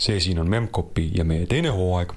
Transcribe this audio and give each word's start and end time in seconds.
see 0.00 0.20
siin 0.20 0.38
on 0.40 0.48
Memcpy 0.48 1.10
ja 1.14 1.24
meie 1.24 1.46
teine 1.46 1.68
hooaeg. 1.68 2.12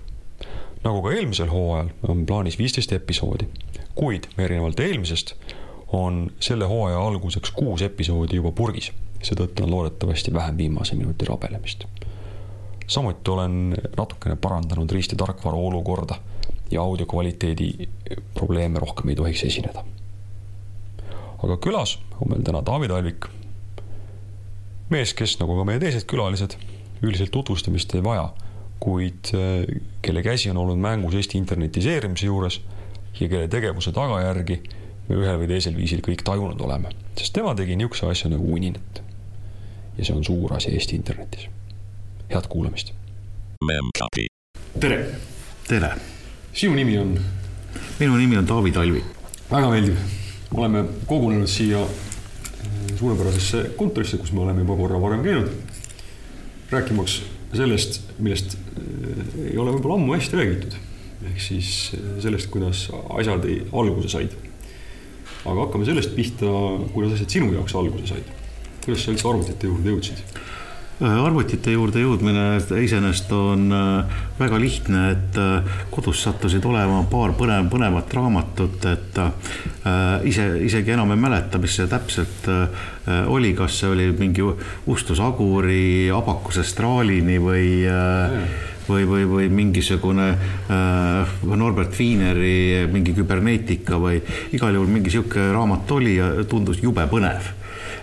nagu 0.83 1.02
ka 1.02 1.11
eelmisel 1.11 1.50
hooajal 1.52 1.89
on 2.07 2.25
plaanis 2.25 2.57
viisteist 2.59 2.91
episoodi, 2.91 3.47
kuid 3.95 4.27
erinevalt 4.38 4.79
eelmisest 4.79 5.36
on 5.88 6.32
selle 6.39 6.65
hooaja 6.65 7.00
alguseks 7.00 7.51
kuus 7.51 7.82
episoodi 7.82 8.36
juba 8.39 8.51
purgis, 8.51 8.92
seetõttu 9.23 9.64
on 9.64 9.71
loodetavasti 9.71 10.33
vähem 10.33 10.57
viimase 10.57 10.96
minuti 10.96 11.25
rabelemist. 11.25 11.86
samuti 12.87 13.32
olen 13.32 13.75
natukene 13.97 14.36
parandanud 14.36 14.92
riist- 14.92 15.11
ja 15.11 15.18
tarkvara 15.18 15.57
olukorda 15.57 16.15
ja 16.71 16.81
audio 16.81 17.06
kvaliteedi 17.06 17.89
probleeme 18.34 18.79
rohkem 18.79 19.09
ei 19.09 19.15
tohiks 19.15 19.43
esineda. 19.43 19.84
aga 21.43 21.57
külas 21.57 22.00
on 22.21 22.29
meil 22.29 22.42
täna 22.43 22.61
Taavi 22.61 22.87
Talvik, 22.87 23.25
mees, 24.89 25.14
kes 25.14 25.39
nagu 25.39 25.57
ka 25.57 25.64
meie 25.64 25.79
teised 25.79 26.07
külalised 26.07 26.56
üldiselt 27.04 27.32
tutvustamist 27.32 27.96
ei 27.96 28.04
vaja, 28.04 28.30
kuid 28.84 29.34
äh, 29.36 29.66
kelle 30.02 30.24
käsi 30.24 30.50
on 30.52 30.57
olnud 30.57 30.80
mängus 30.80 31.16
Eesti 31.20 31.38
internetiseerimise 31.38 32.26
juures 32.26 32.62
ja 33.20 33.28
kelle 33.30 33.48
tegevuse 33.48 33.92
tagajärgi 33.95 34.59
me 35.08 35.20
ühel 35.20 35.39
või 35.42 35.50
teisel 35.52 35.76
viisil 35.78 36.03
kõik 36.03 36.23
tajunud 36.26 36.62
oleme, 36.64 36.94
sest 37.20 37.36
tema 37.36 37.53
tegi 37.56 37.76
niisuguse 37.80 38.08
asja 38.09 38.31
nagu 38.31 38.53
Uninet. 38.56 39.02
ja 39.98 40.06
see 40.06 40.16
on 40.16 40.23
suur 40.23 40.54
asi 40.56 40.72
Eesti 40.73 40.95
internetis. 40.95 41.48
head 42.30 42.48
kuulamist. 42.50 42.94
tere. 44.80 45.06
tere. 45.67 45.92
sinu 46.54 46.76
nimi 46.76 46.98
on? 46.98 47.20
minu 48.00 48.17
nimi 48.17 48.38
on 48.38 48.45
Taavi 48.45 48.72
Talvik. 48.72 49.04
väga 49.52 49.70
meeldiv. 49.70 49.98
oleme 50.54 50.86
kogunenud 51.06 51.48
siia 51.48 51.82
äh, 51.82 52.98
suurepärasesse 53.00 53.70
kontorisse, 53.78 54.17
kus 54.17 54.32
me 54.32 54.42
oleme 54.42 54.60
juba 54.60 54.76
korra 54.76 55.02
varem 55.02 55.23
käinud. 55.23 55.52
Rääkimaks 56.74 57.20
sellest, 57.54 58.02
millest 58.20 58.58
äh, 58.58 59.36
ei 59.52 59.60
ole 59.62 59.76
võib-olla 59.76 60.00
ammu 60.00 60.18
hästi 60.18 60.40
räägitud. 60.40 60.80
ehk 61.30 61.42
siis 61.42 61.94
äh, 61.98 62.18
sellest, 62.24 62.50
kuidas 62.54 62.88
asjad 63.20 63.46
alguse 63.72 64.10
said 64.12 64.34
aga 65.44 65.66
hakkame 65.66 65.88
sellest 65.88 66.14
pihta, 66.16 66.50
kuidas 66.94 67.18
asjad 67.18 67.36
sinu 67.38 67.52
jaoks 67.54 67.76
alguse 67.76 68.08
said. 68.14 68.28
kuidas 68.86 69.04
sa 69.04 69.14
üldse 69.14 69.28
arvutite 69.30 69.70
juurde 69.70 69.94
jõudsid? 69.94 70.22
Äh, 71.04 71.18
arvutite 71.20 71.73
juurde 71.73 72.00
jõudmine 72.00 72.62
iseenesest 72.80 73.32
on 73.36 73.66
äh, 73.76 74.20
väga 74.40 74.59
lihtne, 74.62 75.02
et 75.12 75.40
äh, 75.42 75.80
kodus 75.92 76.22
sattusid 76.23 76.64
olema 76.64 77.02
paar 77.12 77.34
põnev, 77.36 77.68
põnevat 77.72 78.14
raamatut, 78.16 78.86
et 78.88 79.20
ise, 80.30 80.45
isegi 80.64 80.94
enam 80.95 81.12
ei 81.12 81.20
mäleta, 81.20 81.60
mis 81.60 81.76
see 81.76 81.90
täpselt 81.92 82.48
oli, 83.28 83.52
kas 83.58 83.82
see 83.82 83.90
oli 83.92 84.06
mingi 84.16 84.45
Ustus 84.90 85.20
Aguri 85.20 86.08
Abakuse 86.14 86.64
Straalini 86.64 87.40
või 87.44 87.66
mm 87.84 88.70
või, 88.84 89.06
või, 89.08 89.23
või 89.23 89.45
mingisugune 89.48 90.26
äh, 90.34 91.36
Norbert 91.56 91.95
Wieneri 91.95 92.84
mingi 92.92 93.14
küberneetika 93.16 93.95
või 93.95 94.17
igal 94.52 94.76
juhul 94.76 94.92
mingi 94.92 95.14
sihuke 95.14 95.45
raamat 95.56 95.92
oli 95.95 96.17
ja 96.17 96.28
tundus 96.44 96.82
jube 96.84 97.06
põnev. 97.08 97.48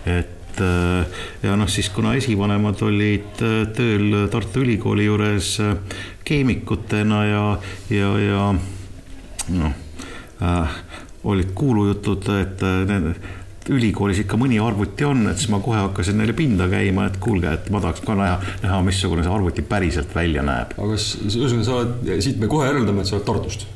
et 0.08 0.39
äh, 0.60 1.06
ja 1.42 1.56
noh, 1.56 1.68
siis 1.70 1.90
kuna 1.94 2.14
esivanemad 2.18 2.82
olid 2.82 3.42
äh, 3.44 3.62
tööl 3.76 4.26
Tartu 4.32 4.64
Ülikooli 4.64 5.06
juures 5.06 5.52
äh, 5.62 5.76
keemikutena 6.24 7.24
ja, 7.28 7.44
ja, 7.90 8.10
ja 8.18 8.48
noh 9.56 9.78
äh,, 10.40 10.78
olid 11.24 11.50
kuulujutud, 11.54 12.28
et 12.40 12.62
need 12.88 13.10
ülikoolis 13.70 14.22
ikka 14.24 14.38
mõni 14.40 14.58
arvuti 14.62 15.06
on, 15.06 15.24
et 15.30 15.40
siis 15.40 15.50
ma 15.52 15.60
kohe 15.62 15.78
hakkasin 15.80 16.18
neile 16.20 16.34
pinda 16.36 16.66
käima, 16.70 17.06
et 17.10 17.18
kuulge, 17.22 17.52
et 17.54 17.70
ma 17.72 17.82
tahaks 17.82 18.02
ka 18.04 18.16
näha, 18.18 18.38
näha, 18.64 18.80
missugune 18.86 19.24
see 19.26 19.34
arvuti 19.34 19.64
päriselt 19.66 20.14
välja 20.16 20.44
näeb. 20.46 20.74
aga 20.76 20.90
kas, 20.94 21.08
ühesõnaga 21.28 21.66
sa 21.66 21.76
oled, 21.78 22.10
siit 22.26 22.40
me 22.42 22.50
kohe 22.50 22.68
järeldame, 22.68 23.04
et 23.04 23.10
sa 23.10 23.18
oled 23.18 23.26
Tartust? 23.28 23.66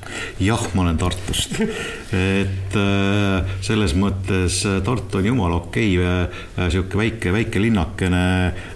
jah, 0.43 0.66
ma 0.75 0.84
olen 0.87 1.00
Tartust. 1.00 1.59
et 1.62 2.78
äh, 2.81 3.56
selles 3.65 3.97
mõttes 3.99 4.60
äh, 4.69 4.81
Tartu 4.84 5.21
on 5.21 5.31
jumala 5.31 5.60
okei 5.62 5.99
okay,, 5.99 6.31
äh, 6.59 6.71
sihuke 6.75 7.00
väike, 7.00 7.34
väike 7.34 7.62
linnakene 7.62 8.25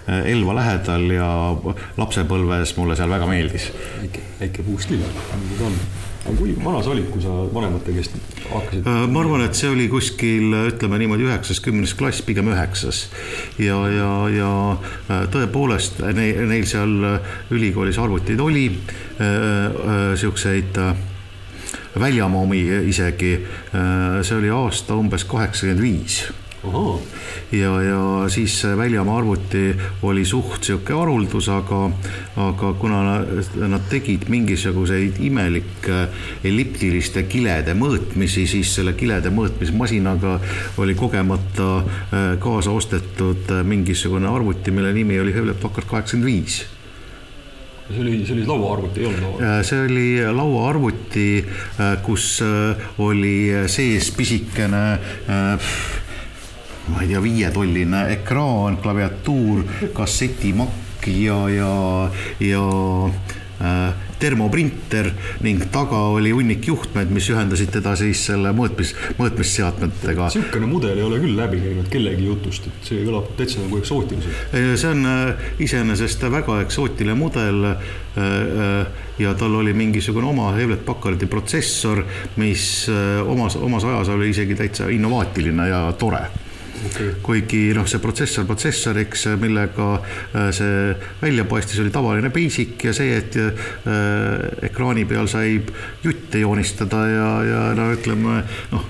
Elva 0.09 0.55
lähedal 0.57 1.05
ja 1.13 1.29
lapsepõlves 1.99 2.75
mulle 2.79 2.97
seal 2.99 3.11
väga 3.11 3.29
meeldis. 3.29 3.69
väike, 4.01 4.27
väike 4.39 4.65
puust 4.67 4.93
linn, 4.93 5.03
nagu 5.05 5.59
ta 5.59 5.67
on 5.69 5.81
aga 6.25 6.35
kui 6.37 6.53
vana 6.59 6.81
sa 6.83 6.91
olid, 6.93 7.07
kui 7.13 7.21
sa 7.23 7.33
vanemate 7.53 7.93
käest 7.95 8.15
hakkasid? 8.49 8.87
Äh, 8.87 9.05
ma 9.11 9.21
arvan, 9.23 9.43
et 9.45 9.57
see 9.57 9.69
oli 9.71 9.87
kuskil 9.91 10.55
ütleme 10.69 10.99
niimoodi 11.01 11.27
üheksas, 11.27 11.61
kümnes 11.63 11.95
klass, 11.99 12.23
pigem 12.25 12.51
üheksas. 12.51 13.05
ja, 13.61 13.77
ja, 13.93 14.09
ja 14.33 14.51
äh, 14.75 15.23
tõepoolest 15.33 16.03
neil, 16.17 16.43
neil 16.49 16.67
seal 16.69 16.97
ülikoolis 17.55 17.99
arvuteid 18.01 18.41
oli 18.43 18.67
äh, 18.71 20.11
siukseid 20.19 20.81
väljamaa 21.99 22.43
omi 22.45 22.59
isegi. 22.87 23.31
see 24.21 24.35
oli 24.37 24.51
aasta 24.53 24.95
umbes 24.95 25.25
kaheksakümmend 25.27 25.81
viis 25.81 26.21
ja, 27.51 27.81
ja 27.81 28.29
siis 28.29 28.63
väljamaa 28.77 29.17
arvuti 29.17 29.75
oli 30.01 30.25
suht 30.25 30.63
sihuke 30.63 30.93
haruldus, 30.93 31.49
aga, 31.49 31.89
aga 32.37 32.73
kuna 32.79 33.03
nad 33.67 33.85
tegid 33.89 34.27
mingisuguseid 34.29 35.21
imelikke 35.23 36.01
elliptiliste 36.43 37.23
kilede 37.31 37.75
mõõtmisi, 37.79 38.45
siis 38.47 38.73
selle 38.75 38.93
kilede 38.99 39.31
mõõtmismasinaga 39.33 40.39
oli 40.83 40.97
kogemata 40.99 41.69
äh, 41.77 42.27
kaasa 42.43 42.75
ostetud 42.75 43.47
äh, 43.55 43.63
mingisugune 43.63 44.27
arvuti, 44.27 44.71
mille 44.75 44.93
nimi 44.93 45.19
oli 45.19 45.33
Hewlett 45.33 45.61
Packard 45.61 45.87
kaheksakümmend 45.87 46.27
viis 46.29 46.65
see 47.89 48.03
oli, 48.03 48.19
see 48.21 48.35
oli 48.35 48.43
lauaarvuti, 48.45 48.99
ei 48.99 49.07
olnud 49.07 49.23
lauaarvuti? 49.23 49.47
Äh, 49.47 49.63
see 49.65 49.79
oli 49.85 50.35
lauaarvuti, 50.35 51.29
kus 52.05 52.27
oli 53.01 53.33
sees 53.71 54.11
pisikene 54.13 54.83
ma 56.89 57.01
ei 57.03 57.13
tea, 57.13 57.23
viietolline 57.23 58.05
ekraan, 58.17 58.77
klaviatuur, 58.83 59.63
kassetimakk 59.93 61.07
ja, 61.07 61.39
ja, 61.49 61.73
ja 62.43 62.63
äh, 63.61 64.09
termoprinter 64.19 65.09
ning 65.43 65.63
taga 65.71 65.99
oli 66.13 66.31
hunnik 66.35 66.67
juhtmeid, 66.67 67.11
mis 67.13 67.29
ühendasid 67.31 67.71
teda 67.73 67.95
siis 67.99 68.21
selle 68.29 68.51
mõõtmis, 68.55 68.91
mõõtmisseadmetega. 69.19 70.27
niisugune 70.33 70.69
mudel 70.69 70.99
ei 70.99 71.05
ole 71.07 71.21
küll 71.23 71.37
läbi 71.39 71.61
käinud 71.63 71.87
kellegi 71.91 72.27
jutust, 72.27 72.67
et 72.67 72.89
see 72.91 73.05
kõlab 73.07 73.31
täitsa 73.39 73.63
nagu 73.63 73.79
eksootiliselt. 73.79 74.57
see 74.81 74.91
on 74.91 75.05
äh, 75.13 75.47
iseenesest 75.63 76.27
väga 76.31 76.59
eksootiline 76.65 77.15
mudel 77.19 77.71
äh, 77.71 77.87
äh, 78.19 79.05
ja 79.19 79.33
tal 79.39 79.55
oli 79.61 79.73
mingisugune 79.73 80.27
oma 80.27 80.51
Hewlett 80.57 80.85
Packardi 80.85 81.27
protsessor, 81.27 82.03
mis 82.39 82.87
omas, 83.27 83.55
omas 83.55 83.87
ajas 83.87 84.11
oli 84.15 84.29
isegi 84.31 84.55
täitsa 84.55 84.87
innovaatiline 84.91 85.67
ja 85.67 85.81
tore 85.99 86.27
okay.. 86.87 87.09
kuigi 87.23 87.61
noh, 87.75 87.87
see 87.89 88.01
protsessor 88.03 88.45
protsessoriks, 88.49 89.25
millega 89.41 89.89
äh, 89.99 90.51
see 90.55 90.93
välja 91.21 91.45
paistis, 91.49 91.79
oli 91.83 91.93
tavaline 91.93 92.31
basic 92.33 92.85
ja 92.89 92.93
see, 92.95 93.17
et 93.17 93.35
äh, 93.39 94.69
ekraani 94.69 95.05
peal 95.09 95.29
sai 95.31 95.57
jutte 96.03 96.41
joonistada 96.43 97.03
ja, 97.09 97.27
ja 97.47 97.65
no 97.77 97.89
ütleme 97.95 98.39
noh 98.73 98.87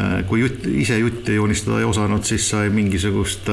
äh, 0.00 0.18
kui 0.30 0.42
jutt, 0.44 0.66
ise 0.70 0.98
jutte 1.00 1.36
joonistada 1.36 1.80
ei 1.82 1.88
osanud, 1.88 2.24
siis 2.26 2.48
sai 2.52 2.72
mingisugust 2.74 3.50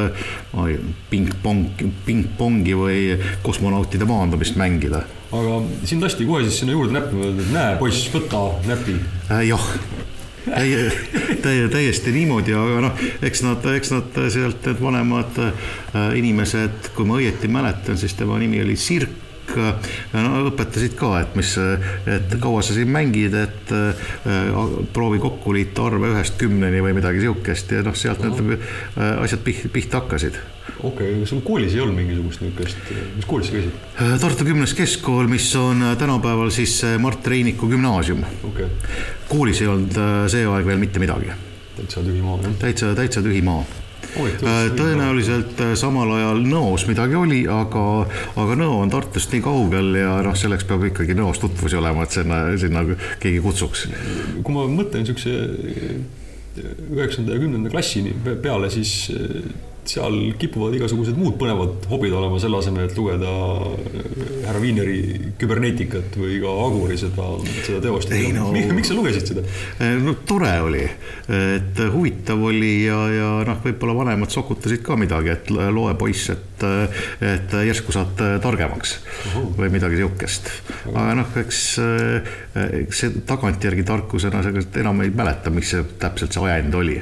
pingpong, 1.12 1.86
pingpongi 2.08 2.76
või 2.78 3.00
kosmonautide 3.46 4.10
maandumist 4.10 4.60
mängida. 4.60 5.06
aga 5.32 5.62
sind 5.84 6.04
lasti 6.06 6.28
kohe 6.28 6.46
siis 6.48 6.62
sinna 6.62 6.78
juurde 6.78 7.00
näppima, 7.00 7.34
näe, 7.54 7.80
poiss, 7.82 8.08
võta 8.14 8.50
näpi 8.70 9.00
äh,. 9.30 9.48
jah 9.50 9.74
täie, 10.56 10.92
täie, 11.44 11.68
täiesti 11.72 12.14
niimoodi, 12.16 12.56
aga 12.58 12.82
noh, 12.88 13.06
eks 13.26 13.44
nad, 13.46 13.70
eks 13.78 13.94
nad 13.94 14.20
sealt 14.34 14.68
need 14.68 14.82
vanemad 14.82 15.40
äh, 15.44 15.72
inimesed, 16.20 16.92
kui 16.96 17.08
ma 17.08 17.20
õieti 17.22 17.50
mäletan, 17.52 18.00
siis 18.00 18.18
tema 18.18 18.40
nimi 18.42 18.62
oli 18.64 18.78
Sirk. 18.80 19.24
No 20.12 20.42
õpetasid 20.50 20.98
ka, 21.00 21.14
et 21.24 21.38
mis, 21.40 21.54
et 22.12 22.34
kaua 22.44 22.60
sa 22.62 22.76
siin 22.76 22.92
mängid, 22.92 23.34
et 23.40 23.72
äh, 23.74 24.12
proovi 24.94 25.22
kokku 25.24 25.56
liita 25.56 25.88
arve 25.88 26.12
ühest 26.12 26.36
kümneni 26.42 26.84
või 26.84 26.94
midagi 26.98 27.24
sihukest 27.24 27.72
ja 27.74 27.82
noh, 27.88 27.96
sealt 27.98 28.22
need 28.28 28.60
äh, 28.60 29.16
asjad 29.24 29.42
pihta, 29.48 29.72
pihta 29.74 30.04
hakkasid 30.04 30.38
okei 30.84 31.14
okay,, 31.14 31.26
sul 31.30 31.42
koolis 31.46 31.76
ei 31.76 31.82
olnud 31.86 31.98
mingisugust 32.00 32.44
niisugust, 32.46 32.94
mis 33.16 33.30
koolis 33.30 33.50
sa 33.50 33.58
käisid? 33.58 33.82
Tartu 34.22 34.48
Kümnes 34.48 34.76
Keskkool, 34.78 35.32
mis 35.32 35.50
on 35.60 35.84
tänapäeval 36.00 36.54
siis 36.54 36.80
Mart 37.02 37.28
Reiniku 37.28 37.70
gümnaasium 37.72 38.24
okay.. 38.52 38.70
koolis 39.30 39.62
ei 39.62 39.72
olnud 39.74 40.00
see 40.32 40.46
aeg 40.46 40.70
veel 40.70 40.80
mitte 40.82 41.04
midagi. 41.04 41.34
täitsa 41.78 42.06
tühi 42.06 42.24
maa, 42.24 42.40
jah? 42.44 42.56
täitsa, 42.62 42.96
täitsa 42.98 43.26
tühi 43.26 43.44
maa 43.46 43.66
Äh, 44.18 44.72
tõenäoliselt 44.74 45.60
äh, 45.62 45.74
samal 45.78 46.10
ajal 46.16 46.40
Nõos 46.48 46.88
midagi 46.90 47.18
oli, 47.20 47.42
aga, 47.52 47.84
aga 48.40 48.56
Nõo 48.58 48.80
on 48.82 48.92
Tartust 48.94 49.34
nii 49.34 49.44
kaugel 49.46 49.92
ja 50.00 50.16
noh, 50.26 50.38
selleks 50.38 50.66
peab 50.70 50.88
ikkagi 50.90 51.16
Nõos 51.18 51.42
tutvusi 51.42 51.78
olema, 51.78 52.06
et 52.08 52.16
sinna, 52.16 52.40
sinna 52.58 52.84
keegi 53.22 53.42
kutsuks. 53.44 53.88
kui 54.42 54.56
ma 54.56 54.66
mõtlen 54.72 55.06
niisuguse 55.06 55.36
üheksanda 56.96 57.36
ja 57.36 57.44
kümnenda 57.44 57.70
klassini 57.70 58.16
peale, 58.26 58.72
siis 58.74 59.12
seal 59.92 60.16
kipuvad 60.40 60.76
igasugused 60.78 61.18
muud 61.20 61.38
põnevad 61.40 61.88
hobid 61.92 62.14
olema 62.18 62.40
selle 62.42 62.60
asemel, 62.62 62.88
et 62.90 62.98
lugeda 62.98 63.32
härra 64.48 64.62
Viineri 64.62 65.00
kübernetikat 65.40 66.18
või 66.20 66.40
ka 66.44 66.54
Aguri 66.66 66.98
seda, 67.00 67.28
seda 67.66 67.82
teost. 67.84 68.14
No, 68.36 68.50
miks 68.54 68.92
sa 68.92 68.98
lugesid 68.98 69.32
seda? 69.32 69.44
no 70.04 70.16
tore 70.28 70.52
oli, 70.66 70.84
et 71.32 71.82
huvitav 71.94 72.44
oli 72.50 72.74
ja, 72.86 73.00
ja 73.14 73.32
noh, 73.48 73.60
võib-olla 73.64 73.98
vanemad 74.02 74.34
sokutasid 74.34 74.84
ka 74.86 74.98
midagi, 75.00 75.34
et 75.36 75.52
loe 75.52 75.96
poiss, 76.00 76.32
et, 76.34 76.68
et 77.24 77.58
järsku 77.70 77.96
saad 77.96 78.24
targemaks 78.44 78.98
Uhu. 79.32 79.46
või 79.60 79.72
midagi 79.74 80.00
sihukest. 80.02 80.52
aga 80.94 81.12
noh, 81.22 81.36
eks, 81.44 81.62
eks 82.84 83.04
see 83.04 83.22
tagantjärgi 83.28 83.86
tarkusena 83.88 84.44
enam 84.82 85.06
ei 85.06 85.14
mäleta, 85.14 85.54
mis 85.54 85.76
see 85.76 85.86
täpselt 86.02 86.36
see 86.36 86.48
ajend 86.48 86.76
oli 86.78 86.98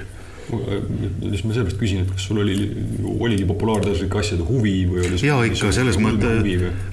just 0.45 1.45
ma 1.45 1.53
sellepärast 1.55 1.79
küsin, 1.79 2.03
et 2.03 2.11
kas 2.13 2.25
sul 2.27 2.39
oli, 2.43 2.55
oligi 3.19 3.47
populaarteaduslike 3.49 4.19
asjade 4.19 4.45
huvi 4.45 4.73
või 4.89 5.01
oli 5.07 5.19
ja 5.25 5.39
ikka 5.47 5.71
selles 5.73 5.97
mõttes 6.01 6.45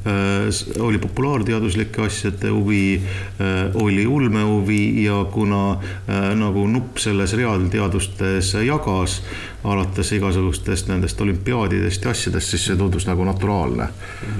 äh, 0.08 0.80
oli 0.80 1.00
populaarteaduslike 1.02 2.06
asjade 2.06 2.52
huvi 2.52 2.96
äh,, 2.96 3.76
oli 3.76 4.06
ulmehuvi 4.08 5.04
ja 5.04 5.20
kuna 5.32 5.62
äh, 5.76 6.32
nagu 6.38 6.64
nupp 6.70 7.00
selles 7.02 7.36
reaalteadustes 7.38 8.54
jagas, 8.64 9.20
alates 9.68 10.14
igasugustest 10.16 10.88
nendest 10.88 11.20
olümpiaadidest 11.20 12.08
ja 12.08 12.16
asjadest, 12.16 12.54
siis 12.54 12.68
see 12.70 12.80
tundus 12.80 13.06
nagu 13.08 13.24
naturaalne. 13.28 13.90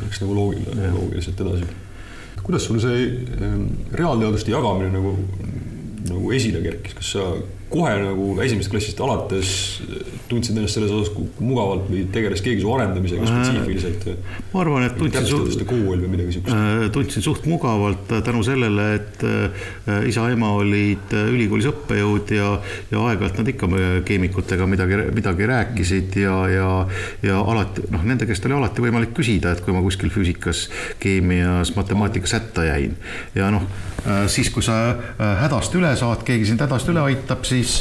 Läks 0.03 0.23
nagu 0.25 0.37
loogiline, 0.41 0.93
loogiliselt 0.97 1.41
edasi. 1.45 1.73
kuidas 2.43 2.65
sul 2.67 2.81
see 2.83 3.05
ähm, 3.39 3.67
reaalteaduste 3.93 4.51
jagamine 4.51 4.91
nagu, 4.91 5.13
nagu 6.09 6.33
esile 6.35 6.63
kerkis, 6.65 6.97
kas 6.99 7.13
sa 7.15 7.27
kohe 7.73 7.93
nagu 8.03 8.35
esimesest 8.45 8.73
klassist 8.73 9.01
alates 9.05 9.53
tundsid 10.33 10.57
ennast 10.57 10.77
selles 10.77 10.93
osas 10.95 11.13
mugavalt 11.43 11.89
või 11.91 12.05
tegeles 12.13 12.43
keegi 12.45 12.63
su 12.63 12.71
arendamisega 12.73 13.27
spetsiifiliselt? 13.29 14.07
ma 14.53 14.63
arvan, 14.63 14.87
et 14.87 14.97
tundsin 14.99 15.27
suht. 15.29 16.51
Äh, 16.53 16.87
tundsin 16.95 17.25
suht 17.25 17.47
mugavalt 17.51 18.13
tänu 18.25 18.43
sellele, 18.47 18.87
et 18.99 19.25
äh, 19.27 20.09
isa-ema 20.09 20.53
olid 20.61 21.15
äh, 21.17 21.31
ülikoolis 21.33 21.69
õppejõud 21.73 22.33
ja, 22.37 22.49
ja 22.93 23.05
aeg-ajalt 23.11 23.43
nad 23.43 23.53
ikka 23.53 23.71
keemikutega 24.09 24.69
midagi, 24.71 25.01
midagi 25.15 25.49
rääkisid 25.53 26.19
ja, 26.23 26.37
ja, 26.53 26.69
ja 27.25 27.41
alati 27.41 27.87
noh, 27.93 28.05
nende 28.09 28.29
käest 28.29 28.49
oli 28.49 28.59
alati 28.59 28.85
võimalik 28.85 29.15
küsida, 29.17 29.55
et 29.55 29.65
kui 29.65 29.75
ma 29.77 29.85
kuskil 29.85 30.13
füüsikas, 30.13 30.67
keemias, 31.03 31.75
matemaatikas 31.77 32.37
hätta 32.39 32.67
jäin 32.69 32.97
ja 33.37 33.51
noh, 33.53 33.67
siis 34.33 34.49
kui 34.51 34.65
sa 34.67 34.97
hädast 35.43 35.75
üle 35.79 35.93
saad, 35.99 36.25
keegi 36.27 36.49
sind 36.49 36.63
hädast 36.65 36.89
üle 36.91 37.05
aitab, 37.07 37.45
siis 37.47 37.62
siis, 37.63 37.79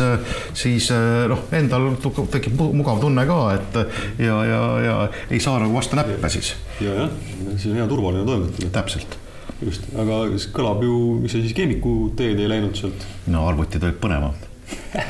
siis 0.57 0.89
noh, 1.31 1.45
endal 1.57 1.89
tekib 2.31 2.61
mugav 2.75 3.01
tunne 3.01 3.25
ka, 3.27 3.39
et 3.55 3.81
ja, 4.21 4.37
ja, 4.47 4.61
ja 4.85 4.95
ei 5.29 5.41
saa 5.43 5.59
nagu 5.61 5.73
vastu 5.75 5.99
näppe 5.99 6.29
siis. 6.31 6.53
ja, 6.81 6.93
jah, 7.03 7.17
see 7.57 7.73
on 7.73 7.81
hea 7.81 7.89
turvaline 7.89 8.25
toimetada. 8.27 8.71
täpselt 8.81 9.17
just, 9.65 9.89
aga 9.97 10.23
see 10.37 10.53
kõlab 10.55 10.85
ju, 10.85 10.95
miks 11.23 11.35
sa 11.35 11.43
siis 11.43 11.57
keemiku 11.57 11.95
teed 12.17 12.39
ei 12.41 12.49
läinud 12.51 12.77
sealt? 12.77 13.05
no 13.31 13.45
arvutid 13.49 13.83
olid 13.85 13.99
põnevamad 14.01 14.47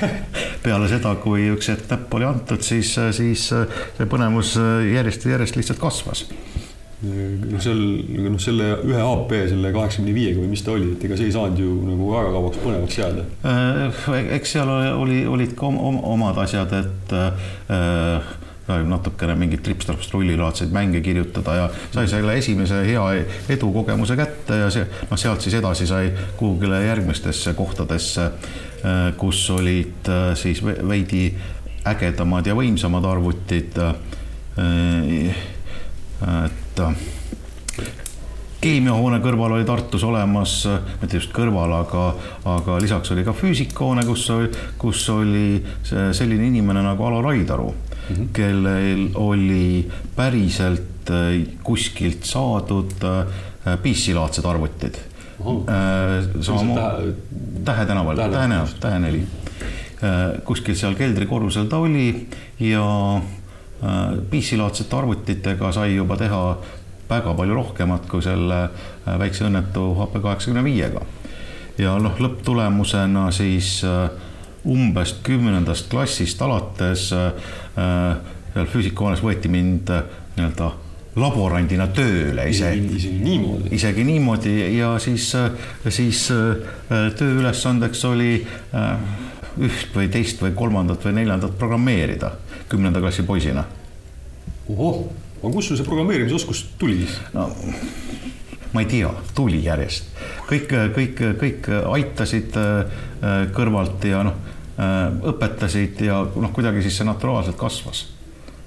peale 0.66 0.88
seda, 0.90 1.14
kui 1.22 1.46
üks 1.54 1.70
hetk 1.70 1.92
näpp 1.92 2.14
oli 2.18 2.26
antud, 2.26 2.64
siis, 2.66 2.96
siis 3.18 3.48
see 3.52 4.10
põnevus 4.10 4.56
järjest 4.90 5.28
järjest 5.30 5.60
lihtsalt 5.60 5.82
kasvas 5.82 6.26
noh, 7.02 7.62
seal 7.62 7.80
noh, 8.28 8.38
selle 8.42 8.68
ühe 8.86 9.02
AP, 9.02 9.34
selle 9.50 9.72
kaheksakümne 9.74 10.14
viiega 10.16 10.42
või 10.44 10.52
mis 10.52 10.62
ta 10.66 10.76
oli, 10.76 10.92
et 10.96 11.06
ega 11.08 11.18
see 11.18 11.32
ei 11.32 11.36
saanud 11.36 11.62
ju 11.62 11.74
nagu 11.88 12.12
väga 12.14 12.36
kauaks 12.36 12.62
põnevaks 12.62 13.00
jääda. 13.02 13.26
Äh, 13.50 13.98
eks 14.38 14.56
seal 14.58 14.70
oli, 14.72 15.24
olid 15.26 15.56
ka 15.58 15.72
omad 15.72 16.38
asjad, 16.44 16.76
et 16.78 17.16
äh, 17.18 18.32
natukene 18.88 19.36
mingeid 19.36 19.64
trips-traps-trullilaadseid 19.66 20.72
mänge 20.72 21.02
kirjutada 21.04 21.56
ja 21.58 21.70
sai 21.92 22.08
selle 22.08 22.38
esimese 22.40 22.84
hea 22.86 23.06
edukogemuse 23.52 24.16
kätte 24.20 24.62
ja 24.62 24.70
see, 24.74 24.86
noh, 25.10 25.20
sealt 25.20 25.44
siis 25.44 25.58
edasi 25.58 25.90
sai 25.90 26.12
kuhugile 26.40 26.84
järgmistesse 26.86 27.56
kohtadesse, 27.58 28.30
äh, 28.86 29.02
kus 29.18 29.42
olid 29.58 30.10
äh, 30.10 30.32
siis 30.40 30.62
veidi 30.64 31.32
ägedamad 31.90 32.46
ja 32.46 32.54
võimsamad 32.54 33.06
arvutid 33.10 33.80
et 36.22 36.71
äh, 36.80 36.96
keemiahoone 38.62 39.20
kõrval 39.24 39.56
oli 39.58 39.66
Tartus 39.66 40.04
olemas, 40.06 40.56
mitte 41.02 41.18
just 41.18 41.32
kõrval, 41.34 41.74
aga, 41.80 42.04
aga 42.52 42.78
lisaks 42.82 43.14
oli 43.16 43.26
ka 43.26 43.34
füüsikahoone, 43.36 44.06
kus 44.06 44.28
kus 44.82 45.04
oli 45.14 45.62
selline 45.90 46.50
inimene 46.52 46.84
nagu 46.86 47.08
Alo 47.08 47.24
Raidaru 47.26 47.72
mm, 47.72 48.16
-hmm. 48.16 48.28
kellel 48.34 49.08
oli 49.16 49.88
päriselt 50.16 51.10
äh, 51.10 51.42
kuskilt 51.64 52.24
saadud 52.24 52.94
äh, 53.04 53.78
PC-laadsed 53.82 54.46
arvutid. 54.46 54.98
samamoodi 56.42 57.14
Tähe 57.66 57.86
tänaval, 57.86 58.16
Tähe 58.16 58.48
Tähe 58.80 59.00
neli. 59.00 59.28
kuskil 60.46 60.76
seal 60.76 60.96
keldrikorrusel 60.96 61.66
ta 61.66 61.78
oli 61.78 62.28
ja 62.60 62.86
Äh, 63.22 63.41
PC-laadsete 63.82 64.96
arvutitega 64.96 65.72
sai 65.74 65.96
juba 65.96 66.18
teha 66.18 66.42
väga 67.10 67.34
palju 67.36 67.56
rohkemat 67.58 68.06
kui 68.10 68.24
selle 68.24 68.60
äh, 68.64 69.16
väikse 69.20 69.48
õnnetu 69.48 69.88
HP 69.98 70.22
kaheksakümne 70.24 70.64
viiega. 70.64 71.02
ja 71.82 71.96
noh, 72.00 72.20
lõpptulemusena 72.20 73.32
siis 73.34 73.80
äh, 73.88 74.12
umbes 74.70 75.16
kümnendast 75.26 75.90
klassist 75.90 76.42
alates 76.46 77.08
seal 77.10 78.68
füüsikahoones 78.70 79.24
võeti 79.26 79.50
mind 79.50 79.90
nii-öelda 80.36 80.68
laborandina 81.18 81.88
tööle 81.96 82.46
ise. 82.52 82.70
isegi 82.78 83.24
niimoodi? 83.24 83.72
isegi 83.74 84.06
niimoodi 84.06 84.54
ja 84.78 84.92
siis, 85.02 85.32
siis 85.90 86.28
tööülesandeks 87.18 88.06
oli 88.12 88.36
üht 89.60 89.96
või 89.96 90.08
teist 90.12 90.42
või 90.44 90.54
kolmandat 90.56 91.04
või 91.06 91.18
neljandat 91.20 91.58
programmeerida 91.60 92.32
kümnenda 92.72 93.02
klassi 93.04 93.24
poisina. 93.28 93.66
ohoh, 94.70 95.04
aga 95.42 95.54
kust 95.54 95.68
sul 95.68 95.78
see 95.80 95.88
programmeerimisoskus 95.88 96.66
tuli 96.80 97.02
siis? 97.02 97.20
no 97.34 97.50
ma 98.72 98.84
ei 98.86 98.88
tea, 98.88 99.10
tuli 99.36 99.60
järjest, 99.66 100.14
kõik, 100.48 100.72
kõik, 100.96 101.20
kõik 101.42 101.68
aitasid 101.92 102.56
äh, 102.60 103.02
kõrvalt 103.56 104.06
ja 104.08 104.24
noh, 104.24 104.38
äh, 104.78 105.10
õpetasid 105.34 106.06
ja 106.08 106.22
noh, 106.24 106.54
kuidagi 106.56 106.86
siis 106.86 107.02
see 107.02 107.08
naturaalselt 107.08 107.60
kasvas. 107.60 108.06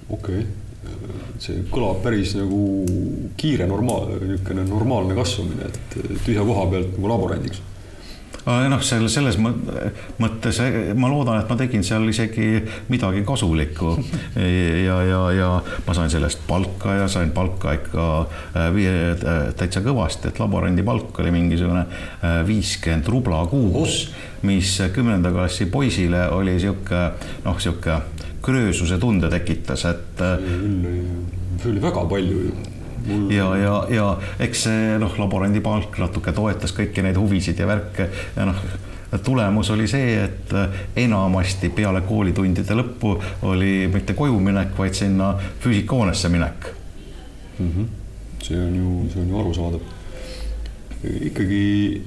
okei 0.08 0.44
okay., 0.44 0.60
see 1.40 1.64
kõlab 1.72 2.02
päris 2.04 2.34
nagu 2.36 2.58
kiire 3.40 3.66
normaal, 3.66 4.12
niisugune 4.20 4.66
normaalne 4.68 5.16
kasvamine, 5.16 5.70
et 5.70 5.96
tühja 6.26 6.44
koha 6.44 6.66
pealt 6.70 6.92
nagu 6.98 7.08
laborandiks 7.10 7.62
noh, 8.44 8.82
selle, 8.84 9.08
selles 9.12 9.38
mõttes 9.40 10.58
ma 10.98 11.08
loodan, 11.10 11.40
et 11.40 11.48
ma 11.50 11.56
tegin 11.58 11.84
seal 11.86 12.04
isegi 12.10 12.60
midagi 12.92 13.24
kasulikku 13.26 13.94
ja, 14.84 14.98
ja, 15.08 15.22
ja 15.34 15.48
ma 15.86 15.96
sain 15.96 16.12
sellest 16.12 16.44
palka 16.48 16.98
ja 16.98 17.08
sain 17.10 17.32
palka 17.36 17.74
ikka 17.78 18.08
äh, 18.20 18.68
viie, 18.74 18.92
äh, 19.14 19.46
täitsa 19.56 19.80
kõvasti, 19.84 20.30
et 20.30 20.42
laborandi 20.42 20.84
palk 20.86 21.22
oli 21.24 21.32
mingisugune 21.34 21.86
äh, 21.86 22.42
viiskümmend 22.46 23.08
rubla 23.12 23.44
kuus, 23.50 24.10
mis 24.44 24.76
kümnenda 24.92 25.32
klassi 25.32 25.70
poisile 25.72 26.28
oli 26.34 26.58
sihuke 26.60 27.06
noh, 27.46 27.58
sihuke 27.60 28.00
kröösuse 28.44 29.00
tunde 29.00 29.30
tekitas, 29.32 29.86
et. 29.88 30.20
see 30.20 31.70
oli 31.70 31.80
väga 31.80 32.04
palju 32.10 32.40
ju 32.44 32.73
Mul... 33.04 33.30
ja, 33.30 33.50
ja, 33.56 33.75
ja 33.92 34.08
eks 34.40 34.66
see 34.66 34.99
noh, 34.99 35.12
laborandi 35.20 35.61
palk 35.61 35.99
natuke 36.00 36.32
toetas 36.32 36.73
kõiki 36.76 37.04
neid 37.04 37.18
huvisid 37.20 37.58
ja 37.61 37.68
värke 37.68 38.08
ja 38.37 38.49
noh 38.49 38.61
tulemus 39.23 39.70
oli 39.70 39.87
see, 39.87 40.16
et 40.25 40.54
enamasti 40.96 41.70
peale 41.75 42.00
koolitundide 42.06 42.75
lõppu 42.75 43.12
oli 43.46 43.87
mitte 43.92 44.16
koju 44.18 44.40
minek, 44.42 44.73
vaid 44.78 44.96
sinna 44.99 45.34
füüsikahoonesse 45.62 46.28
minek 46.32 46.66
mm. 47.58 47.70
-hmm. 47.70 47.87
see 48.42 48.58
on 48.58 48.76
ju, 48.76 48.94
see 49.12 49.23
on 49.23 49.28
ju 49.28 49.40
arusaadav. 49.40 49.80
ikkagi 51.20 52.02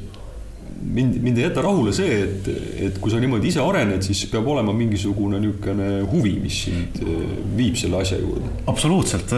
mind, 0.82 1.18
mind 1.22 1.38
ei 1.38 1.44
jäta 1.44 1.62
rahule 1.62 1.94
see, 1.96 2.18
et, 2.24 2.48
et 2.88 2.98
kui 3.02 3.12
sa 3.12 3.20
niimoodi 3.22 3.50
ise 3.52 3.62
arened, 3.64 4.04
siis 4.06 4.24
peab 4.32 4.48
olema 4.52 4.74
mingisugune 4.76 5.40
niisugune 5.42 5.90
huvi, 6.12 6.34
mis 6.42 6.60
sind 6.68 7.00
eh, 7.04 7.38
viib 7.58 7.78
selle 7.80 8.02
asja 8.02 8.20
juurde. 8.22 8.50
absoluutselt. 8.68 9.34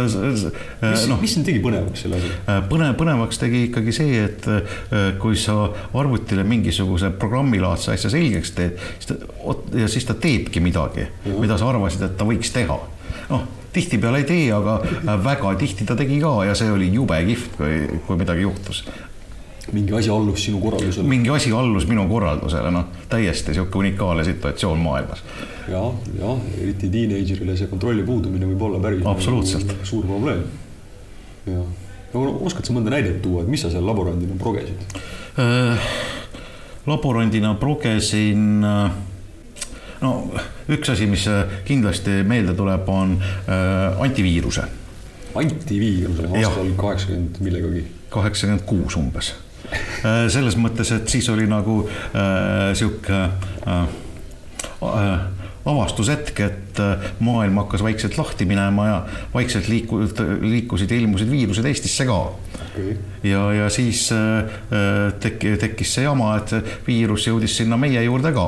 mis 0.83 1.05
no,, 1.09 1.19
mis 1.21 1.35
sind 1.37 1.47
tegi 1.49 1.61
põnevaks 1.63 2.05
selle 2.05 2.19
asja? 2.19 2.39
Äh, 2.45 2.61
põnev, 2.71 2.95
põnevaks 2.99 3.41
tegi 3.41 3.65
ikkagi 3.69 3.95
see, 3.95 4.23
et 4.25 4.49
äh, 4.49 5.13
kui 5.21 5.37
sa 5.39 5.69
arvutile 5.99 6.45
mingisuguse 6.47 7.11
programmilaadse 7.21 7.95
asja 7.95 8.11
selgeks 8.13 8.55
teed, 8.57 8.81
siis 8.97 9.13
ta, 9.13 9.19
ja 9.79 9.91
siis 9.91 10.07
ta 10.07 10.17
teebki 10.19 10.63
midagi, 10.63 11.07
mida 11.39 11.59
sa 11.59 11.71
arvasid, 11.73 12.05
et 12.09 12.19
ta 12.19 12.27
võiks 12.27 12.53
teha. 12.55 12.81
noh 13.29 13.47
tihtipeale 13.69 14.23
ei 14.23 14.25
tee, 14.25 14.45
aga 14.49 14.79
väga 15.21 15.51
tihti 15.61 15.85
ta 15.85 15.93
tegi 15.93 16.15
ka 16.23 16.31
ja 16.47 16.55
see 16.57 16.71
oli 16.73 16.87
jube 16.89 17.19
kihvt, 17.27 17.51
kui, 17.59 17.99
kui 18.07 18.17
midagi 18.17 18.41
juhtus 18.41 18.81
mingi 19.71 19.93
asi 19.93 20.09
allus 20.09 20.45
sinu 20.45 20.59
korraldusele. 20.59 21.07
mingi 21.07 21.29
asi 21.29 21.51
allus 21.51 21.87
minu 21.87 22.07
korraldusele, 22.07 22.71
noh, 22.71 22.85
täiesti 23.09 23.51
niisugune 23.51 23.89
unikaalne 23.89 24.23
situatsioon 24.23 24.79
maailmas. 24.79 25.23
ja, 25.67 25.83
jah, 26.19 26.39
eriti 26.61 26.89
teenager'ile 26.89 27.57
see 27.57 27.69
kontrolli 27.71 28.03
puudumine 28.03 28.49
võib 28.49 28.65
olla 28.69 28.79
päris 28.83 29.05
absoluutselt 29.05 29.75
suur 29.83 30.07
probleem. 30.07 30.43
jah, 31.47 31.67
no 32.13 32.25
oskad 32.49 32.65
sa 32.65 32.75
mõnda 32.77 32.93
näidet 32.95 33.21
tuua, 33.21 33.43
et 33.43 33.51
mis 33.51 33.61
sa 33.65 33.73
seal 33.73 33.85
laborandina 33.85 34.37
progesid 34.39 34.97
äh,? 35.39 35.91
laborandina 36.89 37.53
progesin 37.61 38.65
äh, 38.65 38.97
no 40.01 40.13
üks 40.69 40.95
asi, 40.95 41.09
mis 41.11 41.27
kindlasti 41.67 42.23
meelde 42.27 42.55
tuleb, 42.57 42.89
on 42.89 43.19
äh, 43.21 44.01
antiviiruse. 44.01 44.65
antiviiruse 45.35 46.31
aastal 46.31 46.73
kaheksakümmend 46.79 47.43
millegagi? 47.45 47.85
kaheksakümmend 48.09 48.65
kuus 48.65 48.97
umbes 48.97 49.35
äh, 49.35 49.48
selles 50.31 50.55
mõttes, 50.59 50.91
et 50.95 51.09
siis 51.11 51.27
oli 51.29 51.47
nagu 51.49 51.81
äh, 51.85 52.71
sihuke 52.77 53.19
äh, 53.19 53.83
äh, 54.83 55.19
avastushetk, 55.69 56.39
et 56.45 56.79
äh, 56.81 57.09
maailm 57.23 57.59
hakkas 57.61 57.83
vaikselt 57.83 58.17
lahti 58.17 58.47
minema 58.49 58.87
ja 58.87 58.99
vaikselt 59.33 59.67
liiku-, 59.69 60.01
liikusid 60.41 60.91
ja 60.91 60.99
ilmusid 61.01 61.31
viirused 61.31 61.65
Eestisse 61.69 62.07
ka. 62.09 62.19
Okay.. 62.69 62.95
ja, 63.23 63.41
ja 63.53 63.69
siis 63.73 64.07
äh, 64.15 64.59
tekki, 65.19 65.55
tekkis 65.61 65.97
see 65.97 66.05
jama, 66.05 66.35
et 66.39 66.55
viirus 66.87 67.27
jõudis 67.27 67.57
sinna 67.61 67.77
meie 67.77 68.03
juurde 68.05 68.33
ka. 68.35 68.47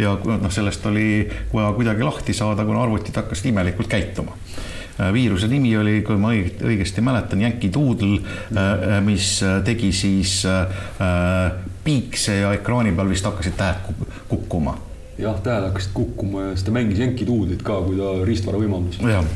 Ja 0.00 0.16
noh, 0.24 0.50
sellest 0.52 0.86
oli 0.90 1.24
vaja 1.54 1.72
kuidagi 1.78 2.06
lahti 2.06 2.36
saada, 2.36 2.66
kuna 2.68 2.84
arvutid 2.84 3.16
hakkasid 3.16 3.50
imelikult 3.52 3.90
käituma. 3.90 4.36
Äh, 4.36 4.79
viiruse 5.12 5.48
nimi 5.48 5.72
oli, 5.76 6.00
kui 6.06 6.18
ma 6.20 6.32
õigesti 6.34 7.02
mäletan, 7.04 7.42
Yankee 7.44 7.72
Doodle, 7.72 8.20
äh, 8.52 9.00
mis 9.04 9.38
tegi 9.64 9.92
siis 9.96 10.42
äh, 10.48 11.56
piikse 11.84 12.40
ja 12.42 12.52
ekraani 12.56 12.92
peal 12.96 13.10
vist 13.10 13.26
hakkasid 13.26 13.56
tähed 13.58 14.06
kukkuma. 14.28 14.76
Jah, 15.20 15.36
tähed 15.44 15.66
hakkasid 15.68 15.92
kukkuma 15.96 16.46
ja 16.46 16.54
siis 16.54 16.64
ta 16.68 16.74
mängis 16.74 17.00
Yankee 17.00 17.28
Doodle'it 17.28 17.64
ka, 17.64 17.80
kui 17.84 17.98
ta 17.98 18.12
riistvara 18.24 18.60
võimaldas. 18.60 19.00
jah, 19.04 19.26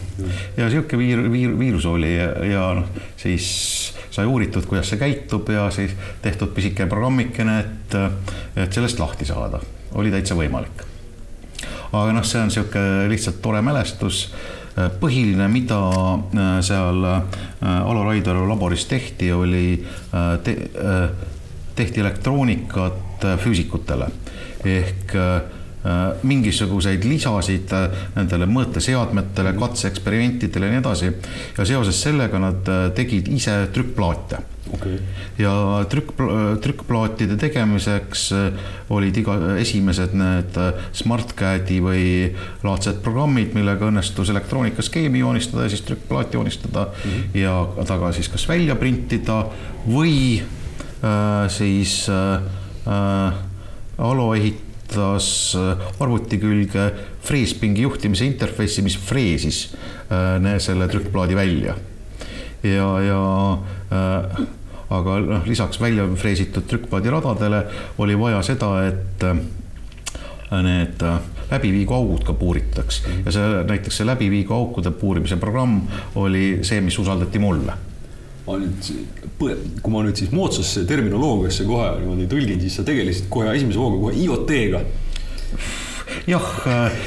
ja 0.57 0.71
sihuke 0.73 1.01
viir-, 1.01 1.27
viir-, 1.33 1.57
viirus 1.61 1.89
oli 1.89 2.15
ja, 2.15 2.31
ja 2.49 2.65
noh, 2.81 2.89
siis 3.21 3.47
sai 4.15 4.29
uuritud, 4.31 4.65
kuidas 4.71 4.89
see 4.93 5.01
käitub 5.01 5.49
ja 5.53 5.69
siis 5.75 5.93
tehtud 6.23 6.55
pisike 6.57 6.87
programmikene, 6.91 7.59
et, 7.61 7.97
et 8.65 8.77
sellest 8.77 9.01
lahti 9.01 9.29
saada, 9.29 9.61
oli 10.01 10.13
täitsa 10.15 10.37
võimalik. 10.39 10.85
aga 11.93 12.11
noh, 12.13 12.25
see 12.27 12.41
on 12.43 12.53
sihuke 12.53 12.85
lihtsalt 13.13 13.43
tore 13.45 13.61
mälestus. 13.65 14.29
Äh, 14.33 14.64
põhiline, 14.75 15.47
mida 15.53 15.79
äh, 15.79 16.61
seal 16.67 17.05
äh, 17.07 17.43
Alo 17.63 18.05
Raidalu 18.09 18.47
laboris 18.49 18.87
tehti, 18.91 19.33
oli 19.33 19.79
te,, 20.45 20.55
tehti 21.75 22.01
elektroonikat 22.01 23.27
füüsikutele 23.41 24.09
ehk 24.65 25.15
mingisuguseid 26.25 27.05
lisasid 27.05 27.73
nendele 28.15 28.47
mõõteseadmetele, 28.49 29.53
katseeksperimentidele 29.59 30.71
ja 30.71 30.75
nii 30.75 30.81
edasi. 30.81 31.11
ja 31.59 31.67
seoses 31.69 32.01
sellega 32.01 32.41
nad 32.41 32.71
tegid 32.97 33.29
ise 33.29 33.59
trükkplaate 33.73 34.41
okay.. 34.73 34.99
ja 35.39 35.53
trükk, 35.91 36.15
trükkplaatide 36.65 37.37
tegemiseks 37.41 38.25
äh, 38.33 38.67
olid 38.95 39.17
iga, 39.21 39.37
esimesed 39.61 40.17
need 40.19 40.59
äh, 40.61 40.83
SmartCAD-i 40.97 41.81
või 41.85 42.05
laadsed 42.65 43.01
programmid, 43.05 43.55
millega 43.57 43.89
õnnestus 43.91 44.33
elektroonikaskeemi 44.35 45.23
joonistada 45.23 45.67
ja 45.67 45.75
siis 45.75 45.85
trükkplaati 45.89 46.39
joonistada 46.39 46.89
mm 46.91 47.11
-hmm. 47.11 47.41
ja 47.41 47.87
taga 47.87 48.13
siis 48.13 48.29
kas 48.29 48.49
välja 48.49 48.77
printida 48.77 49.45
või 49.87 50.41
äh, 50.41 51.49
siis 51.49 52.09
äh, 52.09 52.41
äh, 52.87 53.43
Alo 53.99 54.35
ehitas 54.35 55.57
arvuti 56.01 56.39
külge 56.39 56.91
freespingi 57.23 57.83
juhtimise 57.83 58.27
interface'i, 58.27 58.83
mis 58.83 58.99
freesis 58.99 59.69
äh, 60.11 60.59
selle 60.59 60.89
trükkplaadi 60.89 61.37
välja. 61.37 61.77
Ja, 62.65 62.89
ja 63.05 63.21
äh, 63.93 64.47
aga 64.91 65.19
noh, 65.21 65.47
lisaks 65.47 65.81
välja 65.81 66.07
freesitud 66.17 66.67
trükkplaadiradadele 66.69 67.63
oli 67.99 68.19
vaja 68.19 68.43
seda, 68.47 68.73
et 68.89 69.25
äh, 69.25 69.39
need 70.65 71.03
äh, 71.03 71.19
läbiviigu 71.51 71.95
augud 71.95 72.25
ka 72.27 72.37
puuritaks. 72.39 73.03
Ja 73.25 73.35
see 73.35 73.65
näiteks 73.69 74.01
see 74.01 74.09
läbiviigu 74.09 74.55
aukude 74.55 74.95
puurimise 74.97 75.37
programm 75.41 75.83
oli 76.21 76.61
see, 76.63 76.81
mis 76.85 76.99
usaldati 76.99 77.43
mulle. 77.43 77.77
Ma 78.45 78.59
nüüd, 78.61 78.91
kui 79.39 79.93
ma 79.93 80.03
nüüd 80.05 80.19
siis 80.21 80.33
moodsasse 80.35 80.85
terminoloogiasse 80.89 81.65
kohe 81.65 81.95
niimoodi 82.03 82.29
tõlgin, 82.29 82.61
siis 82.61 82.77
sa 82.77 82.85
tegelesid 82.85 83.31
kohe 83.33 83.49
esimese 83.55 83.81
hooga 83.81 84.03
kohe 84.03 84.19
IoT-ga 84.21 84.83
jah, 86.27 86.49
äh, 86.69 86.99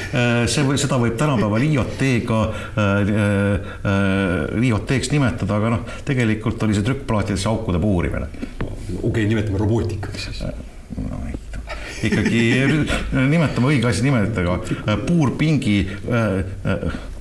see 0.49 0.65
või 0.67 0.79
seda 0.81 0.99
võib 1.01 1.17
tänapäeval 1.19 1.65
IoT-ga, 1.67 2.39
äh, 2.77 3.11
äh, 3.91 4.67
IoT-ks 4.69 5.11
nimetada, 5.13 5.59
aga 5.59 5.73
noh, 5.75 5.83
tegelikult 6.07 6.63
oli 6.67 6.77
see 6.77 6.85
trükkplaatidesse 6.87 7.49
aukude 7.51 7.81
puurimine. 7.83 8.29
okei 8.29 9.01
okay,, 9.01 9.27
nimetame 9.27 9.61
robootikaks 9.61 10.29
siis. 10.29 10.43
No, 10.97 11.19
ikkagi 12.07 12.41
nimetame 13.13 13.73
õige 13.73 13.89
asi 13.89 14.05
nimedega, 14.05 14.59
puurpingi 15.05 15.77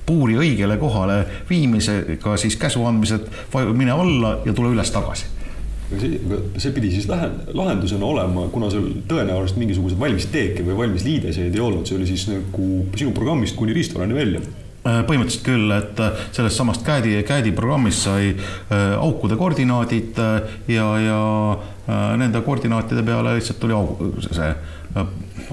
puuri 0.07 0.37
õigele 0.39 0.77
kohale 0.79 1.17
viimisega 1.49 2.37
siis 2.39 2.55
käsu 2.59 2.85
andmised, 2.87 3.27
mine 3.75 3.91
alla 3.91 4.37
ja 4.45 4.53
tule 4.55 4.71
üles 4.75 4.91
tagasi. 4.93 5.25
aga 5.25 5.36
see, 5.95 6.19
see 6.57 6.75
pidi 6.75 6.91
siis 6.93 7.07
lahendusena 7.07 8.05
olema, 8.05 8.47
kuna 8.53 8.69
sul 8.73 8.89
tõenäoliselt 9.09 9.59
mingisuguseid 9.61 9.99
valmis 10.01 10.29
teeke 10.33 10.65
või 10.67 10.77
valmis 10.83 11.05
liideseid 11.07 11.55
ei 11.55 11.63
olnud, 11.63 11.87
see 11.87 11.99
oli 11.99 12.07
siis 12.09 12.27
nagu 12.31 12.71
sinu 12.97 13.13
programmist 13.15 13.57
kuni 13.59 13.75
riistvarani 13.77 14.17
välja. 14.17 14.43
Äh, 14.87 15.01
põhimõtteliselt 15.07 15.43
küll, 15.43 15.71
et 15.75 15.99
äh, 15.99 16.19
sellest 16.35 16.59
samast 16.59 16.85
CAD-i, 16.87 17.17
CAD-i 17.27 17.51
programmist 17.55 18.05
sai 18.05 18.29
äh, 18.31 18.93
aukude 18.95 19.35
koordinaadid 19.39 20.19
ja, 20.71 20.85
ja 21.01 21.21
nende 22.19 22.41
koordinaatide 22.43 23.03
peale 23.07 23.37
lihtsalt 23.37 23.59
tuli 23.63 23.75
aug-, 23.75 24.21
see 24.27 24.53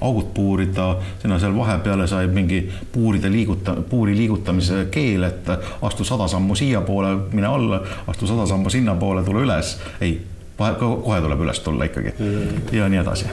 augud 0.00 0.30
puurida, 0.34 0.90
sinna 1.22 1.38
seal 1.38 1.54
vahepeale 1.56 2.06
sai 2.10 2.28
mingi 2.32 2.60
puuride 2.92 3.30
liiguta, 3.32 3.76
puuri 3.90 4.16
liigutamise 4.16 4.86
keel, 4.90 5.26
et 5.28 5.50
astu 5.82 6.04
sada 6.04 6.28
sammu 6.30 6.56
siiapoole, 6.58 7.14
mine 7.32 7.50
alla, 7.50 7.80
astu 8.10 8.26
sada 8.26 8.46
sammu 8.50 8.70
sinnapoole, 8.70 9.24
tule 9.24 9.44
üles. 9.46 9.76
ei, 10.00 10.18
kohe 10.56 11.18
tuleb 11.20 11.40
üles 11.42 11.60
tulla 11.64 11.88
ikkagi 11.90 12.14
ja 12.72 12.86
nii 12.88 13.00
edasi 13.00 13.26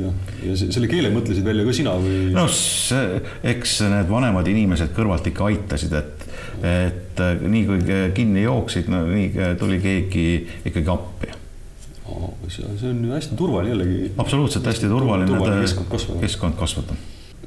jah, 0.00 0.14
ja 0.46 0.56
selle 0.56 0.88
keele 0.90 1.10
mõtlesid 1.12 1.44
välja 1.44 1.66
ka 1.66 1.74
sina 1.76 1.92
või? 2.00 2.30
no 2.34 2.46
see, 2.48 3.20
eks 3.52 3.80
need 3.92 4.08
vanemad 4.10 4.48
inimesed 4.48 4.94
kõrvalt 4.96 5.28
ikka 5.28 5.50
aitasid, 5.50 5.92
et, 6.00 6.26
et 6.64 7.22
nii 7.44 7.62
kui 7.68 8.00
kinni 8.16 8.46
jooksid, 8.46 8.88
no 8.92 9.04
nii 9.10 9.54
tuli 9.60 9.80
keegi 9.84 10.26
ikkagi 10.64 10.92
appi 10.96 11.41
see 12.48 12.90
on 12.90 13.04
ju 13.04 13.12
hästi 13.12 13.36
turvaline 13.36 13.74
jällegi. 13.74 14.12
absoluutselt 14.18 14.66
hästi 14.66 14.88
turvaline, 14.88 15.26
turvaline 15.26 15.60
keskkond 15.60 15.90
kasvada. 15.90 16.20
keskkond 16.20 16.58
kasvada. 16.58 16.96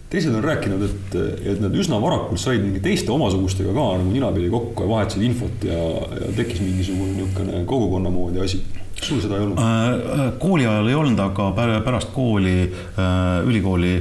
teised 0.10 0.36
on 0.36 0.44
rääkinud, 0.44 0.86
et, 0.86 1.18
et 1.54 1.62
nad 1.62 1.76
üsna 1.76 2.00
varakult 2.02 2.40
said 2.40 2.64
mingi 2.64 2.80
teiste 2.84 3.12
omasugustega 3.12 3.74
ka 3.74 3.86
nagu 4.00 4.14
ninapidi 4.14 4.50
kokku 4.54 4.86
ja 4.86 4.90
vahetasid 4.90 5.28
infot 5.28 5.68
ja, 5.68 5.82
ja 6.22 6.32
tekkis 6.38 6.64
mingisugune 6.64 7.18
niisugune 7.18 7.66
kogukonna 7.66 8.14
moodi 8.14 8.44
asi 8.46 8.64
sul 9.02 9.22
seda 9.22 9.40
ei 9.40 9.48
olnud 9.48 9.60
äh,? 9.60 10.26
äh 10.28 10.34
kooli 10.40 10.68
ajal 10.68 10.88
ei 10.88 10.96
olnud, 10.96 11.20
aga 11.20 11.52
pärast 11.86 12.14
kooli 12.16 12.58
äh,, 12.64 13.44
ülikooli 13.48 13.98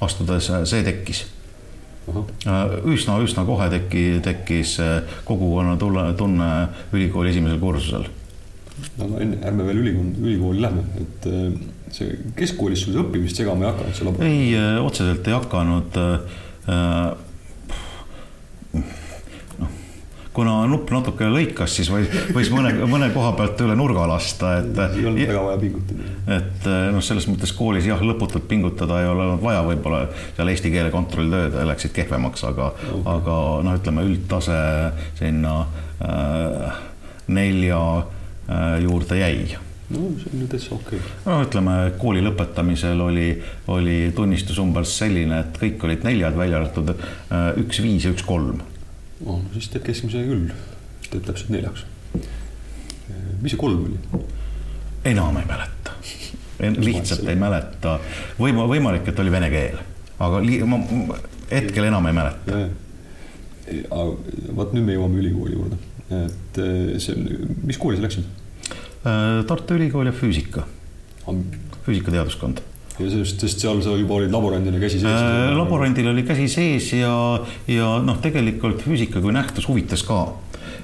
astudes 0.00 0.52
see 0.64 0.82
tekkis 0.86 1.26
üsna, 2.84 3.18
üsna 3.22 3.44
kohe 3.46 3.68
teki, 3.70 4.04
tekkis 4.24 4.78
kogukonna 5.24 5.76
tunne 6.16 6.48
ülikooli 6.92 7.30
esimesel 7.30 7.60
kursusel 7.62 8.08
aga 9.00 9.22
enne, 9.24 9.40
ärme 9.46 9.66
veel 9.68 9.82
ülikooli, 9.84 10.14
ülikooli 10.24 10.62
lähme, 10.64 10.84
et 11.00 11.26
äh, 11.30 11.48
see 11.94 12.14
keskkoolis 12.38 12.84
sul 12.86 13.00
õppimist 13.04 13.40
segama 13.40 13.66
ei 13.66 13.72
hakanud, 13.72 13.96
see 13.96 14.06
labo? 14.08 14.22
ei, 14.26 14.46
äh, 14.58 14.78
otseselt 14.84 15.26
ei 15.28 15.36
hakanud 15.36 15.98
äh, 16.00 16.14
noh, 19.60 19.72
kuna 20.36 20.56
nupp 20.70 20.92
natuke 20.94 21.30
lõikas, 21.32 21.78
siis 21.78 21.90
võis, 21.92 22.12
võis 22.36 22.52
mõne, 22.54 22.74
mõne 22.90 23.10
koha 23.14 23.32
pealt 23.38 23.64
üle 23.64 23.76
nurga 23.78 24.06
lasta, 24.10 24.58
et. 24.60 24.82
ei 25.00 25.08
olnud 25.08 25.24
väga 25.32 25.46
vaja 25.48 25.62
pingutada. 25.64 26.12
et 26.36 26.70
noh, 26.94 27.02
selles 27.04 27.26
mõttes 27.30 27.54
koolis 27.56 27.88
jah, 27.88 28.04
lõputult 28.04 28.46
pingutada 28.50 29.00
ei 29.02 29.10
ole 29.10 29.26
olnud 29.26 29.42
vaja, 29.44 29.64
võib-olla 29.66 30.04
seal 30.36 30.52
eesti 30.52 30.72
keele 30.74 30.92
kontrolltööd 30.94 31.58
läksid 31.72 31.96
kehvemaks, 31.96 32.46
aga 32.52 32.70
okay., 32.76 33.02
aga 33.16 33.40
noh, 33.66 33.80
ütleme 33.80 34.06
üldtase 34.06 34.62
sinna 35.18 35.58
äh, 36.04 36.80
nelja 37.30 37.82
juurde 38.82 39.18
jäi 39.20 39.58
no 39.90 40.10
see 40.18 40.30
on 40.32 40.42
ju 40.44 40.48
täitsa 40.50 40.74
okei 40.74 40.98
okay.. 40.98 41.12
no 41.26 41.38
ütleme, 41.44 41.76
kooli 42.00 42.22
lõpetamisel 42.24 43.00
oli, 43.02 43.28
oli 43.74 43.96
tunnistus 44.16 44.58
umbes 44.62 44.92
selline, 45.00 45.42
et 45.44 45.58
kõik 45.60 45.86
olid 45.86 46.06
neljad, 46.06 46.36
välja 46.38 46.60
arvatud 46.60 46.92
äh, 46.94 47.50
üks 47.60 47.82
viis 47.82 48.06
ja 48.06 48.14
üks 48.14 48.24
kolm. 48.26 48.62
no 49.26 49.40
siis 49.54 49.70
teed 49.72 49.86
keskmise 49.88 50.22
küll, 50.26 50.50
teed 51.08 51.24
täpselt 51.26 51.50
neljaks. 51.54 51.86
mis 53.40 53.54
see 53.54 53.60
kolm 53.60 53.88
oli? 53.88 54.24
enam 55.10 55.40
ei 55.40 55.48
mäleta, 55.48 55.96
lihtsalt 56.60 57.26
ei 57.32 57.38
mäleta, 57.40 57.98
võima-, 58.38 58.68
võimalik, 58.70 59.08
et 59.10 59.22
oli 59.22 59.32
vene 59.32 59.50
keel, 59.52 59.80
aga 60.20 60.42
li, 60.44 60.60
ma, 60.68 60.82
hetkel 61.50 61.88
enam 61.88 62.06
ei 62.06 62.18
mäleta. 62.20 62.64
vot 64.54 64.76
nüüd 64.76 64.84
me 64.84 64.98
jõuame 64.98 65.22
ülikooli 65.22 65.56
juurde, 65.56 65.80
et 66.20 66.60
see, 67.02 67.32
mis 67.64 67.80
kooli 67.80 67.98
sa 67.98 68.06
läksid? 68.06 68.36
Äh, 69.00 69.44
Tartu 69.48 69.78
Ülikool 69.78 70.10
ja 70.10 70.12
füüsika, 70.12 70.66
füüsikateaduskond 71.86 72.58
ja 73.00 73.06
sest, 73.08 73.40
sest 73.40 73.62
seal 73.62 73.78
sa 73.80 73.94
juba 73.96 74.18
olid 74.18 74.34
laborandina 74.34 74.76
käsi 74.76 74.98
sees 75.00 75.14
äh,? 75.16 75.54
laborandil 75.56 76.10
oli 76.10 76.26
käsi 76.28 76.50
sees 76.52 76.90
ja, 76.98 77.14
ja 77.64 77.94
noh, 78.04 78.18
tegelikult 78.20 78.84
füüsika 78.84 79.22
kui 79.24 79.32
nähtus 79.32 79.70
huvitas 79.70 80.04
ka 80.04 80.18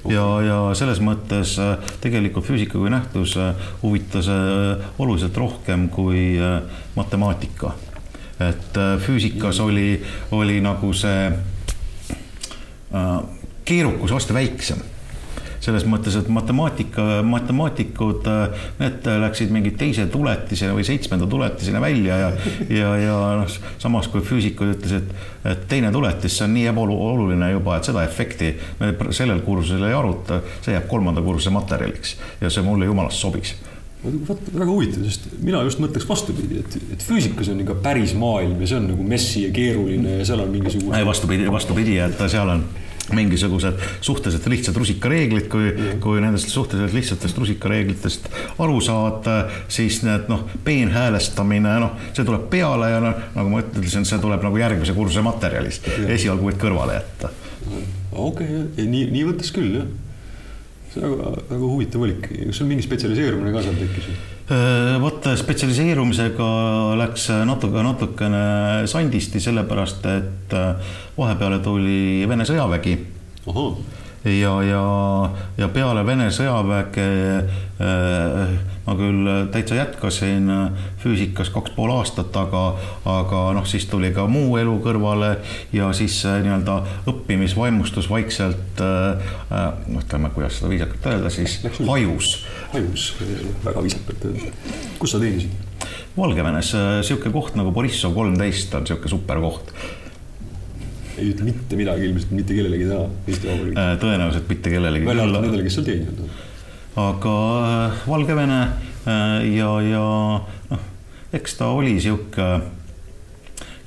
ja, 0.09 0.25
ja 0.41 0.57
selles 0.73 0.97
mõttes 1.05 1.53
äh, 1.61 1.77
tegelikult 2.01 2.49
füüsika 2.49 2.81
kui 2.81 2.89
nähtus 2.89 3.37
äh, 3.37 3.69
huvitas 3.83 4.31
oluliselt 4.97 5.37
rohkem 5.37 5.85
kui 5.93 6.41
matemaatika. 6.97 7.75
et 8.41 8.83
füüsikas 9.05 9.61
oli, 9.61 10.01
oli 10.33 10.57
nagu 10.65 10.89
see 10.93 11.29
keerukus 13.65 14.17
aasta 14.17 14.33
väiksem 14.33 14.81
selles 15.67 15.85
mõttes, 15.89 16.15
et 16.19 16.29
matemaatika, 16.31 17.21
matemaatikud, 17.27 18.27
need 18.79 19.07
läksid 19.23 19.53
mingi 19.53 19.73
teise 19.79 20.07
tuletise 20.11 20.71
või 20.75 20.85
seitsmenda 20.87 21.27
tuletisena 21.29 21.81
välja 21.83 22.19
ja, 22.23 22.33
ja, 22.71 22.91
ja 23.03 23.17
noh, 23.41 23.57
samas 23.81 24.09
kui 24.11 24.23
füüsikud 24.25 24.75
ütlesid, 24.77 25.13
et 25.47 25.65
teine 25.71 25.91
tuletis, 25.93 26.37
see 26.37 26.47
on 26.47 26.55
nii 26.55 26.67
ebaoluline 26.71 27.51
juba, 27.53 27.77
et 27.77 27.89
seda 27.89 28.03
efekti 28.07 28.53
me 28.79 28.93
sellel 29.15 29.43
kursusel 29.45 29.87
ei 29.89 29.95
aruta, 29.97 30.41
see 30.61 30.75
jääb 30.75 30.87
kolmanda 30.91 31.23
kursuse 31.25 31.53
materjaliks 31.55 32.17
ja 32.41 32.51
see 32.53 32.65
mulle 32.65 32.87
jumalast 32.89 33.23
sobis 33.23 33.57
vot 34.27 34.49
väga 34.53 34.67
huvitav, 34.69 35.05
sest 35.09 35.25
mina 35.43 35.59
just 35.65 35.81
mõtleks 35.81 36.05
vastupidi, 36.07 36.61
et, 36.61 36.75
et 36.93 37.03
füüsikas 37.03 37.49
on 37.51 37.63
ikka 37.63 37.75
päris 37.83 38.13
maailm 38.17 38.59
ja 38.61 38.69
see 38.69 38.77
on 38.77 38.91
nagu 38.91 39.05
messi 39.07 39.47
ja 39.47 39.53
keeruline 39.55 40.19
ja 40.19 40.27
seal 40.29 40.43
on 40.43 40.51
mingisugune. 40.53 40.99
ei 40.99 41.07
vastupidi, 41.07 41.47
vastupidi, 41.51 41.97
et 42.05 42.21
seal 42.29 42.53
on 42.53 42.63
mingisugused 43.15 43.79
suhteliselt 44.01 44.47
lihtsad 44.51 44.75
rusikareeglid, 44.75 45.47
kui 45.51 45.69
mm., 45.71 45.99
kui 46.03 46.21
nendest 46.23 46.51
suhteliselt 46.53 46.95
lihtsatest 46.95 47.37
rusikareeglitest 47.37 48.29
aru 48.63 48.79
saada, 48.83 49.37
siis 49.71 50.01
need 50.05 50.27
noh, 50.31 50.45
peenhäälestamine, 50.65 51.77
noh, 51.83 51.95
see 52.13 52.25
tuleb 52.27 52.47
peale 52.51 52.91
ja 52.91 53.03
noh, 53.03 53.21
nagu 53.35 53.53
ma 53.53 53.61
ütlesin, 53.63 54.07
see 54.07 54.19
tuleb 54.23 54.43
nagu 54.47 54.61
järgmise 54.61 54.95
kursuse 54.97 55.23
materjalist. 55.25 55.87
esialgu 56.07 56.51
võid 56.51 56.59
kõrvale 56.61 56.99
jätta. 56.99 57.31
okei 58.11 58.63
okay,, 58.63 58.87
nii, 58.87 59.07
nii 59.13 59.27
võttes 59.31 59.53
küll, 59.55 59.79
jah. 59.81 59.91
see 60.93 61.03
on 61.03 61.15
väga, 61.17 61.35
väga 61.51 61.61
huvitav 61.75 62.03
valik. 62.03 62.31
kas 62.31 62.59
sul 62.61 62.71
mingi 62.71 62.85
spetsialiseerumine 62.87 63.55
ka 63.55 63.63
seal 63.67 63.79
tekkis? 63.79 64.35
Äh, 64.47 64.95
vot 65.03 65.25
spetsialiseerumisega 65.35 66.45
läks 66.95 67.25
natuke, 67.43 67.81
natukene 67.83 68.87
sandisti, 68.87 69.41
sellepärast 69.43 70.05
et 70.07 70.55
äh, 70.55 70.93
vahepeale 71.17 71.59
tuli 71.65 72.23
Vene 72.29 72.47
sõjavägi. 72.47 72.93
Ja, 74.27 74.53
ja, 74.63 74.83
ja 75.57 75.69
peale 75.73 76.05
Vene 76.07 76.29
sõjaväge 76.33 77.07
äh, 77.79 78.57
ma 78.87 78.95
küll 78.95 79.31
täitsa 79.51 79.75
jätkasin 79.75 80.47
füüsikas 81.01 81.51
kaks 81.51 81.73
pool 81.75 81.91
aastat, 81.95 82.35
aga, 82.39 82.63
aga 83.07 83.41
noh, 83.57 83.67
siis 83.67 83.87
tuli 83.91 84.13
ka 84.15 84.27
muu 84.31 84.55
elu 84.61 84.77
kõrvale 84.83 85.33
ja 85.75 85.89
siis 85.97 86.21
nii-öelda 86.25 86.77
õppimisvaimustus 87.11 88.07
vaikselt 88.11 88.79
noh, 88.79 89.99
ütleme, 89.99 90.31
kuidas 90.35 90.61
seda 90.61 90.71
viisakalt 90.71 91.11
öelda, 91.11 91.33
siis 91.33 91.59
hajus 91.83 92.37
hajus, 92.73 93.15
väga 93.65 93.83
viisakalt 93.83 94.25
öeldud. 94.25 94.73
kus 94.99 95.13
sa 95.13 95.21
teenisid? 95.21 95.51
Valgevenes, 96.17 96.73
niisugune 96.73 97.33
koht 97.35 97.55
nagu 97.59 97.71
Borissov 97.71 98.15
kolmteist 98.17 98.73
on 98.75 98.85
niisugune 98.87 99.13
super 99.13 99.41
koht 99.43 99.73
ei 101.17 101.31
ütle 101.31 101.47
mitte 101.47 101.77
midagi 101.79 102.05
ilmselt 102.07 102.33
mitte 102.35 102.55
kellelegi 102.57 102.87
täna 102.89 103.05
Eesti 103.27 103.49
Vabariigis. 103.49 103.79
Äh, 103.81 103.93
tõenäoliselt 104.01 104.51
mitte 104.51 104.73
kellelegi. 104.73 105.07
välja 105.07 105.25
arvatud 105.25 105.47
nendele, 105.47 105.65
kes 105.65 105.77
seal 105.77 105.87
teenivad. 105.87 106.37
aga 107.03 107.33
äh, 107.69 108.03
Valgevene 108.09 108.59
äh, 108.61 109.47
ja, 109.55 109.71
ja 109.85 110.05
noh, 110.71 110.85
eks 111.33 111.57
ta 111.59 111.71
oli 111.73 111.97
sihuke, 112.03 112.51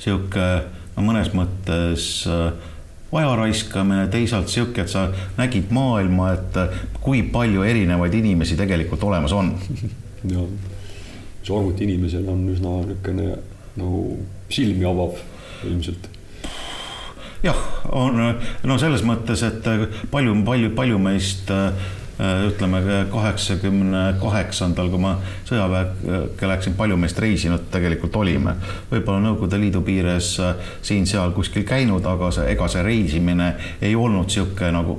sihuke 0.03 0.49
no 0.97 1.07
mõnes 1.07 1.33
mõttes 1.37 2.11
aja 2.31 3.31
raiskamine, 3.39 4.05
teisalt 4.11 4.51
sihuke, 4.51 4.85
et 4.85 4.93
sa 4.93 5.09
nägid 5.39 5.73
maailma, 5.75 6.33
et 6.37 6.61
kui 7.03 7.25
palju 7.33 7.65
erinevaid 7.67 8.15
inimesi 8.21 8.59
tegelikult 8.59 9.03
olemas 9.07 9.35
on. 9.35 9.55
jah, 10.35 10.47
see 11.43 11.57
arvuti 11.57 11.87
inimesel 11.89 12.27
on 12.31 12.47
üsna 12.53 12.79
niisugune 12.85 13.35
nagu 13.81 14.01
silmi 14.51 14.87
avav 14.87 15.15
ilmselt 15.67 16.11
jah, 17.43 17.63
on 17.93 18.21
no 18.65 18.79
selles 18.79 19.07
mõttes, 19.07 19.43
et 19.47 19.71
palju, 20.11 20.37
palju, 20.45 20.75
palju 20.77 21.01
meist 21.03 21.53
Äh, 22.21 22.47
ütleme 22.49 22.83
kaheksakümne 23.13 24.01
kaheksandal, 24.21 24.91
kui 24.93 25.01
ma 25.01 25.15
sõjaväkke 25.49 26.49
läksin, 26.51 26.75
palju 26.77 26.99
meist 27.01 27.17
reisinud 27.23 27.71
tegelikult 27.73 28.19
olime. 28.21 28.53
võib-olla 28.91 29.23
Nõukogude 29.25 29.57
Liidu 29.57 29.81
piires 29.87 30.35
äh, 30.45 30.59
siin-seal 30.85 31.33
kuskil 31.33 31.65
käinud, 31.65 32.05
aga 32.05 32.29
see, 32.37 32.51
ega 32.53 32.69
see 32.69 32.83
reisimine 32.85 33.47
ei 33.81 33.95
olnud 33.97 34.29
niisugune 34.29 34.69
nagu 34.75 34.99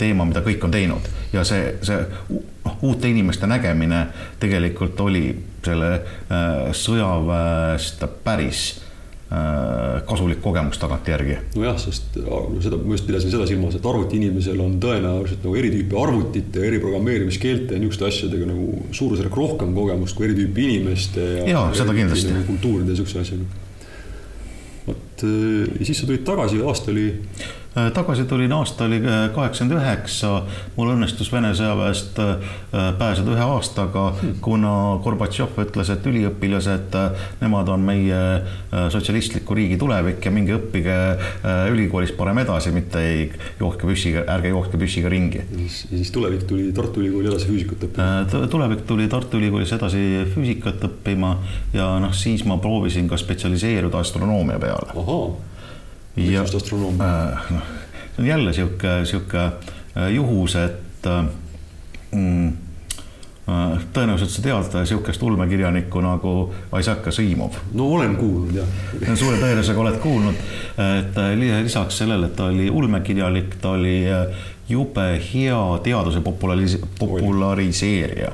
teema, 0.00 0.24
mida 0.24 0.40
kõik 0.46 0.64
on 0.64 0.72
teinud 0.72 1.10
ja 1.34 1.44
see, 1.44 1.74
see 1.84 1.98
noh, 2.30 2.78
uute 2.80 3.10
inimeste 3.10 3.50
nägemine 3.50 4.06
tegelikult 4.40 5.04
oli 5.04 5.26
selle 5.66 5.92
äh, 5.98 6.72
sõjaväest 6.72 8.06
päris 8.24 8.64
Äh, 8.80 8.91
kasulik 10.08 10.42
kogemus 10.44 10.78
tagantjärgi. 10.82 11.38
nojah, 11.56 11.78
sest 11.80 12.18
seda, 12.64 12.78
ma 12.82 12.96
just 12.96 13.06
pidasin 13.08 13.32
seda 13.32 13.46
silmas, 13.48 13.76
et 13.78 13.86
arvutiinimesel 13.88 14.60
on 14.60 14.76
tõenäoliselt 14.82 15.46
nagu 15.46 15.56
eri 15.56 15.70
tüüpi 15.72 15.98
arvutite, 16.02 16.66
eriprogrammeerimiskeelte 16.68 17.78
ja 17.78 17.82
niisuguste 17.82 18.08
asjadega 18.10 18.50
nagu 18.50 18.82
suurusjärk 18.92 19.38
rohkem 19.40 19.72
kogemust 19.76 20.18
kui 20.18 20.28
eri 20.28 20.36
tüüpi 20.42 20.68
inimeste 20.68 21.26
ja, 21.38 21.46
ja 21.54 21.64
seda 21.76 21.96
kindlasti. 21.96 22.34
kultuuride 22.50 22.90
ja 22.90 22.96
niisuguse 22.96 23.24
asjaga. 23.24 23.48
vot 24.90 25.26
äh, 25.28 25.74
ja 25.78 25.88
siis 25.88 26.02
sa 26.02 26.10
tulid 26.10 26.26
tagasi, 26.28 26.60
aasta 26.66 26.92
oli 26.92 27.08
Äh, 27.16 27.61
tagasi 27.74 28.24
tulin, 28.24 28.52
aasta 28.52 28.84
oli 28.84 28.98
äh, 29.00 29.30
kaheksakümmend 29.34 29.80
üheksa, 29.80 30.32
mul 30.76 30.92
õnnestus 30.92 31.30
Vene 31.32 31.52
sõjaväest 31.56 32.18
äh, 32.20 32.56
pääseda 32.98 33.32
ühe 33.32 33.44
aastaga, 33.54 34.04
kuna 34.44 34.72
Gorbatšov 35.04 35.56
ütles, 35.64 35.92
et 35.92 36.06
üliõpilased, 36.08 36.96
nemad 37.40 37.70
on 37.72 37.84
meie 37.86 38.18
sotsialistliku 38.92 39.56
riigi 39.56 39.78
tulevik 39.80 40.24
ja 40.24 40.32
minge 40.34 40.56
õppige 40.56 40.96
ülikoolis 41.72 42.12
parem 42.16 42.42
edasi, 42.42 42.72
mitte 42.74 43.00
ei 43.00 43.24
jookske 43.60 43.88
püssiga, 43.88 44.24
ärge 44.32 44.52
jookske 44.52 44.80
püssiga 44.80 45.12
ringi. 45.12 45.42
ja 45.42 45.68
siis 45.72 46.10
tulevik 46.12 46.44
tuli 46.48 46.70
Tartu 46.76 47.00
Ülikooli 47.02 47.30
edasi 47.32 47.48
füüsikat 47.50 47.86
õppima? 47.88 48.48
tulevik 48.52 48.84
tuli 48.88 49.08
Tartu 49.12 49.40
Ülikoolis 49.40 49.72
edasi 49.76 50.26
füüsikat 50.34 50.84
õppima 50.88 51.36
ja 51.76 51.88
noh, 52.02 52.12
siis 52.16 52.44
ma 52.48 52.58
proovisin 52.62 53.08
ka 53.08 53.20
spetsialiseeruda 53.20 54.04
astronoomia 54.04 54.60
peale. 54.62 54.92
ahaa 54.96 55.51
miks 56.16 56.32
just 56.32 56.54
astronoomia? 56.54 57.06
Äh, 57.06 57.38
noh, 57.50 57.62
see 58.16 58.22
on 58.22 58.26
jälle 58.26 58.52
sihuke, 58.52 59.04
sihuke 59.04 59.44
äh, 59.44 60.10
juhus, 60.14 60.56
et 60.56 61.06
äh, 61.06 61.24
mm, 62.12 62.52
tõenäoliselt 63.92 64.30
sa 64.30 64.42
tead 64.44 64.76
sihukest 64.86 65.22
ulmekirjanikku 65.26 66.00
nagu 66.00 66.32
Isaac 66.78 67.08
Asimov. 67.10 67.56
no 67.74 67.88
olen 67.96 68.14
kuulnud 68.16 68.54
jah. 68.54 68.68
suure 69.18 69.40
tõenäosusega 69.40 69.82
oled 69.82 69.98
kuulnud, 70.00 70.38
et 71.00 71.18
lisaks 71.64 71.98
sellele, 72.04 72.30
et 72.30 72.36
ta 72.38 72.46
oli 72.52 72.70
ulmekirjanik, 72.70 73.58
ta 73.60 73.74
oli 73.74 73.96
jube 74.70 75.08
hea 75.32 75.58
teaduse 75.82 76.22
popularis-, 76.22 76.78
populariseerija 76.98 78.30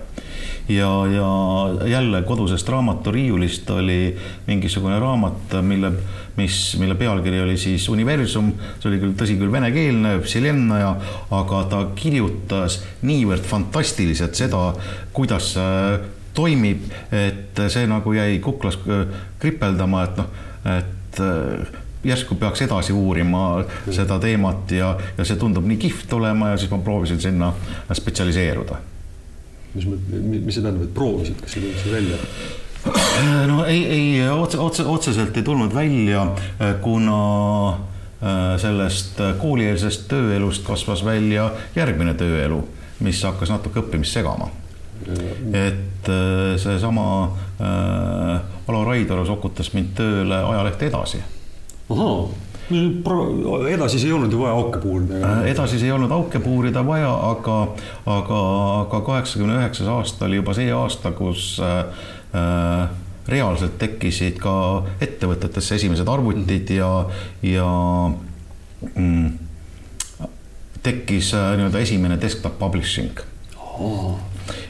ja, 0.69 1.07
ja 1.07 1.89
jälle 1.89 2.23
kodusest 2.23 2.69
raamaturiiulist 2.69 3.71
oli 3.71 4.17
mingisugune 4.47 4.99
raamat, 4.99 5.63
mille 5.63 5.93
mis, 6.39 6.59
mille 6.81 6.95
pealkiri 6.99 7.41
oli 7.43 7.57
siis 7.61 7.89
Universum, 7.93 8.53
see 8.79 8.93
oli 8.93 9.01
küll, 9.03 9.17
tõsi 9.19 9.39
küll, 9.41 9.53
venekeelne, 9.53 10.19
Vselennaja, 10.23 10.93
aga 11.35 11.65
ta 11.73 11.83
kirjutas 11.99 12.81
niivõrd 13.07 13.47
fantastiliselt 13.49 14.39
seda, 14.39 14.71
kuidas 15.17 15.53
toimib, 16.39 16.87
et 17.15 17.61
see 17.73 17.89
nagu 17.91 18.15
jäi 18.15 18.39
kuklas 18.45 18.79
äh, 18.87 19.21
kripeldama, 19.43 20.05
et 20.07 20.21
noh, 20.21 20.29
et 20.77 21.21
äh, 21.25 21.79
järsku 22.07 22.39
peaks 22.39 22.63
edasi 22.63 22.95
uurima 22.95 23.65
seda 23.91 24.21
teemat 24.23 24.71
ja, 24.77 24.93
ja 25.19 25.27
see 25.27 25.39
tundub 25.41 25.67
nii 25.67 25.81
kihvt 25.83 26.13
olema 26.15 26.53
ja 26.53 26.61
siis 26.61 26.71
ma 26.71 26.79
proovisin 26.85 27.21
sinna 27.21 27.51
spetsialiseeruda. 27.93 28.79
mis, 29.75 29.87
mis 29.89 30.55
see 30.55 30.63
tähendab, 30.63 30.87
et 30.87 30.95
proovisid, 30.95 31.43
kas 31.43 31.57
see 31.57 31.65
tuli 31.65 31.83
sul 31.83 31.99
välja? 31.99 32.23
No 33.47 33.65
ei, 33.67 33.85
ei 33.87 34.29
otse, 34.31 34.59
otse, 34.59 34.85
otseselt 34.87 35.37
ei 35.37 35.43
tulnud 35.43 35.75
välja, 35.75 36.27
kuna 36.83 37.19
äh, 37.69 38.57
sellest 38.61 39.21
koolieelsest 39.41 40.09
tööelust 40.11 40.67
kasvas 40.67 41.05
välja 41.05 41.51
järgmine 41.77 42.15
tööelu, 42.19 42.63
mis 43.05 43.23
hakkas 43.27 43.53
natuke 43.55 43.83
õppimist 43.83 44.19
segama. 44.19 44.51
et 45.55 46.09
seesama 46.59 47.05
äh, 47.61 48.41
Alo 48.69 48.85
Raidoru 48.85 49.25
sokutas 49.27 49.73
mind 49.73 49.95
tööle 49.97 50.43
ajalehte 50.43 50.87
Edasi. 50.87 51.23
ahaa 51.89 52.29
edasi 53.71 53.99
siis 53.99 54.05
ei 54.05 54.13
olnud 54.13 54.33
ju 54.33 54.41
vaja 54.43 54.53
auke 54.53 54.79
puurida? 54.79 55.31
edasi 55.47 55.71
siis 55.71 55.83
ei 55.83 55.93
olnud 55.93 56.11
auke 56.13 56.39
puurida 56.39 56.87
vaja, 56.87 57.11
aga, 57.31 57.57
aga, 58.07 58.41
aga 58.81 59.01
kaheksakümne 59.07 59.57
üheksas 59.57 59.89
aasta 59.89 60.27
oli 60.27 60.37
juba 60.37 60.55
see 60.57 60.73
aasta, 60.73 61.13
kus 61.17 61.55
äh, 61.65 61.85
reaalselt 63.29 63.77
tekkisid 63.81 64.39
ka 64.41 64.55
ettevõtetesse 65.05 65.77
esimesed 65.77 66.09
arvutid 66.09 66.71
ja, 66.73 66.89
ja 67.45 67.69
mm, 68.95 69.29
tekkis 70.83 71.35
äh, 71.37 71.53
nii-öelda 71.59 71.85
esimene 71.85 72.17
desktop 72.21 72.59
publishing. 72.59 73.21
Oh 73.59 74.17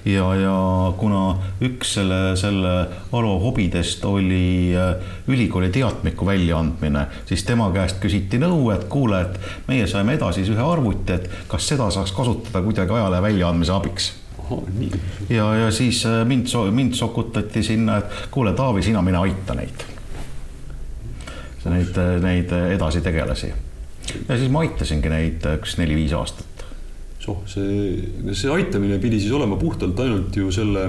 ja, 0.05 0.25
ja 0.35 0.55
kuna 0.99 1.23
üks 1.63 1.95
selle, 1.99 2.37
selle 2.41 2.75
Alo 3.15 3.37
hobidest 3.43 4.05
oli 4.09 4.75
äh, 4.75 5.11
ülikooli 5.31 5.71
teatmiku 5.75 6.27
väljaandmine, 6.27 7.07
siis 7.29 7.45
tema 7.47 7.71
käest 7.75 8.01
küsiti 8.03 8.41
nõu, 8.43 8.73
et 8.75 8.89
kuule, 8.91 9.23
et 9.23 9.69
meie 9.71 9.87
saime 9.87 10.19
edasi 10.19 10.47
ühe 10.49 10.65
arvuti, 10.65 11.15
et 11.15 11.31
kas 11.51 11.69
seda 11.71 11.91
saaks 11.95 12.15
kasutada 12.17 12.65
kuidagi 12.65 12.97
ajalehe 12.99 13.29
väljaandmise 13.31 13.77
abiks 13.77 14.13
ja, 15.31 15.47
ja 15.65 15.71
siis 15.75 16.05
äh, 16.07 16.25
mind, 16.27 16.53
mind 16.73 16.99
sokutati 16.99 17.63
sinna, 17.63 17.99
et 18.03 18.29
kuule, 18.35 18.53
Taavi, 18.57 18.83
sina 18.83 19.03
mine 19.03 19.21
aita 19.23 19.57
neid. 19.59 19.87
Neid, 21.69 21.99
neid 22.25 22.53
edasitegelasi. 22.73 23.49
ja 24.29 24.37
siis 24.39 24.49
ma 24.49 24.63
aitasingi 24.65 25.11
neid 25.13 25.45
üks 25.59 25.75
neli-viis 25.77 26.15
aastat 26.17 26.59
see, 27.45 28.33
see 28.33 28.51
aitamine 28.53 28.99
pidi 29.03 29.21
siis 29.21 29.35
olema 29.37 29.59
puhtalt 29.61 29.99
ainult 30.01 30.37
ju 30.37 30.51
selle 30.55 30.85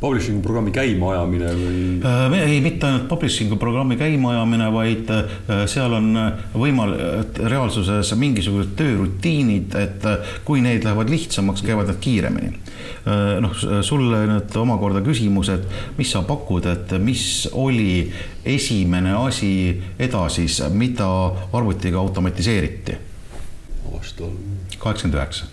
publishing'u 0.00 0.42
programmi 0.42 0.72
käimaajamine 0.74 1.50
või? 1.58 1.82
Äh, 2.06 2.36
ei, 2.40 2.60
mitte 2.64 2.88
ainult 2.88 3.06
publishing'u 3.10 3.58
programmi 3.60 3.96
käimaajamine, 4.00 4.68
vaid 4.74 5.12
äh, 5.14 5.62
seal 5.70 5.94
on 5.98 6.10
võimal-, 6.54 6.96
reaalsuses 7.38 8.12
mingisugused 8.18 8.74
töörutiinid, 8.78 9.76
et 9.78 10.08
äh, 10.08 10.34
kui 10.46 10.62
need 10.64 10.86
lähevad 10.86 11.12
lihtsamaks, 11.12 11.64
käivad 11.66 11.90
need 11.90 12.02
kiiremini. 12.02 12.58
noh, 13.42 13.54
sulle 13.82 14.20
nüüd 14.30 14.54
omakorda 14.58 15.00
küsimus, 15.02 15.48
et 15.50 15.64
mis 15.98 16.10
sa 16.14 16.22
pakud, 16.26 16.66
et 16.70 16.92
mis 17.02 17.48
oli 17.58 18.06
esimene 18.46 19.16
asi 19.18 19.72
edasis, 19.98 20.60
mida 20.70 21.08
arvutiga 21.52 21.98
automatiseeriti? 21.98 22.98
aasta 23.92 24.24
on 24.24 24.38
kaheksakümmend 24.78 25.18
üheksa. 25.18 25.51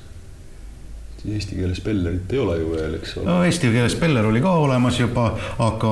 Eesti 1.20 1.58
keeles 1.58 1.82
spellerit 1.82 2.32
ei 2.32 2.40
ole 2.40 2.56
ju 2.62 2.70
veel, 2.72 2.96
eks 3.00 3.18
ole. 3.20 3.28
no 3.28 3.42
eesti 3.44 3.74
keeles 3.74 3.96
speller 3.98 4.30
oli 4.30 4.40
ka 4.44 4.54
olemas 4.62 5.02
juba, 5.02 5.26
aga 5.66 5.92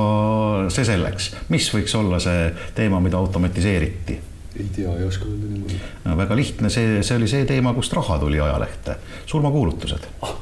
see 0.71 0.87
selleks, 0.87 1.33
mis 1.51 1.67
võiks 1.73 1.95
olla 1.99 2.21
see 2.23 2.47
teema, 2.77 3.01
mida 3.03 3.19
automatiseeriti? 3.19 4.21
ei 4.57 4.69
tea, 4.73 4.93
ei 4.97 5.03
oska 5.05 5.27
öelda 5.27 5.49
niimoodi 5.51 5.75
no,. 6.05 6.15
väga 6.17 6.35
lihtne, 6.39 6.71
see, 6.73 7.01
see 7.03 7.19
oli 7.19 7.27
see 7.29 7.43
teema, 7.49 7.75
kust 7.75 7.93
raha 7.93 8.17
tuli 8.23 8.39
ajalehte, 8.39 8.95
surmakuulutused 9.27 10.07
ah,. 10.23 10.33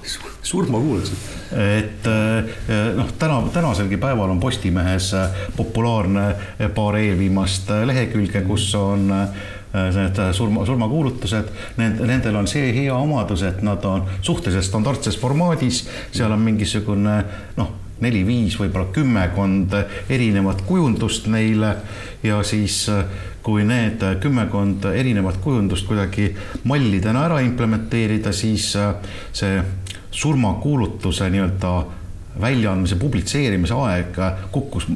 surmakuulutused. 0.46 1.26
et 1.66 2.08
eh, 2.14 2.54
noh, 2.96 3.10
täna, 3.20 3.42
tänaselgi 3.58 3.98
päeval 3.98 4.38
on 4.38 4.40
Postimehes 4.40 5.12
populaarne 5.58 6.30
paar 6.78 7.02
eelviimast 7.02 7.74
lehekülge, 7.90 8.46
kus 8.46 8.70
on 8.80 9.10
Äh, 9.16 9.55
need 9.76 10.20
äh, 10.20 10.32
surma, 10.34 10.66
surmakuulutused, 10.66 11.50
need, 11.80 12.02
nendel 12.08 12.40
on 12.40 12.48
see 12.50 12.72
hea 12.76 12.94
omadus, 12.96 13.44
et 13.48 13.62
nad 13.66 13.84
on 13.86 14.06
suhteliselt 14.22 14.68
standardses 14.68 15.18
formaadis, 15.20 15.84
seal 16.16 16.34
on 16.34 16.44
mingisugune 16.46 17.18
noh, 17.58 17.74
neli-viis, 18.04 18.58
võib-olla 18.60 18.92
kümmekond 18.96 19.76
erinevat 20.12 20.66
kujundust 20.68 21.30
neile. 21.32 21.76
Ja 22.26 22.42
siis 22.44 22.86
äh, 22.92 23.04
kui 23.46 23.66
need 23.68 24.02
kümmekond 24.24 24.88
erinevat 24.90 25.38
kujundust 25.44 25.86
kuidagi 25.90 26.32
mallidena 26.66 27.28
ära 27.28 27.42
implementeerida, 27.46 28.34
siis 28.34 28.72
see 28.74 29.60
surmakuulutuse 30.16 31.30
nii-öelda 31.30 31.76
väljaandmise, 32.42 32.98
publitseerimise 33.00 33.78
aeg 33.86 34.18
kukkus 34.52 34.90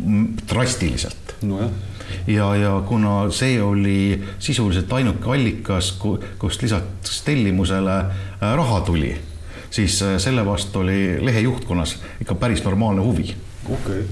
drastiliselt. 0.49 1.37
nojah 1.45 1.88
ja, 2.27 2.49
ja 2.55 2.75
kuna 2.87 3.29
see 3.31 3.57
oli 3.63 4.21
sisuliselt 4.39 4.93
ainuke 4.93 5.31
allikas, 5.33 5.91
kust 6.39 6.63
lisaks 6.65 7.21
tellimusele 7.25 7.99
äh, 7.99 8.55
raha 8.55 8.81
tuli, 8.87 9.13
siis 9.69 10.01
äh, 10.05 10.17
selle 10.17 10.45
vastu 10.45 10.83
oli 10.85 11.17
lehe 11.25 11.45
juhtkonnas 11.47 11.97
ikka 12.21 12.35
päris 12.35 12.63
normaalne 12.63 13.01
huvi. 13.05 13.35
okei 13.65 14.01
okay 14.01 14.07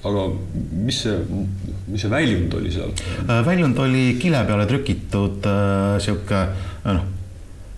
aga 0.00 0.26
mis 0.80 1.02
see, 1.04 1.16
mis 1.90 2.00
see 2.00 2.10
väljund 2.12 2.54
oli 2.56 2.70
seal? 2.72 2.92
Äh, 3.26 3.40
väljund 3.46 3.78
oli 3.82 4.04
kile 4.20 4.40
peale 4.48 4.66
trükitud 4.68 5.48
äh, 5.48 5.96
sihuke 6.00 6.44
noh 6.86 7.02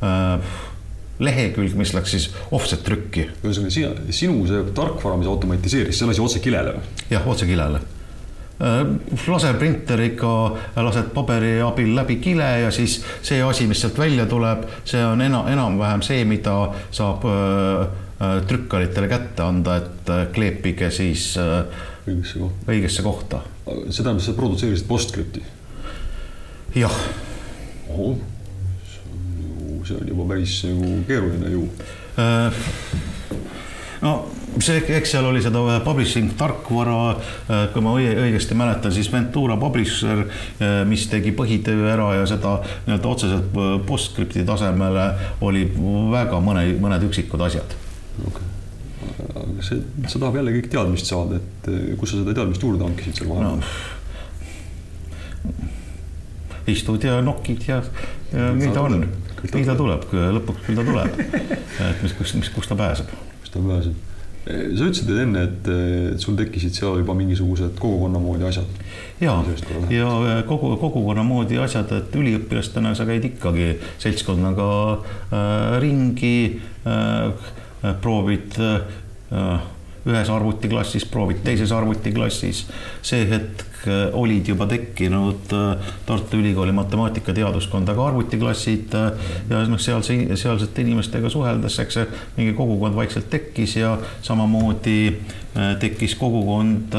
äh, 0.02 0.60
lehekülg, 1.22 1.74
mis 1.78 1.92
läks 1.94 2.14
siis 2.14 2.28
offset 2.54 2.82
trükki. 2.86 3.28
ühesõnaga 3.44 3.74
sina, 3.74 3.90
sinu 4.14 4.46
see 4.48 4.62
tarkvara, 4.74 5.18
mis 5.20 5.30
automatiseeris, 5.30 5.98
see 5.98 6.08
lasi 6.08 6.22
otse 6.24 6.42
kilele 6.42 6.76
või? 6.78 6.94
jah, 7.12 7.26
otse 7.34 7.46
kilele 7.46 7.82
laserprinteriga 8.62 10.32
lased 10.86 11.10
paberi 11.14 11.56
abil 11.64 11.94
läbi 11.96 12.18
kile 12.22 12.48
ja 12.62 12.70
siis 12.74 13.00
see 13.22 13.42
asi, 13.42 13.66
mis 13.66 13.80
sealt 13.82 13.98
välja 13.98 14.26
tuleb, 14.30 14.66
see 14.84 15.02
on 15.04 15.20
enam, 15.24 15.48
enam-vähem 15.50 16.04
see, 16.06 16.24
mida 16.28 16.54
saab 16.94 17.26
äh, 17.26 17.86
äh, 18.22 18.36
trükkaritele 18.46 19.10
kätte 19.10 19.46
anda, 19.46 19.80
et 19.82 20.12
kleepige 20.34 20.90
siis 20.94 21.32
õigesse 22.06 22.38
kohta. 22.38 22.70
õigesse 22.72 23.02
kohta. 23.02 23.42
see 23.66 24.02
tähendab, 24.02 24.22
sa 24.22 24.36
produtseerisid 24.38 24.86
postscript'i? 24.88 25.42
jah. 26.74 26.94
see 29.82 29.96
on 29.98 30.08
juba 30.08 30.28
päris 30.30 30.60
nagu 30.68 30.92
keeruline 31.08 31.50
ju. 31.52 31.66
No 34.02 34.12
see, 34.60 34.82
eks 34.96 35.14
seal 35.14 35.26
oli 35.28 35.42
seda 35.42 35.62
publishing 35.84 36.32
tarkvara, 36.38 36.98
äh, 37.12 37.64
kui 37.72 37.84
ma 37.84 37.94
õigesti 37.96 38.56
mäletan, 38.58 38.92
siis 38.94 39.10
Ventura 39.12 39.56
Publisher, 39.60 40.24
äh, 40.26 40.82
mis 40.88 41.06
tegi 41.10 41.32
põhitöö 41.36 41.86
ära 41.92 42.12
ja 42.18 42.26
seda 42.28 42.58
nii-öelda 42.86 43.12
otseselt 43.12 43.56
äh, 43.56 43.74
postscript'i 43.88 44.44
tasemele 44.48 45.06
oli 45.46 45.66
väga 46.12 46.40
mõne, 46.44 46.66
mõned 46.82 47.08
üksikud 47.08 47.46
asjad. 47.48 47.76
okay., 48.26 48.50
aga 49.32 49.64
see, 49.66 49.80
sa 50.06 50.18
tahab 50.18 50.38
jälle 50.38 50.54
kõik 50.58 50.70
teadmist 50.72 51.08
saada, 51.10 51.40
et 51.40 51.98
kus 51.98 52.12
sa 52.12 52.20
seda 52.20 52.36
teadmist 52.36 52.62
juurde 52.62 52.86
hankisid 52.86 53.18
seal 53.18 53.32
vahepeal 53.32 53.58
no.? 53.58 53.66
istud 56.70 57.02
ja 57.02 57.16
nokid 57.24 57.64
ja, 57.66 57.80
ja 58.30 58.52
nii 58.54 58.70
ta 58.70 58.84
on, 58.86 59.00
nii 59.42 59.64
ta 59.66 59.74
tuleb, 59.74 60.06
lõpuks 60.38 60.62
küll 60.68 60.78
ta 60.78 60.86
tuleb. 60.86 61.18
et 61.18 62.04
mis, 62.04 62.14
kus, 62.14 62.36
mis, 62.38 62.50
kust 62.54 62.70
ta 62.70 62.78
pääseb. 62.78 63.10
Kust 63.52 63.60
ta 63.60 63.68
pääseb 63.68 64.08
sa 64.42 64.88
ütlesid 64.88 65.10
enne, 65.22 65.44
et, 65.46 65.68
et 66.12 66.22
sul 66.22 66.34
tekkisid 66.38 66.74
seal 66.74 66.98
juba 66.98 67.14
mingisugused 67.14 67.76
kogukonna 67.78 68.18
moodi 68.18 68.48
asjad. 68.48 68.80
ja, 69.94 70.08
ja 70.26 70.40
kogu, 70.48 70.72
kogukonna 70.80 71.22
moodi 71.26 71.60
asjad, 71.62 71.92
et 71.94 72.16
üliõpilastena 72.18 72.94
sa 72.98 73.06
käid 73.06 73.28
ikkagi 73.28 73.76
seltskonnaga 74.02 74.70
äh, 74.96 75.76
ringi 75.84 76.34
äh,, 76.82 77.52
proovid 78.02 78.58
äh, 78.58 79.62
ühes 80.08 80.30
arvutiklassis, 80.30 81.04
proovid 81.06 81.42
teises 81.44 81.72
arvutiklassis. 81.72 82.64
see 83.02 83.26
hetk 83.30 83.86
äh, 83.86 84.10
olid 84.18 84.48
juba 84.48 84.66
tekkinud 84.66 85.54
äh, 85.54 85.92
Tartu 86.06 86.40
Ülikooli 86.40 86.72
matemaatikateaduskondaga 86.72 88.06
arvutiklassid 88.06 88.94
äh, 88.98 89.12
ja 89.50 89.62
noh, 89.68 89.78
sealse, 89.78 90.16
sealsete 90.36 90.82
inimestega 90.82 91.30
suheldes, 91.30 91.78
eks 91.84 92.00
see 92.00 92.06
mingi 92.36 92.56
kogukond 92.58 92.98
vaikselt 92.98 93.30
tekkis 93.30 93.76
ja 93.78 93.96
samamoodi 94.22 94.98
tekkis 95.80 96.14
kogukond 96.16 96.94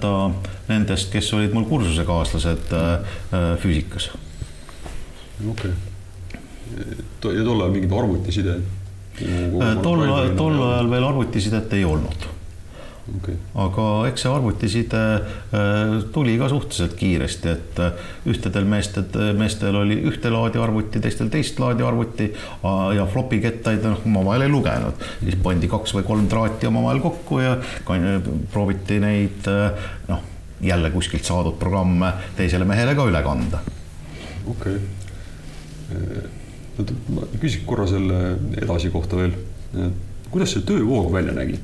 ta 0.00 0.12
nendest, 0.68 1.08
kes 1.10 1.32
olid 1.34 1.54
mul 1.56 1.64
kursusekaaslased 1.66 2.70
füüsikas. 3.58 4.12
okei 5.50 5.72
okay., 5.72 7.34
ja 7.34 7.42
tol 7.44 7.58
ajal 7.58 7.74
mingit 7.74 7.92
arvutisidet 7.98 8.81
tol 9.82 10.06
ajal, 10.06 10.36
tol 10.36 10.62
ajal 10.68 10.90
veel 10.90 11.10
arvutisidet 11.10 11.74
ei 11.78 11.84
olnud 11.88 12.30
okay.. 13.16 13.36
aga 13.64 13.86
eks 14.10 14.24
see 14.24 14.32
arvutiside 14.32 15.02
äh, 15.18 15.94
tuli 16.14 16.34
ka 16.40 16.48
suhteliselt 16.52 16.94
kiiresti, 16.98 17.52
et 17.52 17.82
äh, 17.82 18.02
ühtedel 18.30 18.66
meestel, 18.68 19.06
meestel 19.38 19.78
oli 19.82 19.98
ühte 20.10 20.32
laadi 20.32 20.60
arvuti, 20.62 21.02
teistel 21.02 21.30
teist 21.32 21.60
laadi 21.62 21.86
arvuti 21.86 22.30
ja 22.96 23.06
flopi 23.10 23.40
kettaid 23.42 23.84
noh, 23.86 24.02
omavahel 24.08 24.46
ei 24.46 24.52
lugenud. 24.52 25.06
siis 25.22 25.38
pandi 25.42 25.70
kaks 25.72 25.96
või 25.98 26.06
kolm 26.08 26.28
traati 26.32 26.70
omavahel 26.70 27.02
kokku 27.04 27.40
ja 27.42 27.56
prooviti 28.52 29.00
neid 29.02 29.48
noh, 30.08 30.28
jälle 30.62 30.92
kuskilt 30.94 31.26
saadud 31.26 31.58
programme 31.58 32.12
teisele 32.38 32.68
mehele 32.68 32.94
ka 32.98 33.08
üle 33.10 33.24
kanda. 33.26 33.64
okei 34.46 34.78
okay 34.78 36.41
ma 36.78 37.26
küsiks 37.36 37.66
korra 37.68 37.86
selle 37.90 38.22
edasi 38.56 38.92
kohta 38.94 39.20
veel. 39.20 39.36
kuidas 40.32 40.54
see 40.54 40.64
töövoog 40.68 41.12
välja 41.12 41.34
nägi? 41.36 41.60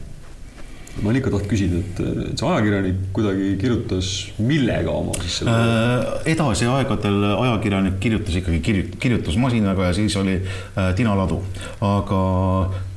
ma 0.99 1.13
olen 1.13 1.21
ikka 1.21 1.31
tahtnud 1.31 1.51
küsida, 1.51 1.79
et 1.79 2.01
see 2.41 2.47
ajakirjanik 2.49 3.03
kuidagi 3.15 3.53
kirjutas 3.61 4.09
millega 4.43 4.91
oma 4.91 5.15
siis 5.21 5.37
selle 5.41 5.55
äh,? 5.55 6.09
edasi 6.35 6.67
aegadel 6.67 7.23
ajakirjanik 7.29 8.01
kirjutas 8.03 8.39
ikkagi 8.41 8.59
kirjut-, 8.67 8.97
kirjutusmasinaga 9.03 9.91
ja 9.91 9.97
siis 10.01 10.17
oli 10.19 10.35
äh, 10.41 10.91
tinaladu, 10.99 11.39
aga 11.87 12.23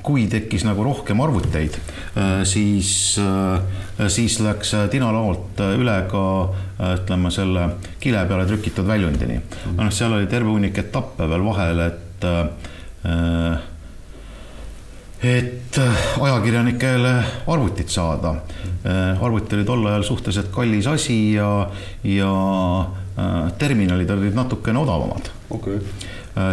kui 0.04 0.28
tekkis 0.32 0.66
nagu 0.68 0.84
rohkem 0.84 1.22
arvuteid 1.22 1.78
äh,, 1.78 2.44
siis 2.48 3.20
äh,, 3.22 4.08
siis 4.08 4.40
läks 4.42 4.74
tinalaolt 4.92 5.62
üle 5.78 5.98
ka 6.12 6.26
äh, 6.44 6.96
ütleme 7.00 7.32
selle 7.32 7.68
kile 8.02 8.26
peale 8.30 8.48
trükitud 8.50 8.88
väljundini. 8.88 9.40
-hmm. 9.40 9.78
noh, 9.78 9.92
seal 9.94 10.14
oli 10.18 10.28
terve 10.28 10.50
hunnik 10.50 10.78
etappe 10.78 11.30
veel 11.30 11.46
vahel, 11.46 11.86
et 11.90 12.26
äh, 12.26 13.60
et 15.24 15.78
äh, 15.78 16.22
ajakirjanikele 16.22 17.24
arvutit 17.48 17.90
saada. 17.90 18.36
Äh, 18.86 19.24
arvuti 19.24 19.56
oli 19.56 19.66
tol 19.66 19.86
ajal 19.86 20.04
suhteliselt 20.04 20.50
kallis 20.54 20.88
asi 20.88 21.34
ja, 21.34 21.70
ja 22.04 22.32
äh, 23.18 23.52
terminalid 23.58 24.10
olid 24.10 24.36
natukene 24.36 24.82
odavamad 24.82 25.30
okay.. 25.50 25.80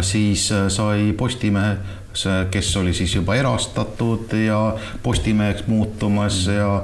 siis 0.01 0.49
sai 0.67 1.13
Postimehe, 1.17 1.77
kes 2.51 2.69
oli 2.77 2.93
siis 2.93 3.15
juba 3.15 3.35
erastatud 3.35 4.33
ja 4.45 4.75
Postimeheks 5.03 5.67
muutumas 5.67 6.41
ja 6.47 6.83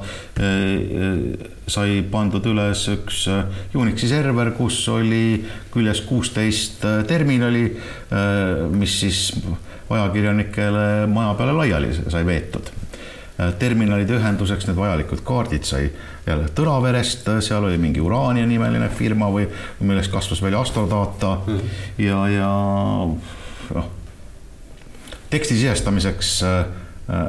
sai 1.68 2.02
pandud 2.12 2.46
üles 2.46 2.86
üks 2.94 3.26
Unixi 3.76 4.08
server, 4.08 4.52
kus 4.58 4.80
oli 4.94 5.42
küljes 5.74 6.04
kuusteist 6.06 6.86
terminali, 7.08 7.66
mis 8.78 9.00
siis 9.02 9.22
ajakirjanikele 9.90 11.08
maja 11.12 11.34
peale 11.34 11.54
laiali 11.54 11.94
sai 12.08 12.26
veetud. 12.26 12.72
terminalide 13.60 14.16
ühenduseks 14.16 14.64
need 14.70 14.78
vajalikud 14.78 15.20
kaardid 15.28 15.66
sai 15.68 15.90
jälle 16.26 16.48
Tõraverest, 16.56 17.28
seal 17.44 17.66
oli 17.68 17.78
mingi 17.78 18.00
Urania 18.00 18.46
nimeline 18.48 18.88
firma 18.90 19.28
või 19.28 19.50
millest 19.80 20.12
kasvas 20.12 20.42
välja 20.42 20.62
Astrodata 20.64 21.34
mm. 21.44 21.60
Ja, 22.00 22.22
ja 22.32 22.52
noh, 23.76 23.90
teksti 25.36 25.58
sisestamiseks 25.60 26.36
äh, 26.44 27.26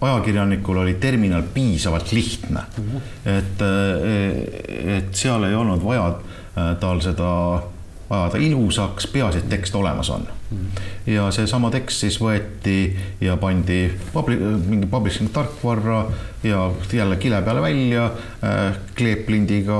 ajakirjanikul 0.00 0.76
oli 0.80 0.94
terminal 1.00 1.42
piisavalt 1.54 2.12
lihtne 2.12 2.60
mm, 2.60 2.84
-hmm. 2.84 3.28
et, 3.28 3.62
äh, 3.62 4.96
et 4.96 5.14
seal 5.14 5.44
ei 5.44 5.54
olnud 5.54 5.84
vaja 5.84 6.06
äh, 6.08 6.76
tal 6.80 7.00
seda 7.04 7.62
ajada 8.10 8.38
ilusaks, 8.42 9.06
peaasi, 9.06 9.38
et 9.38 9.48
tekst 9.48 9.74
olemas 9.74 10.10
on 10.10 10.24
mm.. 10.50 10.80
ja 11.06 11.28
seesama 11.30 11.70
tekst 11.70 12.02
siis 12.02 12.18
võeti 12.20 12.96
ja 13.20 13.36
pandi 13.36 13.84
publi-, 14.14 14.40
mingi 14.66 14.86
publishing 14.90 15.30
tarkvarra 15.32 16.04
ja 16.42 16.70
jälle 16.92 17.16
kile 17.16 17.42
peale 17.42 17.62
välja 17.62 18.04
äh,, 18.44 18.78
kleeplindiga 18.98 19.78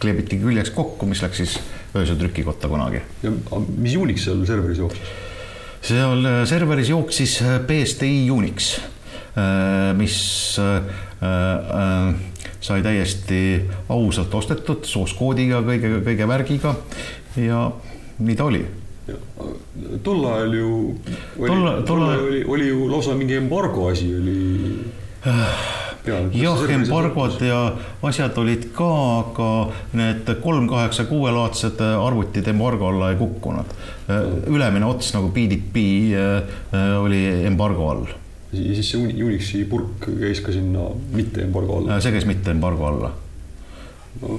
kleebiti 0.00 0.38
küljeks 0.38 0.70
kokku, 0.70 1.06
mis 1.06 1.22
läks 1.22 1.42
siis 1.42 1.58
öösel 1.96 2.16
trükikotta 2.16 2.68
kunagi. 2.68 3.00
ja 3.22 3.32
mis 3.78 3.96
Unix 3.96 4.28
seal 4.28 4.46
serveris 4.46 4.78
jooksis? 4.78 5.25
Seal 5.86 6.24
äh, 6.26 6.42
serveris 6.48 6.90
jooksis 6.90 7.40
äh, 7.42 7.58
BSDI 7.66 8.30
Unix, 8.30 8.76
äh, 9.36 9.94
mis 9.96 10.16
sai 12.66 12.82
täiesti 12.82 13.40
ausalt 13.92 14.34
ostetud 14.34 14.84
sooskoodiga, 14.88 15.62
kõige, 15.64 16.00
kõige 16.04 16.28
värgiga 16.28 16.74
ja 17.40 17.60
nii 18.18 18.36
ta 18.36 18.48
oli. 18.50 18.64
tol 20.02 20.24
ajal 20.26 20.54
ju 20.58 20.70
oli, 21.38 21.48
tol, 21.48 21.68
tol 21.88 22.04
ajal 22.08 22.24
oli, 22.26 22.44
oli 22.56 22.68
ju 22.68 22.88
lausa 22.90 23.14
mingi 23.14 23.38
embargo 23.38 23.88
asi 23.92 24.10
oli. 24.14 24.38
Jah, 26.06 26.62
embargod 26.76 27.42
ja 27.44 27.60
asjad 28.06 28.38
olid 28.38 28.68
ka, 28.76 28.90
aga 29.20 29.50
need 29.98 30.30
kolm 30.42 30.68
kaheksa 30.70 31.06
kuue 31.10 31.32
laadsed 31.34 31.82
arvutid 31.82 32.48
embargo 32.52 32.90
alla 32.92 33.10
ei 33.12 33.20
kukkunud. 33.20 33.74
ülemine 34.46 34.86
ots 34.86 35.12
nagu 35.16 35.32
BDP 35.34 35.84
äh, 36.14 37.02
oli 37.02 37.22
embargo 37.46 37.90
all. 37.90 38.06
ja 38.52 38.74
siis 38.74 38.90
see 38.90 39.22
Unixi 39.24 39.64
purk 39.68 40.06
käis 40.06 40.40
ka 40.40 40.54
sinna 40.54 40.90
mitte 41.12 41.42
embargo 41.42 41.80
alla? 41.80 42.00
see 42.00 42.14
käis 42.14 42.28
mitte 42.28 42.54
embargo 42.54 42.86
alla 42.86 43.12
no, 44.22 44.38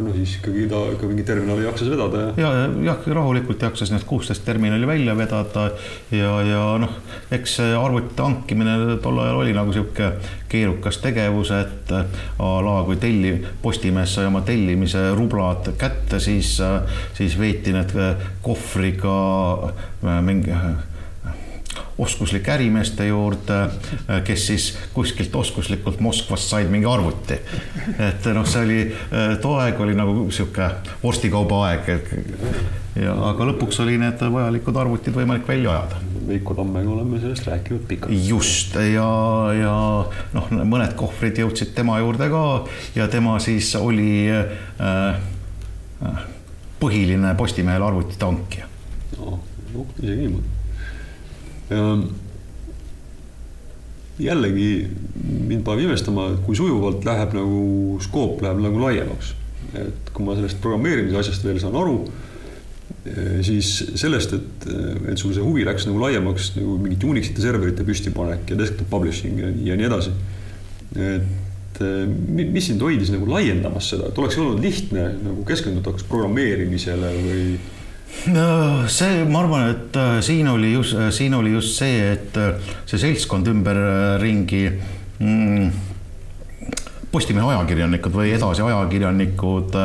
no 0.00 0.12
siis 0.14 0.36
ikkagi 0.38 0.66
ta 0.70 0.80
ikka 0.92 1.08
mingi 1.10 1.24
terminali 1.26 1.64
jaksas 1.64 1.90
vedada 1.92 2.22
ja. 2.22 2.32
ja, 2.42 2.68
jah, 2.90 3.08
rahulikult 3.18 3.62
jaksas 3.62 3.92
need 3.94 4.06
kuusteist 4.08 4.44
terminali 4.44 4.86
välja 4.86 5.16
vedada 5.16 5.66
ja, 6.12 6.32
ja 6.44 6.62
noh, 6.80 6.96
eks 7.34 7.58
see 7.60 7.74
arvutite 7.78 8.22
hankimine 8.22 8.98
tol 9.04 9.20
ajal 9.24 9.42
oli 9.42 9.56
nagu 9.56 9.74
sihuke 9.74 10.12
keerukas 10.54 11.00
tegevus, 11.02 11.50
et 11.56 11.92
a 11.94 12.50
la 12.62 12.78
kui 12.86 12.98
telli, 13.02 13.34
Postimees 13.62 14.14
sai 14.14 14.28
oma 14.28 14.44
tellimise 14.46 15.08
rublad 15.16 15.72
kätte, 15.80 16.20
siis, 16.22 16.56
siis 17.16 17.38
veeti 17.40 17.74
need 17.74 17.94
kohvriga 18.44 19.14
mingi 20.22 20.54
oskuslike 21.98 22.52
ärimeeste 22.52 23.06
juurde, 23.06 23.60
äh, 23.62 24.22
kes 24.24 24.46
siis 24.46 24.78
kuskilt 24.92 25.34
oskuslikult 25.36 26.00
Moskvast 26.00 26.50
said 26.50 26.70
mingi 26.70 26.86
arvuti. 26.86 27.38
et 27.98 28.26
noh, 28.34 28.46
see 28.46 28.64
oli, 28.64 28.80
äh, 28.88 29.36
too 29.40 29.54
aeg 29.62 29.80
oli 29.80 29.94
nagu 29.94 30.26
sihuke 30.30 30.70
vorstikauba 31.02 31.60
aeg. 31.68 31.92
ja, 32.96 33.14
aga 33.30 33.46
lõpuks 33.52 33.80
oli 33.82 33.98
need 33.98 34.20
vajalikud 34.32 34.76
arvutid 34.76 35.14
võimalik 35.14 35.48
välja 35.48 35.70
ajada. 35.70 36.02
Veiko 36.24 36.54
Tammega 36.54 36.90
oleme 36.90 37.20
sellest 37.20 37.46
rääkinud 37.46 37.86
pikalt. 37.88 38.14
just 38.28 38.74
ja, 38.74 39.08
ja 39.54 39.76
noh, 40.34 40.50
mõned 40.64 40.96
kohvrid 40.98 41.38
jõudsid 41.38 41.74
tema 41.76 41.98
juurde 42.02 42.30
ka 42.32 42.44
ja 42.96 43.08
tema 43.08 43.38
siis 43.38 43.74
oli 43.76 44.30
äh, 44.30 45.20
äh 46.02 46.30
põhiline 46.84 47.30
Postimehele 47.38 47.84
arvutite 47.86 48.26
hankija 48.26 48.66
no,. 49.16 49.38
noh, 49.72 49.86
isegi 50.02 50.26
niimoodi 50.26 50.63
jällegi 54.18 54.68
mind 55.48 55.64
paneb 55.66 55.88
imestama, 55.88 56.28
kui 56.46 56.56
sujuvalt 56.58 57.06
läheb 57.06 57.34
nagu 57.34 57.62
skoop 58.02 58.42
läheb 58.44 58.62
nagu 58.62 58.82
laiemaks. 58.82 59.34
et 59.74 60.10
kui 60.14 60.22
ma 60.26 60.36
sellest 60.36 60.60
programmeerimise 60.62 61.16
asjast 61.18 61.42
veel 61.42 61.56
saan 61.58 61.74
aru, 61.74 61.96
eh, 63.08 63.40
siis 63.42 63.70
sellest, 63.98 64.34
et, 64.36 64.66
et 65.10 65.18
sul 65.18 65.32
see 65.34 65.42
huvi 65.42 65.64
läks 65.66 65.88
nagu 65.88 65.98
laiemaks 65.98 66.52
nagu 66.58 66.76
mingite 66.78 67.08
Unixite 67.10 67.42
serverite 67.42 67.86
püstipanek 67.86 68.52
ja 68.52 68.58
desktop 68.60 68.92
publishing 68.92 69.40
ja, 69.40 69.50
ja 69.72 69.78
nii 69.80 69.88
edasi. 69.88 70.12
et 70.94 71.80
eh, 71.82 72.04
mis 72.28 72.68
sind 72.68 72.84
hoidis 72.86 73.10
nagu 73.10 73.26
laiendamas 73.26 73.88
seda, 73.94 74.12
et 74.12 74.20
oleks 74.22 74.38
olnud 74.38 74.62
lihtne 74.62 75.08
nagu 75.24 75.42
keskenduda 75.48 75.96
kas 75.96 76.06
programmeerimisele 76.12 77.14
või 77.24 77.48
see, 78.88 79.24
ma 79.28 79.40
arvan, 79.42 79.70
et 79.70 79.96
äh, 79.96 80.20
siin 80.24 80.48
oli 80.48 80.72
just, 80.72 80.94
äh, 80.94 81.10
siin 81.10 81.34
oli 81.34 81.52
just 81.52 81.78
see, 81.78 82.12
et 82.12 82.36
äh, 82.36 82.54
see 82.86 83.00
seltskond 83.00 83.48
ümberringi 83.52 84.62
mm, 85.18 85.82
Postimehe 87.14 87.46
ajakirjanikud 87.46 88.10
või 88.10 88.32
edasi 88.34 88.64
ajakirjanikud, 88.66 89.76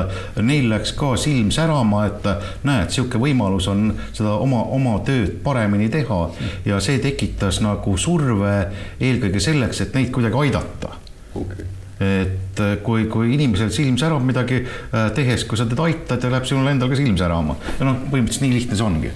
neil 0.42 0.66
läks 0.72 0.96
ka 0.98 1.12
silm 1.22 1.52
särama, 1.54 2.08
et 2.08 2.26
näed, 2.66 2.90
niisugune 2.90 3.22
võimalus 3.22 3.70
on 3.70 3.92
seda 4.08 4.34
oma, 4.42 4.64
oma 4.74 4.96
tööd 5.06 5.38
paremini 5.46 5.92
teha. 5.94 6.24
Ja 6.66 6.82
see 6.82 6.98
tekitas 7.04 7.62
nagu 7.62 7.94
surve 8.02 8.56
eelkõige 8.98 9.46
selleks, 9.46 9.86
et 9.86 9.94
neid 9.94 10.10
kuidagi 10.16 10.48
aidata. 10.48 10.98
Okay 11.38 11.79
et 12.00 12.62
äh, 12.64 12.76
kui, 12.84 13.08
kui 13.12 13.34
inimesel 13.36 13.72
silm 13.76 13.98
särab 14.00 14.24
midagi 14.24 14.62
äh, 14.64 15.10
tehes, 15.16 15.44
kui 15.48 15.60
sa 15.60 15.68
teda 15.68 15.88
aitad 15.90 16.24
ja 16.24 16.32
läheb 16.32 16.48
sinul 16.48 16.70
endal 16.72 16.92
ka 16.92 17.00
silm 17.00 17.18
särama 17.20 17.58
ja 17.76 17.88
noh, 17.88 18.00
põhimõtteliselt 18.12 18.46
nii 18.46 18.56
lihtne 18.56 18.80
see 18.80 18.88
ongi. 18.88 19.12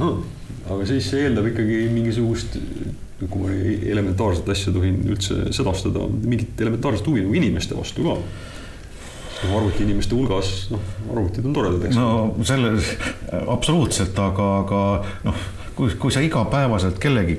aga 0.00 0.86
siis 0.88 1.10
see 1.12 1.26
eeldab 1.26 1.50
ikkagi 1.52 1.82
mingisugust, 1.92 2.56
kui 3.22 3.42
ma 3.44 3.58
elementaarset 3.92 4.48
asja 4.54 4.72
tohin 4.74 5.02
üldse 5.04 5.52
sedastada, 5.54 6.08
mingit 6.24 6.60
elementaarset 6.64 7.12
huvi 7.12 7.26
nagu 7.26 7.36
inimeste 7.38 7.76
vastu 7.76 8.06
ka 8.08 8.16
noh, 8.16 9.56
arvutiinimeste 9.58 10.16
hulgas, 10.16 10.52
noh, 10.72 10.92
arvutid 11.12 11.44
on 11.44 11.56
toredad, 11.56 11.88
eks. 11.88 11.98
no 11.98 12.44
selle, 12.46 12.76
absoluutselt, 13.52 14.16
aga, 14.30 14.52
aga 14.62 14.84
noh 15.28 15.50
kui, 15.76 15.90
kui 15.98 16.12
sa 16.14 16.22
igapäevaselt 16.24 16.98
kellegi 17.02 17.38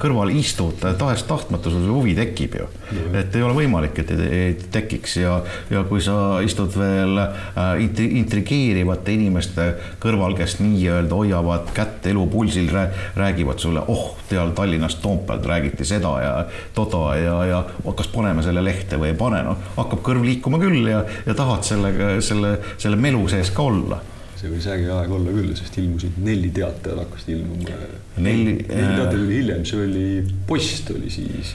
kõrval 0.00 0.32
istud, 0.34 0.78
tahes-tahtmata 0.98 1.72
sul 1.72 1.84
see 1.84 1.92
huvi 1.94 2.14
tekib 2.16 2.56
ju. 2.58 2.68
Et 3.16 3.34
ei 3.34 3.44
ole 3.44 3.56
võimalik, 3.56 3.98
et 4.02 4.12
ei 4.14 4.54
tekiks 4.74 5.16
ja, 5.20 5.38
ja 5.72 5.84
kui 5.88 6.02
sa 6.04 6.40
istud 6.44 6.74
veel 6.78 7.18
äh, 7.20 7.82
intrigeerivate 8.20 9.14
inimeste 9.14 9.68
kõrval, 10.02 10.36
kes 10.38 10.58
nii-öelda 10.62 11.18
hoiavad 11.18 11.72
kätt 11.76 12.06
elu 12.10 12.26
pulsil, 12.30 12.70
räägivad 13.16 13.62
sulle, 13.62 13.84
oh, 13.88 14.14
teal 14.28 14.54
Tallinnast 14.56 15.02
Toompealt 15.02 15.46
räägiti 15.46 15.84
seda 15.88 16.14
ja 16.22 16.32
toda 16.74 17.16
ja, 17.18 17.36
ja 17.50 17.62
kas 17.96 18.08
paneme 18.12 18.42
selle 18.42 18.64
lehte 18.64 18.98
või 19.00 19.12
ei 19.12 19.18
pane, 19.18 19.42
noh, 19.46 19.70
hakkab 19.76 20.02
kõrv 20.06 20.26
liikuma 20.26 20.60
küll 20.62 20.88
ja, 20.90 21.04
ja 21.26 21.36
tahad 21.36 21.66
sellega, 21.66 22.16
selle, 22.24 22.56
selle 22.78 23.00
melu 23.00 23.26
sees 23.30 23.52
ka 23.54 23.68
olla 23.68 24.00
see 24.44 24.52
võis 24.52 24.66
äge 24.68 24.90
aeg 24.92 25.12
olla 25.14 25.32
küll, 25.32 25.52
sest 25.56 25.78
ilmusid 25.80 26.18
neli 26.24 26.50
teatajat 26.54 27.00
hakkasid 27.00 27.32
ilmuma. 27.38 27.78
neli. 28.18 28.52
neli 28.52 28.54
teatajat 28.68 29.16
oli 29.16 29.38
hiljem, 29.38 29.64
see 29.68 29.80
oli 29.86 30.04
Post 30.46 30.92
oli 30.92 31.10
siis. 31.12 31.54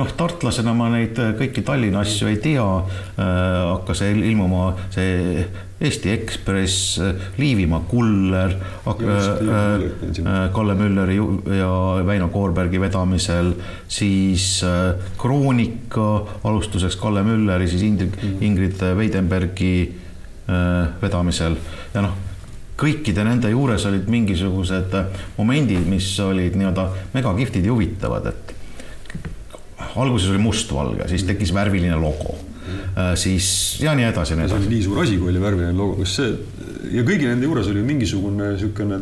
noh, 0.00 0.16
tartlasena 0.16 0.72
ma 0.76 0.88
neid 0.94 1.20
kõiki 1.40 1.64
Tallinna 1.66 2.02
asju 2.06 2.30
ei 2.32 2.40
tea. 2.42 2.66
hakkas 3.18 4.04
ilmuma 4.08 4.70
see 4.94 5.46
Eesti 5.76 6.08
Ekspress, 6.08 6.96
Liivimaa 7.36 7.82
Kuller, 7.90 8.54
Kalle 10.56 10.76
Mülleri 10.78 11.18
ja 11.58 11.68
Väino 12.08 12.30
Koorbergi 12.32 12.80
vedamisel, 12.80 13.52
siis 13.84 14.64
Kroonika 15.20 16.08
alustuseks 16.48 16.96
Kalle 16.96 17.26
Mülleri, 17.28 17.68
siis 17.68 17.84
Ingrid, 17.84 18.16
Ingrid 18.40 18.80
Veidenbergi 18.96 19.76
Äh, 20.46 20.86
vedamisel 21.02 21.56
ja 21.96 22.04
noh, 22.04 22.16
kõikide 22.76 23.24
nende 23.24 23.50
juures 23.50 23.86
olid 23.88 24.08
mingisugused 24.12 24.96
momendid, 25.38 25.86
mis 25.88 26.10
olid 26.20 26.58
nii-öelda 26.58 26.90
megakihvtid 27.14 27.64
ja 27.64 27.72
huvitavad, 27.72 28.28
et 28.32 28.52
alguses 29.96 30.28
oli 30.32 30.42
mustvalge, 30.44 31.08
siis 31.08 31.24
tekkis 31.28 31.54
värviline 31.56 31.96
logo 32.00 32.34
äh, 32.36 33.14
siis 33.16 33.78
ja 33.80 33.94
nii 33.96 34.10
edasi. 34.10 34.36
see 34.36 34.58
oli 34.58 34.72
nii 34.74 34.82
suur 34.84 35.00
asi, 35.04 35.16
kui 35.20 35.32
oli 35.32 35.40
värviline 35.40 35.76
logo, 35.76 36.02
kas 36.02 36.18
see 36.20 36.34
ja 36.96 37.04
kõigi 37.06 37.30
nende 37.30 37.48
juures 37.48 37.70
oli 37.72 37.84
mingisugune 37.86 38.52
niisugune 38.52 39.00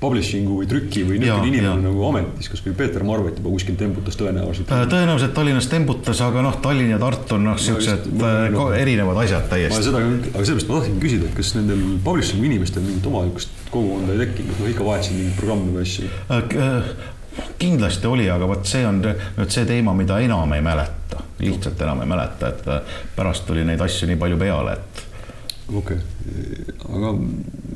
publishing'u 0.00 0.56
või 0.60 0.68
trüki 0.68 1.02
või 1.04 1.18
niisugune 1.20 1.50
inimene 1.50 1.84
nagu 1.84 2.04
ametis, 2.08 2.48
või 2.64 2.74
Peeter 2.78 3.04
Marvet 3.04 3.40
juba 3.40 3.52
kuskil 3.52 3.76
tembutas 3.80 4.16
tõenäoliselt? 4.20 4.72
Äh, 4.72 4.86
tõenäoliselt 4.90 5.34
Tallinnas 5.36 5.68
tembutas, 5.72 6.22
aga 6.24 6.44
noh, 6.46 6.56
Tallinn 6.64 6.94
ja 6.94 7.00
Tartu 7.02 7.36
on 7.36 7.46
noh, 7.50 7.58
niisugused 7.60 8.08
no, 8.54 8.70
erinevad 8.76 9.20
asjad 9.26 9.50
täiesti. 9.52 9.84
seda, 9.90 10.00
aga 10.00 10.44
sellepärast 10.46 10.70
ma 10.70 10.78
tahtsingi 10.78 11.04
küsida, 11.04 11.28
et 11.28 11.36
kas 11.36 11.52
nendel 11.58 11.84
publishing'u 12.06 12.48
inimestel 12.48 12.84
mingit 12.86 13.08
oma 13.12 13.26
niisugust 13.26 13.68
kogukonda 13.70 14.16
ei 14.16 14.24
tekkinud, 14.24 14.62
noh 14.62 14.72
ikka 14.72 14.88
vahetasid 14.88 15.18
mingeid 15.18 15.36
programme 15.42 15.76
või 15.76 15.84
asju? 15.84 16.08
Äh, 16.30 16.56
äh, 16.64 17.44
kindlasti 17.60 18.08
oli, 18.08 18.30
aga 18.32 18.48
vot 18.48 18.64
see 18.72 18.82
on 18.88 19.04
nüüd 19.04 19.52
see 19.52 19.68
teema, 19.68 19.94
mida 19.96 20.16
enam 20.24 20.56
ei 20.56 20.64
mäleta, 20.64 21.20
lihtsalt 21.44 21.84
enam 21.84 22.00
ei 22.06 22.08
mäleta, 22.10 22.54
et 22.54 23.14
pärast 23.16 23.44
tuli 23.48 23.68
neid 23.68 23.84
asju 23.84 24.08
nii 24.08 24.20
palju 24.20 24.40
peale, 24.40 24.80
et 24.80 25.06
okei 25.74 25.96
okay., 25.96 26.74
aga 26.90 27.12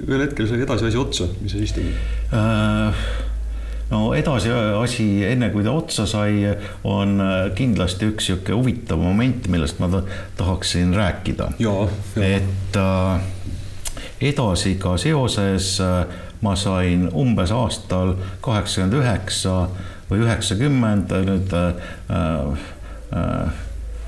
ühel 0.06 0.26
hetkel 0.26 0.48
sai 0.50 0.64
edasi 0.64 0.90
asi 0.90 1.00
otsa, 1.00 1.28
mis 1.42 1.54
sa 1.54 1.62
siis 1.62 1.76
tegid 1.76 1.94
äh,? 2.34 3.06
no 3.90 4.02
edasi 4.16 4.50
asi, 4.80 5.06
enne 5.28 5.50
kui 5.54 5.64
ta 5.64 5.74
otsa 5.76 6.06
sai, 6.08 6.48
on 6.88 7.20
kindlasti 7.56 8.10
üks 8.12 8.30
niisugune 8.30 8.58
huvitav 8.58 9.00
moment, 9.00 9.48
millest 9.52 9.80
ma 9.82 9.90
tahaksin 10.38 10.94
rääkida. 10.96 11.52
et 12.16 12.78
äh, 12.80 13.26
edasi 14.20 14.76
ka 14.80 14.96
seoses 15.00 15.80
äh, 15.80 16.06
ma 16.44 16.54
sain 16.56 17.08
umbes 17.12 17.52
aastal 17.54 18.14
kaheksakümmend 18.44 18.98
üheksa 19.00 19.56
või 20.10 20.24
üheksakümmend 20.24 21.12
nüüd 21.28 21.52
äh, 21.56 21.74
äh, 22.14 23.60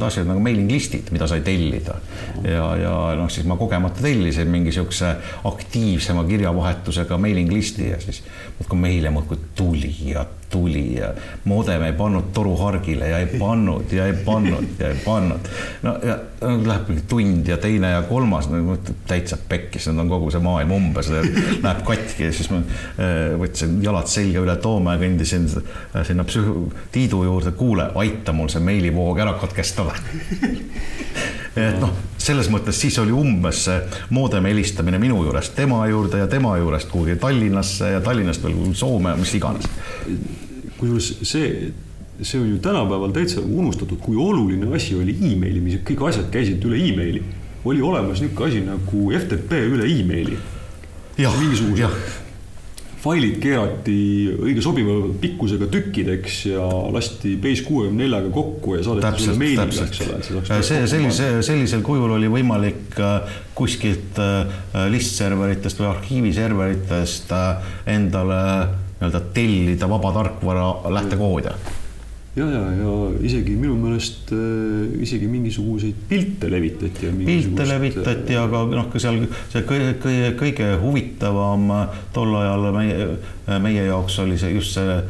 asjad 0.07 0.27
nagu 0.27 0.41
mailing 0.43 0.71
list'id, 0.71 1.11
mida 1.15 1.27
sai 1.27 1.41
tellida. 1.47 2.01
ja, 2.45 2.67
ja 2.83 2.97
noh, 3.19 3.31
siis 3.31 3.47
ma 3.47 3.57
kogemata 3.57 4.03
tellisin 4.03 4.51
mingi 4.51 4.71
niisuguse 4.71 5.15
aktiivsema 5.45 6.25
kirjavahetusega 6.25 7.19
mailing 7.19 7.53
list'i 7.53 7.91
ja 7.91 8.01
siis 8.01 8.23
muudkui 8.59 8.79
meile 8.79 9.11
muudkui 9.11 9.39
tuli 9.55 9.95
ja 10.11 10.27
tuli 10.51 10.95
ja 10.99 11.11
modem 11.45 11.83
ei 11.83 11.93
pannud 11.97 12.31
toru 12.35 12.57
hargile 12.57 13.09
ja 13.09 13.19
ei 13.19 13.39
pannud 13.39 13.93
ja 13.93 14.07
ei 14.07 14.15
pannud 14.25 14.81
ja 14.81 14.89
ei 14.89 15.01
pannud. 15.05 15.49
no 15.83 15.97
ja 16.03 16.19
no, 16.41 16.57
läheb 16.67 16.91
mingi 16.91 17.05
tund 17.09 17.49
ja 17.49 17.59
teine 17.63 17.91
ja 17.91 18.03
kolmas 18.07 18.51
no,, 18.51 18.77
täitsa 19.07 19.39
pekkis, 19.49 19.89
nüüd 19.91 20.05
on 20.05 20.13
kogu 20.13 20.31
see 20.35 20.43
maailm 20.45 20.75
umbes, 20.77 21.11
läheb 21.11 21.83
katki 21.87 22.29
ja 22.29 22.35
siis 22.37 22.51
ma 22.53 22.63
äh, 22.63 23.35
võtsin 23.41 23.81
jalad 23.85 24.11
selga 24.11 24.45
üle 24.45 24.57
toome 24.63 24.97
ja 24.97 25.03
kõndisin 25.03 25.49
sinna 25.51 26.27
psühho-, 26.29 26.69
Tiidu 26.93 27.25
juurde, 27.27 27.53
kuule, 27.57 27.91
aita 27.99 28.35
mul 28.37 28.51
see 28.53 28.63
meilivoog 28.65 29.19
ära 29.25 29.37
katkestada 29.41 29.97
et 31.57 31.79
noh, 31.81 31.93
selles 32.21 32.51
mõttes 32.53 32.77
siis 32.81 32.99
oli 33.01 33.15
umbes 33.17 33.63
see 33.67 33.77
moodemi 34.13 34.53
helistamine 34.53 34.99
minu 35.01 35.23
juurest 35.25 35.55
tema 35.57 35.81
juurde 35.89 36.21
ja 36.21 36.27
tema 36.29 36.57
juurest 36.61 36.91
kuhugi 36.93 37.17
Tallinnasse 37.21 37.95
ja 37.95 38.03
Tallinnast 38.05 38.45
veel 38.45 38.75
Soome, 38.75 39.15
mis 39.17 39.33
iganes. 39.39 39.69
kusjuures 40.77 41.09
see, 41.23 41.73
see 42.21 42.41
on 42.41 42.51
ju 42.51 42.59
tänapäeval 42.61 43.15
täitsa 43.17 43.41
unustatud, 43.41 43.99
kui 44.03 44.17
oluline 44.21 44.69
asi 44.77 44.95
oli 44.95 45.17
emailimise, 45.33 45.81
kõik 45.89 46.05
asjad 46.11 46.29
käisid 46.31 46.65
üle 46.69 46.81
emaili. 46.91 47.25
oli 47.65 47.83
olemas 47.83 48.21
niisugune 48.21 48.49
asi 48.49 48.61
nagu 48.61 49.11
FTP 49.19 49.65
üle 49.73 49.89
emaili. 50.01 50.39
mingisuguse 51.17 51.89
failid 53.07 53.39
keerati 53.43 53.97
õige 54.35 54.63
sobiva 54.65 54.97
pikkusega 55.21 55.69
tükkideks 55.71 56.41
ja 56.51 56.67
lasti 56.95 57.37
Base 57.41 57.65
kuuekümne 57.67 58.05
neljaga 58.05 58.33
kokku 58.35 58.77
ja 58.77 58.85
saadeti 58.87 59.27
sulle 59.27 59.39
meiliga, 59.41 59.87
eks 59.87 60.03
ole. 60.07 60.63
see, 60.67 60.83
sellise, 60.91 61.31
sellisel 61.47 61.85
kujul 61.87 62.17
oli 62.19 62.31
võimalik 62.33 62.99
äh, 62.99 63.39
kuskilt 63.57 64.19
äh, 64.23 64.59
listserveritest 64.93 65.81
või 65.83 65.91
arhiiviserveritest 65.93 67.35
äh, 67.37 67.73
endale 67.97 68.43
nii-öelda 68.97 69.25
tellida 69.37 69.89
vaba 69.91 70.15
tarkvara 70.17 70.71
lähtekoode 70.97 71.57
ja, 72.37 72.47
ja, 72.53 72.63
ja 72.77 72.95
isegi 73.25 73.55
minu 73.57 73.77
meelest 73.81 74.33
äh, 74.37 74.99
isegi 75.05 75.29
mingisuguseid 75.31 76.05
pilte 76.09 76.51
levitati. 76.53 77.13
pilte 77.25 77.69
levitati, 77.69 78.37
aga 78.37 78.63
noh, 78.73 78.91
ka 78.93 79.01
seal 79.03 79.23
see 79.53 79.65
kõige, 79.69 79.95
kõige, 80.03 80.31
kõige 80.43 80.69
huvitavam 80.83 81.73
tol 82.17 82.37
ajal 82.43 82.69
meie, 82.77 83.09
meie 83.65 83.89
jaoks 83.89 84.21
oli 84.25 84.39
see 84.41 84.53
just 84.57 84.77
see 84.77 85.01
äh, 85.01 85.09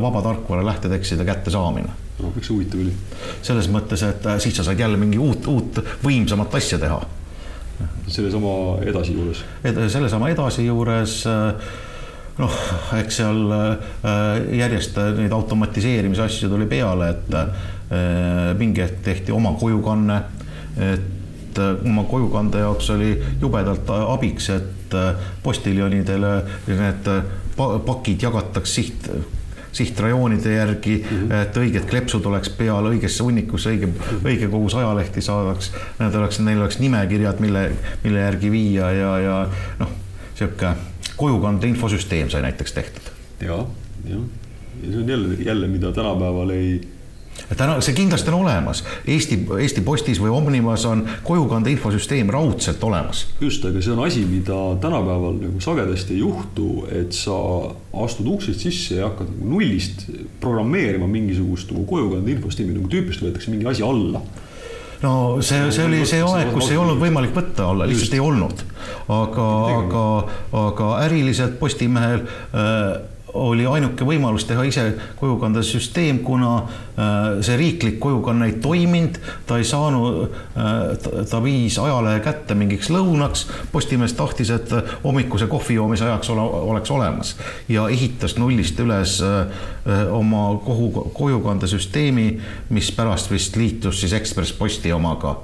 vaba 0.00 0.22
tarkvara 0.24 0.66
lähtetekstide 0.70 1.26
kättesaamine 1.26 1.90
no,. 2.20 2.30
miks 2.34 2.48
see 2.48 2.54
huvitav 2.56 2.84
oli? 2.84 2.94
selles 3.42 3.68
mõttes, 3.72 4.04
et 4.06 4.26
äh, 4.30 4.38
siis 4.42 4.56
sa 4.58 4.66
said 4.66 4.80
jälle 4.80 5.00
mingi 5.00 5.18
uut, 5.18 5.46
uut 5.50 5.82
võimsamat 6.04 6.54
asja 6.60 6.78
teha. 6.82 7.00
sellesama 8.06 8.54
edasi 8.86 9.16
juures 9.16 9.42
Ed,? 9.64 9.82
sellesama 9.90 10.30
edasi 10.30 10.68
juures 10.68 11.22
äh, 11.30 11.74
noh, 12.38 12.54
eks 12.98 13.20
seal 13.20 13.42
äh, 13.54 13.74
järjest 14.58 14.98
neid 15.18 15.34
automatiseerimise 15.34 16.24
asju 16.26 16.50
tuli 16.52 16.66
peale, 16.70 17.10
et 17.14 17.36
äh, 17.38 17.68
mingi 18.58 18.82
hetk 18.84 19.04
tehti 19.06 19.34
oma 19.34 19.54
kojukanne, 19.60 20.18
et 20.92 21.60
äh, 21.60 21.86
oma 21.86 22.06
kojukande 22.10 22.64
jaoks 22.64 22.90
oli 22.96 23.14
jubedalt 23.40 23.90
abiks, 24.00 24.50
et 24.54 24.98
postiljonidele 25.42 26.34
need 26.68 27.08
pakid 27.56 28.22
jagataks 28.22 28.74
siht 28.76 29.08
sihtrajoonide 29.74 30.52
järgi 30.54 30.92
mm, 31.00 31.16
-hmm. 31.18 31.32
et 31.34 31.56
õiged 31.58 31.88
kleepsud 31.90 32.26
oleks 32.30 32.52
peal 32.54 32.86
õigesse 32.92 33.24
hunnikusse, 33.26 33.72
õige, 33.72 33.88
õige 34.22 34.46
kogus 34.46 34.76
ajalehti 34.78 35.22
saadaks. 35.24 35.72
Need 35.98 36.14
oleks, 36.14 36.38
neil 36.38 36.60
oleks 36.62 36.78
nimekirjad, 36.78 37.42
mille, 37.42 37.64
mille 38.04 38.22
järgi 38.22 38.50
viia 38.54 38.92
ja, 38.94 39.18
ja 39.18 39.40
noh, 39.80 39.90
sihuke 40.38 40.76
kojukande 41.16 41.68
infosüsteem 41.68 42.30
sai 42.30 42.42
näiteks 42.42 42.72
tehtud. 42.72 43.12
ja, 43.40 43.60
jah, 44.08 44.26
ja 44.82 44.90
see 44.90 44.98
on 45.02 45.08
jälle, 45.08 45.36
jälle, 45.44 45.68
mida 45.68 45.92
tänapäeval 45.92 46.50
ei 46.50 46.80
täna 47.56 47.80
see 47.84 47.94
kindlasti 47.94 48.30
on 48.30 48.40
olemas, 48.44 48.82
Eesti, 49.06 49.38
Eesti 49.60 49.82
Postis 49.84 50.20
või 50.22 50.32
Omnivas 50.34 50.84
on 50.88 51.04
kojukande 51.26 51.72
infosüsteem 51.74 52.30
raudselt 52.30 52.84
olemas. 52.84 53.26
just, 53.40 53.64
aga 53.64 53.82
see 53.82 53.92
on 53.92 54.04
asi, 54.06 54.24
mida 54.28 54.58
tänapäeval 54.80 55.36
nagu 55.42 55.60
sagedasti 55.60 56.14
ei 56.14 56.22
juhtu, 56.22 56.86
et 56.92 57.12
sa 57.12 57.36
astud 58.04 58.30
uksest 58.36 58.64
sisse 58.64 59.00
ja 59.00 59.10
hakkad 59.10 59.30
nagu 59.34 59.50
nullist 59.56 60.06
programmeerima 60.40 61.06
mingisugust 61.10 61.72
nagu 61.74 61.84
kojukande 61.90 62.36
infosüsteemi, 62.36 62.78
nagu 62.78 62.90
tüüpist 62.92 63.24
võetakse 63.24 63.52
mingi 63.52 63.68
asi 63.70 63.84
alla 63.86 64.22
no 65.04 65.14
see, 65.44 65.70
see 65.74 65.86
oli 65.86 66.02
see 66.08 66.22
aeg, 66.24 66.52
kus 66.54 66.70
ei 66.72 66.80
olnud 66.80 67.00
võimalik 67.02 67.34
võtta 67.36 67.68
alla, 67.72 67.88
lihtsalt 67.88 68.08
Just. 68.08 68.16
ei 68.16 68.24
olnud. 68.24 68.64
aga, 69.14 69.48
aga, 69.78 70.04
aga 70.64 70.92
äriliselt 71.04 71.58
Postimehel 71.60 72.24
äh, 72.24 73.13
oli 73.34 73.66
ainuke 73.66 74.06
võimalus 74.06 74.46
teha 74.46 74.62
ise 74.66 74.84
kojukandesüsteem, 75.18 76.20
kuna 76.24 76.52
äh, 76.58 77.40
see 77.44 77.56
riiklik 77.58 77.98
kojukanne 78.02 78.46
ei 78.50 78.56
toiminud, 78.62 79.18
ta 79.46 79.58
ei 79.58 79.66
saanud, 79.66 80.36
äh, 80.54 81.24
ta 81.30 81.40
viis 81.42 81.78
ajalehe 81.82 82.22
kätte 82.24 82.54
mingiks 82.58 82.90
lõunaks, 82.94 83.46
Postimees 83.72 84.14
tahtis, 84.14 84.52
et 84.54 84.70
hommikuse 85.02 85.48
kohvi 85.50 85.78
joomise 85.78 86.06
ajaks 86.06 86.30
ole, 86.30 86.44
oleks 86.70 86.90
olemas 86.94 87.34
ja 87.68 87.88
ehitas 87.90 88.36
nullist 88.38 88.78
üles 88.80 89.18
äh, 89.24 89.66
oma 90.14 90.46
kohu, 90.64 91.10
kojukandesüsteemi, 91.18 92.28
mis 92.70 92.92
pärast 92.94 93.32
vist 93.34 93.58
liitus 93.58 94.00
siis 94.00 94.14
Ekspress 94.14 94.54
Posti 94.56 94.92
omaga. 94.94 95.36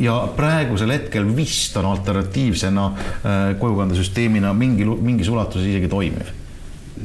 Ja 0.00 0.16
praegusel 0.36 0.94
hetkel 0.94 1.28
vist 1.36 1.76
on 1.76 1.90
alternatiivsena 1.90 2.90
kojukandesüsteemina 3.58 4.52
mingi, 4.54 4.86
mingis 4.86 5.30
ulatuses 5.30 5.66
isegi 5.66 5.90
toimiv 5.90 6.37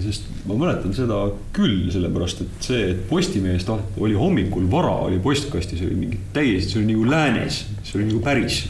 sest 0.03 0.29
ma 0.47 0.57
mäletan 0.57 0.93
seda 0.95 1.19
küll, 1.55 1.89
sellepärast 1.93 2.43
et 2.45 2.67
see, 2.67 2.81
et 2.93 3.03
Postimehes 3.09 3.65
taht-, 3.67 3.99
oli 4.01 4.17
hommikul 4.17 4.65
vara, 4.71 4.95
oli 5.07 5.19
postkastis, 5.23 5.83
oli 5.85 5.97
mingi 5.99 6.19
täiesti, 6.35 6.73
see 6.73 6.81
oli 6.81 6.93
nagu 6.93 7.07
läänes, 7.11 7.63
see 7.83 7.99
oli 7.99 8.09
nagu 8.09 8.23
päris. 8.25 8.63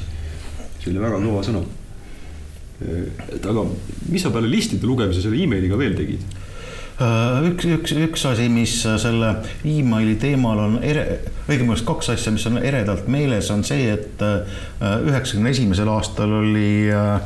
see 0.79 0.91
oli 0.91 0.99
väga 0.99 1.19
kõva 1.23 1.43
sõna. 1.47 1.63
et 2.83 3.45
aga 3.47 3.61
mis 4.11 4.23
sa 4.25 4.31
peale 4.33 4.49
listide 4.51 4.87
lugemise 4.89 5.21
selle 5.23 5.39
emailiga 5.39 5.77
veel 5.79 5.93
tegid? 5.95 6.25
Äh, 7.03 7.45
üks, 7.49 7.65
üks, 7.65 7.93
üks 8.05 8.25
asi, 8.29 8.49
mis 8.53 8.73
selle 8.83 9.29
emaili 9.65 10.17
teemal 10.21 10.59
on 10.65 10.75
ere, 10.85 11.21
õigemini 11.47 11.85
kaks 11.87 12.11
asja, 12.13 12.33
mis 12.35 12.45
on 12.49 12.59
eredalt 12.61 13.07
meeles, 13.09 13.49
on 13.55 13.63
see, 13.65 13.87
et 13.95 14.21
äh, 14.21 14.59
üheksakümne 15.07 15.55
esimesel 15.55 15.89
aastal 15.93 16.35
oli 16.43 16.91
Äh, 16.91 17.21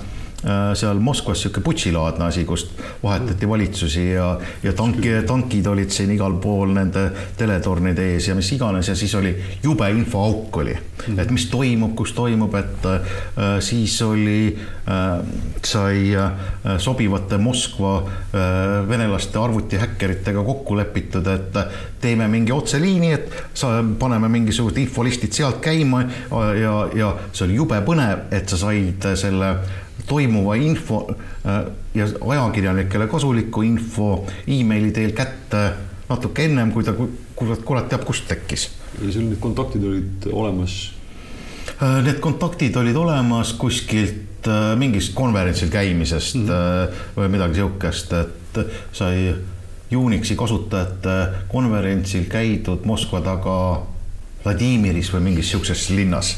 seal 0.78 1.00
Moskvas 1.02 1.40
niisugune 1.40 1.64
putšilaadne 1.66 2.26
asi, 2.28 2.44
kust 2.46 2.70
vahetati 3.02 3.50
valitsusi 3.50 4.04
ja, 4.12 4.28
ja 4.64 4.74
tanki, 4.74 5.10
tankid 5.28 5.66
olid 5.68 5.90
siin 5.94 6.12
igal 6.14 6.36
pool 6.42 6.76
nende 6.76 7.08
teletornide 7.38 8.06
ees 8.14 8.28
ja 8.30 8.36
mis 8.38 8.52
iganes 8.54 8.88
ja 8.92 8.96
siis 8.96 9.16
oli 9.18 9.34
jube 9.64 9.90
infoauk 9.90 10.60
oli, 10.62 10.76
et 11.18 11.32
mis 11.34 11.48
toimub, 11.50 11.96
kus 11.98 12.14
toimub, 12.18 12.54
et 12.60 12.86
äh, 12.86 13.58
siis 13.66 13.96
oli 14.06 14.54
äh,, 14.54 15.26
sai 15.66 16.14
äh, 16.16 16.78
sobivate 16.78 17.38
Moskva 17.42 17.96
äh, 17.98 18.90
venelaste 18.90 19.40
arvutihäkkeritega 19.42 20.44
kokku 20.44 20.78
lepitud, 20.78 21.28
et 21.34 21.60
teeme 22.02 22.28
mingi 22.30 22.54
otseliini, 22.54 23.12
et 23.14 23.42
sa, 23.58 23.80
paneme 24.00 24.30
mingisugused 24.30 24.78
infolistid 24.86 25.34
sealt 25.34 25.60
käima 25.66 26.04
ja, 26.62 26.78
ja 26.94 27.12
see 27.32 27.48
oli 27.48 27.58
jube 27.58 27.82
põnev, 27.86 28.28
et 28.32 28.50
sa 28.50 28.62
said 28.68 29.12
selle 29.18 29.52
toimuva 30.08 30.56
info 30.56 31.02
äh, 31.10 31.66
ja 31.96 32.08
ajakirjanikele 32.30 33.08
kasuliku 33.08 33.62
info 33.62 34.26
emaili 34.48 34.92
teel 34.92 35.12
kätte 35.12 35.64
natuke 36.10 36.46
ennem, 36.48 36.72
kui 36.72 36.86
ta 36.88 36.94
kurat, 37.36 37.64
kurat 37.68 37.90
teab, 37.92 38.06
kust 38.08 38.28
tekkis. 38.30 38.70
ja 39.02 39.12
sul 39.12 39.28
need 39.28 39.42
kontaktid 39.44 39.84
olid 39.84 40.30
olemas? 40.32 40.78
Äh, 41.82 42.00
need 42.06 42.22
kontaktid 42.24 42.76
olid 42.80 42.96
olemas 42.96 43.54
kuskilt 43.60 44.48
äh, 44.48 44.72
mingist 44.80 45.14
konverentsil 45.14 45.70
käimisest 45.70 46.36
mm 46.36 46.48
-hmm. 46.48 47.06
või 47.18 47.30
midagi 47.36 47.62
sihukest, 47.62 48.14
et 48.14 48.66
sai 48.92 49.36
Unixi 49.96 50.36
kasutajate 50.36 51.46
konverentsil 51.48 52.26
käidud 52.28 52.84
Moskva 52.86 53.22
taga 53.22 53.82
Vladimiris 54.48 55.12
või 55.12 55.26
mingis 55.28 55.52
sihukeses 55.52 55.90
linnas. 55.92 56.36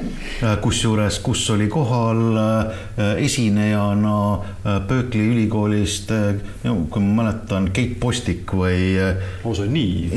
kusjuures, 0.62 1.20
kus 1.22 1.44
oli 1.54 1.68
kohal 1.70 2.22
äh, 2.36 3.22
esinejana 3.22 4.16
äh, 4.34 4.80
Berkeley 4.88 5.30
ülikoolist, 5.30 6.10
äh, 6.10 6.40
kui 6.62 7.02
ma 7.02 7.22
mäletan, 7.22 7.70
Keit 7.74 7.98
Postik 8.00 8.50
või. 8.58 8.96
on 9.44 9.72
nii? 9.72 10.10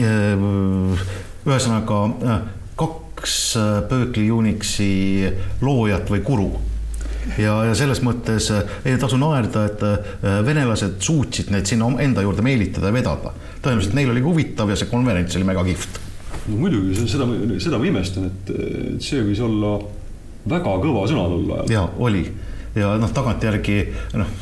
ühesõnaga 1.45 1.99
kaks 2.75 3.35
Berkeley 3.89 4.31
Unixi 4.33 5.29
loojat 5.61 6.09
või 6.09 6.23
guru 6.25 6.47
ja, 7.37 7.59
ja 7.69 7.75
selles 7.77 8.01
mõttes 8.05 8.49
ei 8.85 8.97
tasu 9.01 9.19
naerda, 9.21 9.67
et 9.69 9.85
venelased 10.45 10.97
suutsid 11.05 11.53
neid 11.53 11.69
sinna 11.69 11.91
enda 12.01 12.25
juurde 12.25 12.45
meelitada 12.45 12.89
ja 12.89 12.97
vedada. 12.97 13.35
tõenäoliselt 13.61 13.93
neil 13.97 14.09
oli 14.13 14.25
huvitav 14.25 14.73
ja 14.73 14.79
see 14.79 14.89
konverents 14.89 15.37
oli 15.37 15.47
väga 15.53 15.67
kihvt 15.69 16.04
no 16.47 16.57
muidugi, 16.57 16.95
seda, 17.09 17.27
seda 17.63 17.79
ma 17.81 17.87
imestan, 17.89 18.29
et 18.29 18.51
see 19.03 19.23
võis 19.25 19.41
olla 19.43 19.77
väga 20.45 20.75
kõva 20.83 21.05
sõna 21.09 21.29
tol 21.31 21.53
ajal. 21.55 21.71
ja 21.73 21.85
oli 21.97 22.25
ja 22.75 22.95
noh, 23.01 23.13
tagantjärgi 23.15 23.79
noh, 24.19 24.35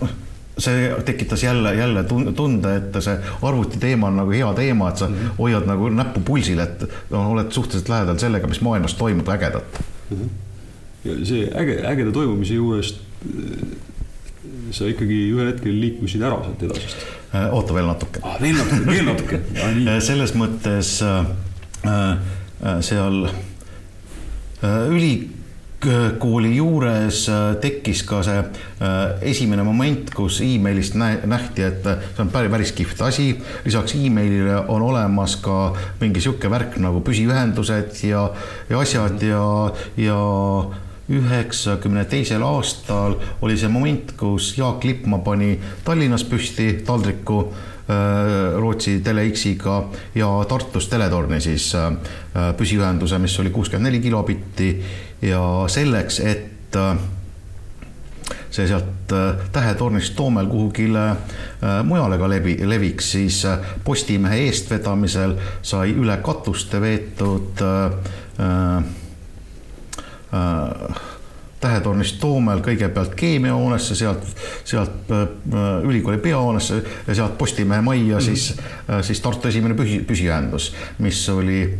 noh 0.00 0.16
see 0.58 0.88
tekitas 1.06 1.44
jälle, 1.44 1.74
jälle 1.78 2.02
tunde, 2.36 2.72
et 2.76 2.96
see 3.04 3.14
arvuti 3.46 3.78
teema 3.78 4.08
on 4.08 4.18
nagu 4.18 4.34
hea 4.34 4.48
teema, 4.58 4.88
et 4.90 4.96
sa 4.96 5.08
mm 5.08 5.14
-hmm. 5.14 5.36
hoiad 5.38 5.66
nagu 5.70 5.88
näppu 5.88 6.20
pulsil, 6.20 6.58
et 6.58 6.82
no, 7.10 7.30
oled 7.30 7.52
suhteliselt 7.52 7.88
lähedal 7.88 8.18
sellega, 8.18 8.46
mis 8.46 8.60
maailmas 8.60 8.94
toimub 8.94 9.28
ägedat 9.28 9.82
mm. 10.10 10.16
-hmm. 10.16 10.28
ja 11.04 11.26
see 11.26 11.50
äge, 11.54 11.82
ägeda 11.86 12.12
toimumise 12.12 12.54
juurest 12.54 12.98
sa 14.70 14.84
ikkagi 14.84 15.30
ühel 15.30 15.46
hetkel 15.52 15.80
liikusid 15.80 16.22
ära 16.22 16.42
sealt 16.42 16.62
edasist 16.62 16.96
Äh, 16.96 17.17
oota 17.32 17.74
veel 17.76 17.88
natuke 17.90 18.22
ah,. 18.24 18.38
veel 18.40 18.56
natuke, 18.56 18.84
veel 18.88 19.08
natuke 19.08 19.40
äh, 19.64 19.98
selles 20.04 20.34
mõttes 20.38 20.98
äh, 21.04 22.16
seal 22.82 23.28
ülikooli 24.90 26.56
juures 26.56 27.20
tekkis 27.62 28.00
ka 28.08 28.18
see 28.26 28.40
esimene 29.30 29.62
moment, 29.62 30.10
kus 30.10 30.40
emailist 30.42 30.96
nähti, 30.98 31.62
et 31.62 31.86
see 31.86 32.24
on 32.24 32.32
päris, 32.34 32.50
päris 32.50 32.72
kihvt 32.74 33.04
asi. 33.06 33.28
lisaks 33.62 33.94
emailile 34.00 34.56
on 34.66 34.82
olemas 34.88 35.36
ka 35.44 35.76
mingi 36.00 36.24
sihuke 36.24 36.50
värk 36.50 36.80
nagu 36.82 37.04
püsiühendused 37.06 38.02
ja, 38.08 38.24
ja 38.72 38.82
asjad 38.82 39.22
ja, 39.22 39.44
ja 40.02 40.18
üheksakümne 41.08 42.04
teisel 42.04 42.42
aastal 42.44 43.16
oli 43.42 43.56
see 43.56 43.70
moment, 43.72 44.12
kus 44.18 44.52
Jaak 44.58 44.84
Lippmaa 44.84 45.22
pani 45.24 45.54
Tallinnas 45.84 46.24
püsti 46.28 46.82
taldriku 46.86 47.40
äh, 47.48 48.58
Rootsi 48.60 48.98
Tele-X-iga 49.04 49.78
ja 50.14 50.30
Tartus 50.48 50.88
Teletorni 50.88 51.40
siis 51.40 51.70
äh, 51.74 51.92
püsiühenduse, 52.56 53.18
mis 53.18 53.38
oli 53.40 53.50
kuuskümmend 53.50 53.88
neli 53.88 54.02
kilobitti. 54.04 54.74
Ja 55.22 55.40
selleks, 55.66 56.20
et 56.20 56.76
äh, 56.76 56.98
see 58.50 58.68
sealt 58.68 59.08
Tähetornist 59.52 60.12
Toomel 60.16 60.46
kuhugile 60.46 61.04
mujale 61.88 62.18
ka 62.20 62.28
levi, 62.28 62.58
leviks, 62.68 63.10
siis 63.16 63.40
Postimehe 63.84 64.42
eestvedamisel 64.44 65.32
sai 65.64 65.94
üle 65.96 66.18
katuste 66.22 66.80
veetud 66.84 67.64
äh, 67.64 68.82
Äh, 70.34 70.96
tähetornist 71.60 72.20
Toomel 72.20 72.60
kõigepealt 72.62 73.14
keemiahoonesse, 73.18 73.94
sealt, 73.98 74.26
sealt 74.68 75.10
äh, 75.10 75.24
ülikooli 75.82 76.18
peahoonesse 76.22 76.82
ja 77.06 77.14
sealt 77.14 77.38
Postimehe 77.38 77.80
majja 77.80 78.04
mm 78.04 78.20
-hmm. 78.20 78.24
siis, 78.24 78.56
äh, 78.90 79.02
siis 79.02 79.20
Tartu 79.20 79.48
esimene 79.48 79.74
püsi, 79.74 79.98
püsiühendus, 80.06 80.74
mis 80.98 81.28
oli 81.28 81.78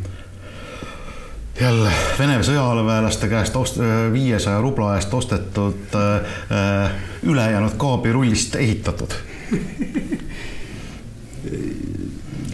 jälle 1.60 1.90
Vene 2.18 2.42
sõjaväelaste 2.42 3.28
käest 3.28 3.56
ost-, 3.56 3.80
viiesaja 4.12 4.60
rubla 4.60 4.96
eest 4.96 5.14
ostetud 5.14 5.94
äh, 5.94 6.90
ülejäänud 7.22 7.76
kaabirullist 7.76 8.54
ehitatud 8.54 9.14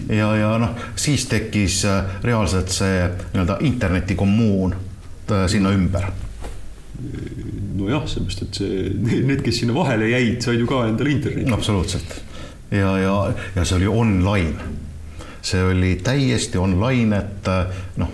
ja, 0.09 0.37
ja 0.37 0.59
noh, 0.59 0.75
siis 0.97 1.27
tekkis 1.27 1.87
reaalselt 2.23 2.69
see 2.69 3.09
nii-öelda 3.33 3.57
internetikommuun 3.61 4.75
Äh, 4.75 4.84
sinna 5.49 5.73
ümber 5.75 6.11
nojah, 7.75 8.05
seepärast, 8.09 8.45
et 8.47 8.61
see, 8.61 8.85
need, 9.27 9.43
kes 9.45 9.63
sinna 9.63 9.75
vahele 9.77 10.09
jäid, 10.13 10.39
said 10.45 10.61
ju 10.63 10.69
ka 10.71 10.85
endale 10.89 11.11
interneti. 11.15 11.53
absoluutselt 11.53 12.15
ja, 12.71 12.99
ja, 12.99 13.15
ja 13.57 13.65
see 13.65 13.79
oli 13.81 13.91
online. 13.91 14.71
see 15.45 15.63
oli 15.63 15.97
täiesti 16.05 16.59
online, 16.59 17.19
et 17.19 17.51
noh. 18.01 18.13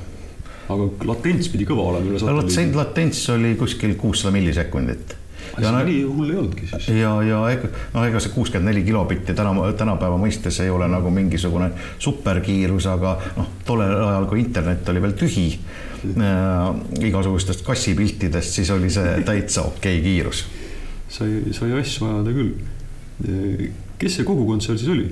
aga 0.71 0.89
latents 1.13 1.51
pidi 1.53 1.69
kõva 1.69 1.91
olema 1.93 2.11
üle 2.11 2.23
satelliidi? 2.23 2.77
latents 2.79 3.23
oli 3.37 3.55
kuskil 3.61 3.95
kuussada 4.01 4.35
millisekundit 4.35 5.17
ja 5.59 5.73
no, 5.73 5.83
nii 5.85 6.03
hull 6.05 6.31
ei 6.31 6.39
olnudki 6.39 6.69
siis. 6.71 6.89
ja, 6.95 7.13
ja 7.27 7.41
ega 7.53 7.71
noh, 7.95 8.05
ega 8.07 8.23
see 8.23 8.33
kuuskümmend 8.35 8.71
neli 8.71 8.85
kilobitti 8.87 9.35
täna, 9.37 9.53
tänapäeva 9.79 10.19
mõistes 10.21 10.61
ei 10.65 10.71
ole 10.71 10.89
nagu 10.91 11.11
mingisugune 11.15 11.71
superkiirus, 11.99 12.87
aga 12.93 13.17
noh, 13.37 13.51
tollel 13.67 13.95
ajal, 13.97 14.29
kui 14.31 14.43
internet 14.45 14.89
oli 14.93 15.03
veel 15.05 15.17
tühi 15.19 15.47
äh, 15.55 17.07
igasugustest 17.11 17.65
kassipiltidest, 17.67 18.61
siis 18.61 18.73
oli 18.75 18.93
see 18.93 19.17
täitsa 19.31 19.67
okei 19.69 19.99
okay 19.99 20.05
kiirus. 20.07 20.45
sai, 21.09 21.41
sai 21.57 21.73
asju 21.81 22.11
ajada 22.11 22.37
küll. 22.37 22.53
kes 24.01 24.21
see 24.21 24.29
kogukond 24.29 24.65
seal 24.65 24.79
siis 24.81 24.93
oli? 24.93 25.11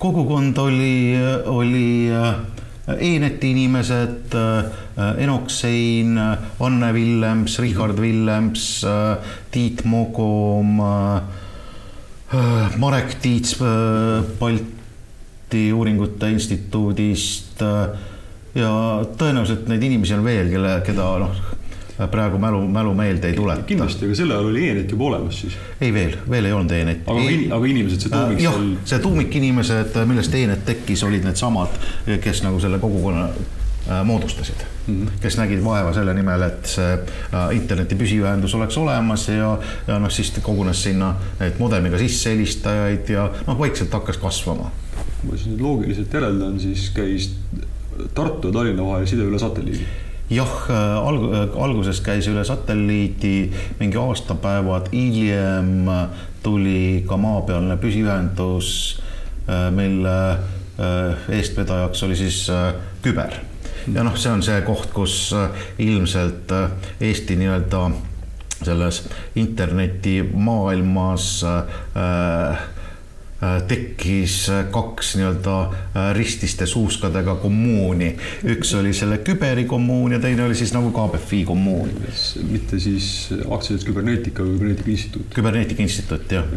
kogukond 0.00 0.56
oli, 0.58 1.12
oli 1.52 1.90
äh, 2.08 2.40
E-neti 2.98 3.50
inimesed, 3.54 4.34
äh, 4.34 5.22
Enoxein, 5.22 6.18
Anne 6.60 6.92
Villems, 6.94 7.58
Richard 7.58 8.00
Villems, 8.00 8.84
äh, 8.84 9.16
Tiit 9.50 9.84
Mogom, 9.84 10.80
äh, 10.80 11.20
Marek 12.78 13.16
Tiits 13.20 13.56
Balti 14.38 15.72
Uuringute 15.74 16.30
Instituudist 16.30 17.58
ja 18.54 18.70
tõenäoliselt 19.18 19.66
neid 19.66 19.82
inimesi 19.82 20.14
on 20.14 20.22
veel, 20.22 20.46
kelle, 20.52 20.76
keda 20.86 21.08
noh 21.24 21.40
praegu 22.08 22.38
mälu, 22.38 22.68
mälu 22.68 22.94
meelde 22.94 23.28
ei 23.28 23.34
tuleta. 23.34 23.62
kindlasti, 23.62 24.06
aga 24.06 24.14
sel 24.14 24.30
ajal 24.30 24.50
oli 24.50 24.68
e-net 24.68 24.90
juba 24.90 25.04
olemas 25.10 25.40
siis? 25.40 25.56
ei 25.80 25.92
veel, 25.92 26.16
veel 26.30 26.48
ei 26.48 26.52
olnud 26.56 26.72
e-netti. 26.72 27.10
aga 27.10 27.24
e, 27.28 27.38
aga 27.56 27.70
inimesed, 27.72 28.04
see 28.04 28.12
tuumik 28.12 28.38
äh, 28.38 28.44
seal. 28.44 28.68
see 28.92 28.98
tuumikinimesed, 29.04 29.98
millest 30.08 30.36
e-net 30.38 30.64
tekkis, 30.68 31.04
olid 31.04 31.26
needsamad, 31.26 31.80
kes 32.24 32.42
nagu 32.46 32.60
selle 32.62 32.80
kogukonna 32.80 33.26
äh, 33.28 34.02
moodustasid 34.08 34.64
mm, 34.64 34.94
-hmm. 34.94 35.20
kes 35.20 35.36
nägid 35.42 35.64
vaeva 35.64 35.92
selle 35.96 36.14
nimel, 36.16 36.46
et 36.48 36.74
see 36.74 36.92
äh, 36.94 37.56
interneti 37.56 37.98
püsiühendus 38.00 38.54
oleks 38.56 38.78
olemas 38.78 39.28
ja, 39.28 39.56
ja 39.86 39.98
noh, 39.98 40.10
siis 40.10 40.32
kogunes 40.42 40.82
sinna 40.82 41.14
neid 41.40 41.58
modemiga 41.58 41.98
sissehelistajaid 41.98 43.08
ja 43.08 43.30
noh, 43.46 43.58
vaikselt 43.58 43.92
hakkas 43.92 44.16
kasvama. 44.16 44.70
ma 45.22 45.36
siis 45.36 45.50
nüüd 45.52 45.60
loogiliselt 45.60 46.14
järeldan, 46.14 46.60
siis 46.60 46.90
käis 46.94 47.34
Tartu 48.14 48.48
ja 48.48 48.52
Tallinna 48.52 48.84
vahel 48.86 49.04
side 49.06 49.26
üle 49.28 49.38
satelliidi 49.38 49.84
jah, 50.30 50.70
äh, 50.70 51.08
alg-, 51.08 51.34
äh, 51.34 51.62
alguses 51.62 52.00
käis 52.04 52.28
üle 52.30 52.44
satelliidi, 52.46 53.50
mingi 53.80 53.98
aastapäevad 54.00 54.90
hiljem 54.92 55.88
tuli 56.42 57.04
ka 57.08 57.16
maapealne 57.20 57.76
püsiühendus, 57.80 59.00
äh, 59.48 59.70
mille 59.74 60.38
eestvedajaks 61.28 62.02
oli 62.06 62.14
siis 62.16 62.46
küber. 63.04 63.34
ja 63.92 64.02
noh, 64.04 64.16
see 64.16 64.32
on 64.32 64.42
see 64.42 64.62
koht, 64.64 64.88
kus 64.96 65.34
ilmselt 65.76 66.48
Eesti 67.04 67.36
nii-öelda 67.36 67.90
selles 68.64 69.02
internetimaailmas 69.36 71.44
äh, 71.44 71.60
tekkis 73.68 74.34
äh, 74.52 74.64
kaks 74.72 75.14
nii-öelda 75.16 75.54
äh, 75.62 76.10
rististe 76.16 76.66
suuskadega 76.68 77.34
kommuuni. 77.40 78.10
üks 78.44 78.74
oli 78.76 78.92
selle 78.96 79.20
küberi 79.24 79.64
kommuun 79.64 80.12
ja 80.12 80.20
teine 80.20 80.44
oli 80.44 80.54
siis 80.58 80.74
nagu 80.76 80.92
KBFi 80.92 81.44
kommuun. 81.48 81.90
mitte 82.50 82.80
siis 82.80 83.30
aktsiaselts 83.32 83.88
Küberneetika 83.88 84.44
või 84.44 84.58
Küberneetika 84.58 84.92
Instituut? 84.92 85.32
Küberneetika 85.34 85.82
Instituut, 85.82 86.32
jah. 86.32 86.52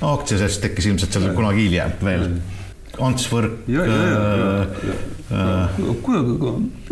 no 0.00 0.16
aktsiaselts 0.16 0.58
tekkis 0.64 0.88
ilmselt 0.88 1.12
seal 1.12 1.32
kunagi 1.36 1.68
hiljem 1.68 1.96
veel 2.00 2.28
Ants 3.00 3.28
Võrk. 3.32 3.62
Äh, 5.32 5.78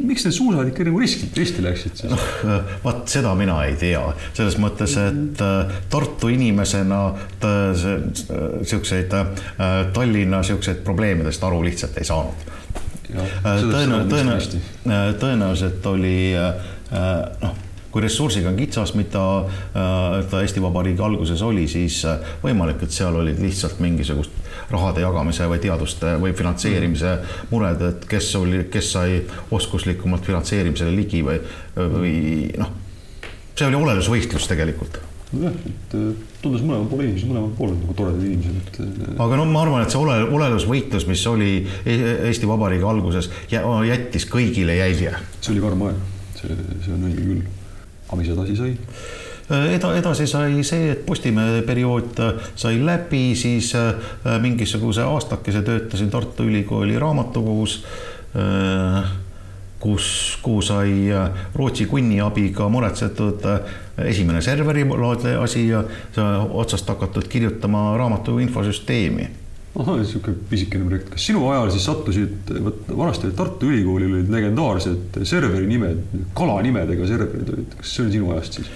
miks 0.00 0.24
need 0.24 0.32
suusad 0.32 0.68
ikka 0.70 0.84
nagu 0.86 1.00
risti, 1.02 1.26
risti 1.36 1.60
läksid 1.64 1.98
siis? 1.98 2.08
noh, 2.08 2.22
äh, 2.48 2.70
vaat 2.80 3.10
seda 3.12 3.34
mina 3.36 3.58
ei 3.68 3.74
tea, 3.76 4.00
selles 4.32 4.56
mõttes, 4.62 4.94
et 4.96 5.42
äh, 5.44 5.74
Tartu 5.92 6.30
inimesena 6.32 7.02
siukseid 8.64 9.12
Tallinna 9.92 10.40
siukseid 10.46 10.80
probleemidest 10.86 11.44
aru 11.44 11.60
lihtsalt 11.66 12.00
ei 12.00 12.08
saanud. 12.08 12.46
tõenäoliselt, 14.08 14.56
tõenäoliselt 15.20 15.90
oli 15.92 16.14
noh 17.42 17.66
kui 17.90 18.04
ressursiga 18.04 18.52
on 18.52 18.54
kitsas, 18.54 18.92
mida 18.94 19.22
ta 19.74 20.40
Eesti 20.40 20.62
Vabariigi 20.62 21.02
alguses 21.02 21.40
oli, 21.42 21.64
siis 21.68 22.04
võimalik, 22.40 22.84
et 22.86 22.94
seal 22.94 23.18
olid 23.18 23.40
lihtsalt 23.42 23.82
mingisugust 23.82 24.39
rahade 24.70 25.04
jagamise 25.04 25.48
või 25.50 25.60
teaduste 25.62 26.14
või 26.22 26.34
finantseerimise 26.36 27.16
mured, 27.50 27.82
et 27.88 28.08
kes 28.10 28.32
oli, 28.38 28.64
kes 28.72 28.92
sai 28.96 29.20
oskuslikumalt 29.50 30.26
finantseerimisele 30.26 30.94
ligi 30.94 31.24
või, 31.26 31.40
või 31.76 32.16
noh, 32.60 32.74
see 33.54 33.66
oli 33.68 33.80
olelusvõistlus 33.80 34.48
tegelikult 34.50 35.00
nojah, 35.32 35.54
et 35.66 35.94
äh, 35.94 36.10
tundus 36.42 36.62
mõlemal 36.64 36.88
pool 36.90 37.04
inimesi, 37.04 37.28
mõlemal 37.30 37.52
pool 37.58 37.74
nagu 37.76 37.94
toredad 37.98 38.24
inimesed, 38.26 38.56
et. 38.58 38.80
Äh, 38.82 39.12
aga 39.22 39.38
no 39.38 39.46
ma 39.50 39.62
arvan, 39.64 39.84
et 39.84 39.94
see 39.94 40.00
ole, 40.00 40.16
olelusvõitlus, 40.26 41.06
mis 41.10 41.22
oli 41.30 41.52
e-, 41.84 41.98
Eesti 42.30 42.48
Vabariigi 42.50 42.86
alguses, 42.90 43.30
jättis 43.52 44.26
kõigile 44.30 44.78
jälje. 44.80 45.14
see 45.38 45.54
oli 45.54 45.64
karm 45.64 45.86
aeg, 45.86 46.00
see, 46.40 46.56
see 46.84 46.94
on 46.96 47.06
õige 47.10 47.26
küll. 47.28 47.42
aga 48.08 48.20
mis 48.22 48.32
edasi 48.34 48.58
sai? 48.58 48.74
Äh, 49.50 49.74
eda-, 49.74 49.96
edasi 49.98 50.28
sai 50.30 50.62
see, 50.62 50.92
et 50.92 51.00
Postimehe 51.06 51.64
periood 51.66 52.20
äh, 52.22 52.50
sai 52.54 52.76
läbi, 52.86 53.32
siis 53.34 53.72
äh, 53.74 53.94
mingisuguse 54.38 55.02
aastakese 55.02 55.64
töötasin 55.66 56.10
Tartu 56.10 56.46
Ülikooli 56.46 56.98
raamatukogus, 56.98 57.80
kus, 59.80 60.06
kuhu 60.42 60.60
sai 60.62 60.92
Rootsi 61.54 61.88
kunni 61.90 62.20
abiga 62.22 62.68
muretsetud 62.70 63.42
esimene 64.04 64.38
serveri 64.42 64.84
asi 65.40 65.64
ja 65.68 65.82
otsast 66.50 66.88
hakatud 66.88 67.26
kirjutama 67.28 67.96
raamatu 67.98 68.38
infosüsteemi. 68.38 69.26
Ahah, 69.80 69.96
niisugune 69.98 70.36
pisikene 70.50 70.86
projekt, 70.86 71.10
kas 71.10 71.26
sinu 71.26 71.42
ajal 71.50 71.72
siis 71.74 71.88
sattusid, 71.88 72.52
vot 72.62 72.86
vanasti 72.86 73.32
Tartu 73.34 73.66
Ülikoolil 73.66 74.14
olid 74.14 74.30
legendaarsed 74.30 75.18
serveri 75.24 75.66
nimed, 75.66 76.06
kalanimedega 76.38 77.10
serverid 77.10 77.50
olid, 77.56 77.76
kas 77.80 77.96
see 77.96 78.06
oli 78.06 78.14
sinu 78.14 78.30
ajast 78.36 78.60
siis? 78.60 78.70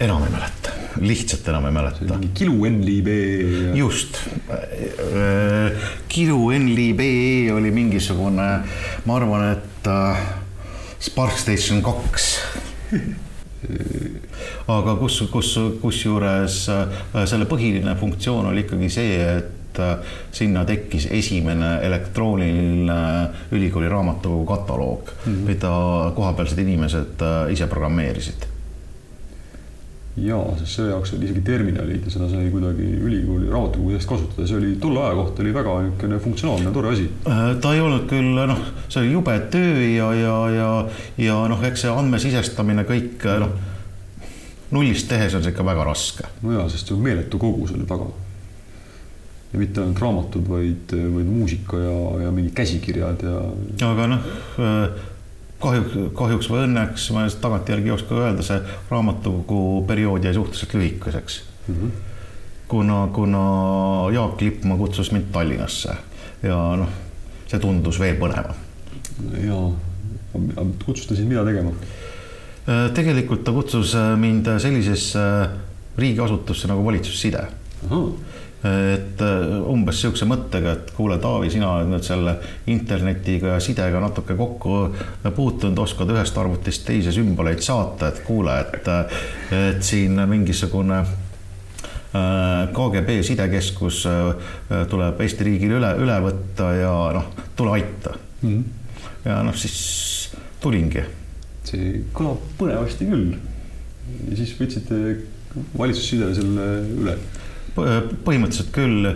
Enam 0.00 0.22
ei 0.24 0.30
mäleta, 0.30 0.70
lihtsalt 1.00 1.48
enam 1.48 1.66
ei 1.66 1.72
mäleta. 1.74 2.18
Kilu 2.34 2.64
ja.... 2.64 3.74
just, 3.74 4.18
Kilu 6.08 6.50
NLB 6.58 7.00
oli 7.56 7.70
mingisugune, 7.74 8.48
ma 9.04 9.16
arvan, 9.16 9.48
et 9.52 9.86
äh, 9.90 10.26
Spark 11.00 11.38
Station 11.38 11.82
kaks 11.82 12.28
aga 14.78 14.96
kus, 15.00 15.20
kus, 15.32 15.54
kusjuures 15.82 16.66
äh, 16.70 16.98
selle 17.26 17.48
põhiline 17.50 17.96
funktsioon 17.98 18.52
oli 18.52 18.62
ikkagi 18.66 18.90
see, 18.92 19.16
et 19.18 19.80
äh, 19.82 20.12
sinna 20.34 20.62
tekkis 20.68 21.08
esimene 21.10 21.80
elektrooniline 21.88 23.00
ülikooli 23.50 23.90
raamatukogu 23.90 24.46
kataloog 24.46 25.10
mm, 25.10 25.32
-hmm. 25.32 25.50
mida 25.50 25.74
kohapealsed 26.14 26.62
inimesed 26.62 27.26
ise 27.50 27.66
programmeerisid 27.66 28.46
jaa, 30.26 30.56
sest 30.58 30.78
selle 30.78 30.92
jaoks 30.92 31.12
olid 31.14 31.24
isegi 31.28 31.42
terminalid 31.46 32.04
ja 32.06 32.12
seda 32.12 32.28
sai 32.30 32.50
kuidagi 32.52 32.86
ülikooli 33.04 33.48
raamatukogu 33.52 33.94
seest 33.94 34.10
kasutada, 34.10 34.46
see 34.48 34.58
oli 34.58 34.74
tolle 34.82 35.02
aja 35.04 35.16
kohta 35.18 35.42
oli 35.44 35.54
väga 35.54 35.74
niisugune 35.84 36.20
funktsionaalne, 36.24 36.72
tore 36.74 36.92
asi. 36.94 37.08
Äh, 37.28 37.42
ta 37.62 37.72
ei 37.74 37.82
olnud 37.84 38.06
küll 38.10 38.38
noh, 38.50 38.62
see 38.88 39.02
oli 39.02 39.12
jube 39.12 39.34
töö 39.52 39.82
ja, 39.86 40.12
ja, 40.18 40.36
ja, 40.54 40.70
ja 41.24 41.40
noh, 41.52 41.66
eks 41.70 41.84
see 41.86 41.92
andmesisestamine 41.92 42.86
kõik 42.88 43.26
noh, 43.44 43.52
nullist 44.74 45.10
tehes 45.10 45.36
on 45.36 45.44
see 45.44 45.54
ikka 45.54 45.66
väga 45.66 45.84
raske. 45.88 46.32
no 46.44 46.56
jaa, 46.56 46.70
sest 46.72 46.90
see 46.90 46.96
on 46.96 47.04
meeletu 47.04 47.40
kogus 47.42 47.74
oli 47.76 47.86
taga. 47.88 48.08
ja 49.52 49.60
mitte 49.60 49.84
ainult 49.84 50.02
raamatud, 50.04 50.48
vaid, 50.48 50.96
vaid 51.18 51.28
muusika 51.28 51.78
ja, 51.80 52.00
ja 52.24 52.32
mingid 52.32 52.56
käsikirjad 52.58 53.22
ja. 53.24 53.44
aga 53.92 54.10
noh 54.14 54.34
kahjuks, 55.62 55.96
kahjuks 56.18 56.50
või 56.52 56.64
õnneks, 56.66 57.08
ma 57.14 57.24
tagantjärgi 57.42 57.90
ei 57.90 57.94
oska 57.94 58.18
öelda, 58.18 58.44
see 58.46 58.58
raamatukogu 58.90 59.84
periood 59.88 60.24
jäi 60.24 60.34
suhteliselt 60.36 60.74
lühikeseks 60.78 61.40
mm. 61.68 61.74
-hmm. 61.74 61.90
kuna, 62.68 63.00
kuna 63.12 63.42
Jaak 64.14 64.40
Lippmaa 64.40 64.78
kutsus 64.78 65.12
mind 65.12 65.32
Tallinnasse 65.32 65.96
ja 66.42 66.58
noh, 66.76 66.88
see 67.46 67.60
tundus 67.60 68.00
veel 68.00 68.16
põnevam. 68.20 68.54
ja, 69.42 69.60
kutsus 70.84 71.06
ta 71.06 71.14
sind 71.14 71.28
mida 71.28 71.44
tegema? 71.44 71.72
Äh, 72.68 72.90
tegelikult 72.94 73.44
ta 73.44 73.52
kutsus 73.52 73.94
äh, 73.94 74.16
mind 74.16 74.46
sellisesse 74.58 75.24
riigiasutusse 75.98 76.68
nagu 76.68 76.84
valitsusside 76.84 77.46
et 78.64 79.20
äh, 79.22 79.70
umbes 79.70 80.00
niisuguse 80.00 80.26
mõttega, 80.26 80.72
et 80.74 80.90
kuule, 80.96 81.18
Taavi, 81.22 81.50
sina 81.52 81.68
oled 81.76 81.92
nüüd 81.92 82.06
selle 82.06 82.34
internetiga 82.70 83.54
ja 83.54 83.60
sidega 83.62 84.00
natuke 84.02 84.34
kokku 84.38 84.80
puutunud, 85.36 85.78
oskad 85.78 86.10
ühest 86.10 86.38
arvutist 86.42 86.82
teise 86.88 87.14
sümboleid 87.14 87.62
saata, 87.62 88.10
et 88.10 88.20
kuule, 88.26 88.58
et, 88.64 88.90
et 89.54 89.82
siin 89.86 90.18
mingisugune 90.26 91.04
KGB 92.72 93.18
sidekeskus 93.22 94.00
tuleb 94.88 95.18
Eesti 95.20 95.44
riigil 95.44 95.74
üle, 95.76 95.90
üle 96.00 96.14
võtta 96.24 96.70
ja 96.72 96.92
noh, 97.14 97.26
tule 97.56 97.74
aita 97.76 98.14
mm. 98.16 98.48
-hmm. 98.48 99.02
ja 99.28 99.42
noh, 99.44 99.54
siis 99.54 100.30
tulingi. 100.60 101.04
see 101.68 102.00
kõlab 102.16 102.40
põnevasti 102.58 103.06
küll. 103.10 103.34
ja 104.30 104.36
siis 104.40 104.54
võtsite 104.58 105.18
valitsusside 105.78 106.32
selle 106.34 106.70
üle? 106.96 107.18
Põhimõtteliselt 108.24 108.70
küll 108.74 109.10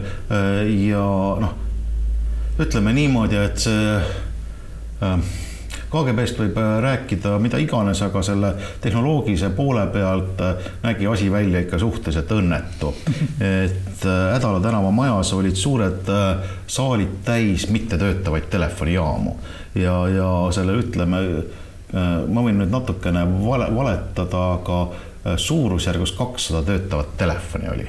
ja 0.89 1.07
noh, 1.43 1.55
ütleme 2.63 2.95
niimoodi, 2.97 3.41
et 3.43 3.65
see 3.65 3.97
KGB-st 5.93 6.41
võib 6.41 6.57
äh, 6.57 6.75
rääkida 6.81 7.35
mida 7.43 7.61
iganes, 7.61 8.01
aga 8.05 8.23
selle 8.25 8.53
tehnoloogilise 8.81 9.51
poole 9.57 9.85
pealt 9.93 10.41
äh, 10.41 10.69
nägi 10.85 11.09
asi 11.11 11.29
välja 11.33 11.61
ikka 11.61 11.81
suhteliselt 11.83 12.33
õnnetu. 12.33 12.95
et 13.65 14.07
äh, 14.09 14.21
Hädala 14.33 14.61
tänava 14.65 14.91
majas 14.95 15.35
olid 15.37 15.59
suured 15.59 16.09
saalid 16.67 17.21
täis 17.27 17.69
mittetöötavaid 17.69 18.49
telefonijaamu 18.51 19.37
ja, 19.75 19.97
ja 20.09 20.31
selle 20.53 20.77
ütleme, 20.81 21.21
ma 21.93 22.45
võin 22.45 22.57
nüüd 22.63 22.73
natukene 22.73 23.25
vale, 23.45 23.69
valetada, 23.75 24.45
aga 24.57 25.37
suurusjärgus 25.37 26.15
kakssada 26.17 26.65
töötavat 26.67 27.19
telefoni 27.21 27.69
oli 27.73 27.89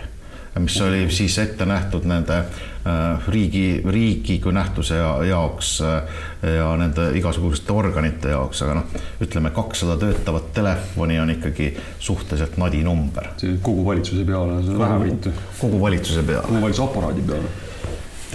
mis 0.60 0.82
oli 0.82 1.08
siis 1.10 1.38
ette 1.42 1.66
nähtud 1.66 2.06
nende 2.06 2.38
äh, 2.38 3.28
riigi, 3.28 3.82
riigi 3.90 4.38
kui 4.40 4.54
nähtuse 4.54 5.00
jaoks 5.28 5.72
äh, 5.82 6.20
ja 6.56 6.68
nende 6.78 7.10
igasuguste 7.18 7.74
organite 7.74 8.34
jaoks, 8.36 8.62
aga 8.66 8.76
noh, 8.78 8.98
ütleme 9.24 9.50
kakssada 9.56 9.98
töötavat 10.02 10.52
telefoni 10.54 11.18
on 11.20 11.34
ikkagi 11.34 11.72
suhteliselt 12.00 12.58
nadi 12.62 12.84
number. 12.86 13.32
see 13.42 13.58
kogu 13.62 13.86
valitsuse 13.86 14.26
peale 14.30 14.60
on 14.60 14.80
vähe 14.84 15.00
võitu. 15.08 15.34
kogu 15.58 15.82
valitsuse 15.82 16.26
peale. 16.28 16.46
kogu 16.50 16.62
valitsuse 16.68 16.86
aparaadi 16.90 17.26
peale. 17.32 17.56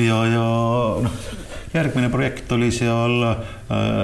ja, 0.08 0.18
ja 0.32 0.48
noh, 1.06 1.22
järgmine 1.74 2.10
projekt 2.10 2.52
oli 2.58 2.72
seal 2.74 3.22
äh, 3.30 3.38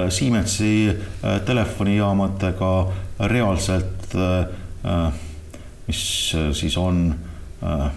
Siemensi 0.09 0.75
äh, 0.89 1.41
telefonijaamadega 1.47 2.73
reaalselt 3.27 4.15
äh,, 4.15 5.13
mis 5.89 6.01
siis 6.53 6.77
on 6.79 7.15
äh, 7.63 7.91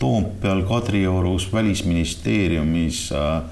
Toompeal, 0.00 0.62
Kadriorus, 0.62 1.52
Välisministeeriumis, 1.52 3.12
äh, 3.12 3.42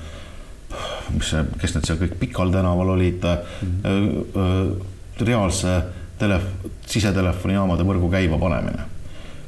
mis 1.13 1.33
kes 1.61 1.75
need 1.77 1.85
seal 1.89 2.01
kõik 2.01 2.15
Pikal 2.21 2.53
tänaval 2.53 2.95
olid 2.95 3.25
mm, 3.25 3.69
-hmm. 3.83 4.81
reaalse 5.21 5.75
telef-, 6.19 6.73
sisetelefonijaamade 6.87 7.85
võrgu 7.85 8.11
käima 8.11 8.39
panemine. 8.39 8.89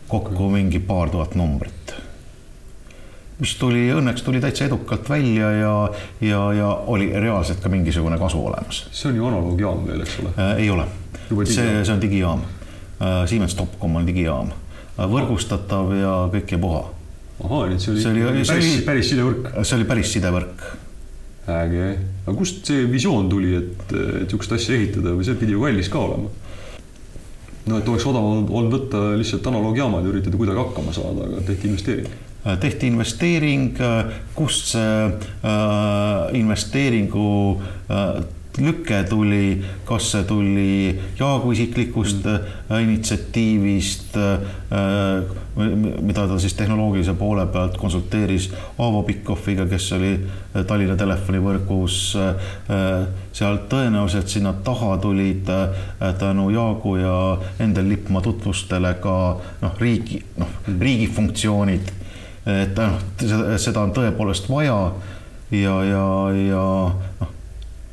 kokku 0.09 0.51
mingi 0.51 0.78
paar 0.78 1.11
tuhat 1.11 1.34
numbrit. 1.34 1.94
mis 3.38 3.57
tuli, 3.57 3.88
õnneks 3.96 4.24
tuli 4.24 4.40
täitsa 4.40 4.64
edukalt 4.64 5.09
välja 5.09 5.51
ja, 5.51 5.90
ja, 6.20 6.53
ja 6.53 6.68
oli 6.86 7.12
reaalselt 7.12 7.61
ka 7.61 7.68
mingisugune 7.68 8.18
kasu 8.18 8.46
olemas. 8.46 8.86
see 8.92 9.11
on 9.11 9.16
ju 9.16 9.26
analoogjaam 9.26 9.86
veel, 9.86 10.01
eks 10.01 10.18
ole? 10.20 10.57
ei 10.57 10.70
ole, 10.70 10.84
see, 11.44 11.84
see 11.84 11.94
on 11.94 12.01
digijaam. 12.01 12.40
Siemens 13.26 13.55
Topcom 13.55 13.96
on 13.96 14.07
digijaam 14.07 14.51
võrgustatav 15.09 15.92
ja 15.96 16.14
kõik 16.32 16.55
ja 16.55 16.61
puha. 16.61 16.84
ahaa, 17.44 17.66
nii 17.70 17.78
et 17.78 17.84
see 17.84 17.92
oli, 17.94 18.05
see 18.05 18.12
oli 18.12 18.44
päris, 18.44 18.70
päris 18.86 19.11
sidevõrk? 19.12 19.51
see 19.62 19.76
oli 19.78 19.88
päris 19.88 20.14
sidevõrk. 20.16 20.64
äge, 21.51 21.90
aga 22.26 22.36
kust 22.36 22.68
see 22.68 22.86
visioon 22.90 23.28
tuli, 23.32 23.55
et, 23.59 23.84
et 23.90 24.24
niisugust 24.26 24.57
asja 24.59 24.76
ehitada 24.76 25.16
või 25.16 25.26
see 25.26 25.38
pidi 25.40 25.57
ju 25.57 25.62
kallis 25.64 25.92
ka 25.92 26.03
olema? 26.05 26.32
no 27.70 27.78
et 27.78 27.88
oleks 27.92 28.09
odavam 28.09 28.48
olnud 28.48 28.74
võtta 28.76 29.05
lihtsalt 29.20 29.46
analoogjaamad 29.53 30.05
ja 30.05 30.12
üritada 30.12 30.40
kuidagi 30.40 30.62
hakkama 30.64 30.96
saada, 30.96 31.28
aga 31.28 31.46
tehti 31.46 31.70
investeering 31.70 32.11
äh, 32.11 32.59
tehti 32.61 32.88
investeering, 32.88 33.72
äh, 33.80 34.12
kust 34.34 34.72
see 34.74 35.07
äh, 35.07 36.36
investeeringu 36.40 37.61
äh, 37.90 38.22
lüke 38.59 39.05
tuli, 39.09 39.62
kas 39.86 40.11
see 40.12 40.24
tuli 40.26 41.01
Jaagu 41.18 41.53
isiklikust 41.53 42.24
mm. 42.24 42.80
initsiatiivist, 42.82 44.16
äh, 44.16 45.36
mida 46.03 46.26
ta 46.28 46.38
siis 46.38 46.55
tehnoloogilise 46.59 47.14
poole 47.14 47.46
pealt 47.46 47.78
konsulteeris 47.78 48.51
Aavo 48.78 49.03
Pikhofiga, 49.07 49.66
kes 49.70 49.92
oli 49.96 50.12
äh, 50.16 50.64
Tallinna 50.66 50.96
telefonivõrgus. 50.98 52.01
seal 53.32 53.59
tõenäoliselt 53.70 54.28
sinna 54.28 54.53
taha 54.64 54.96
tulid 54.98 55.48
tänu 56.18 56.51
Jaagu 56.51 56.96
ja 56.96 57.16
Endel 57.61 57.88
Lippmaa 57.88 58.22
tutvustele 58.22 58.94
ka 59.03 59.16
noh, 59.62 59.78
riigi, 59.78 60.22
noh, 60.38 60.48
mm. 60.66 60.80
riigi 60.80 61.07
funktsioonid. 61.14 61.92
et 62.51 62.78
noh, 62.78 62.98
seda 63.61 63.82
on 63.84 63.92
tõepoolest 63.94 64.48
vaja 64.51 64.78
ja, 65.51 65.76
ja, 65.84 66.07
ja 66.34 66.64
noh 67.20 67.36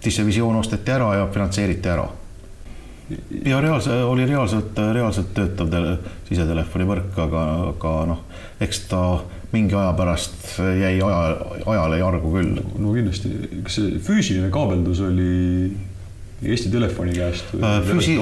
siis 0.03 0.15
see 0.15 0.27
visioon 0.27 0.59
osteti 0.59 0.93
ära 0.93 1.13
ja 1.15 1.27
finantseeriti 1.33 1.89
ära. 1.89 2.07
ja 3.45 3.61
reaalse, 3.61 4.03
oli 4.03 4.25
reaalselt, 4.27 4.77
reaalselt 4.93 5.33
töötav 5.33 5.69
tele, 5.71 5.97
sisetelefonivõrk, 6.27 7.17
aga, 7.23 7.43
aga 7.71 7.93
noh, 8.09 8.23
eks 8.59 8.81
ta 8.91 9.01
mingi 9.53 9.75
aja 9.75 9.93
pärast 9.95 10.57
jäi 10.59 10.97
aja, 10.99 11.19
ajale 11.65 11.99
jargu 12.01 12.31
küll. 12.33 12.63
no 12.77 12.95
kindlasti, 12.95 13.31
kas 13.63 13.79
see 13.79 14.01
füüsiline 14.03 14.51
kaabeldus 14.53 15.03
oli 15.07 15.71
Eesti 16.37 16.69
Telefoni 16.69 17.15
käest? 17.15 17.47
Äh, 17.57 17.79
füüsi-, 17.87 18.19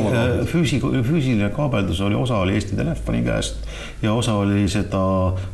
füüsi-, 0.48 0.80
füüsiline 0.80 1.50
kaabeldus 1.56 2.00
oli, 2.06 2.16
osa 2.16 2.38
oli 2.46 2.54
Eesti 2.56 2.78
Telefoni 2.78 3.24
käest 3.26 3.66
ja 4.02 4.14
osa 4.14 4.38
oli 4.40 4.70
seda 4.72 5.02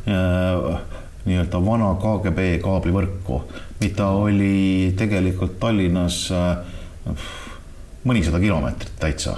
äh, 0.06 1.00
nii-öelda 1.26 1.60
vana 1.64 1.92
KGB 2.02 2.58
kaablivõrku, 2.64 3.42
mida 3.82 4.08
oli 4.18 4.92
tegelikult 4.98 5.58
Tallinnas 5.62 6.24
äh, 6.34 7.24
mõnisada 8.04 8.40
kilomeetrit 8.42 8.98
täitsa. 9.00 9.36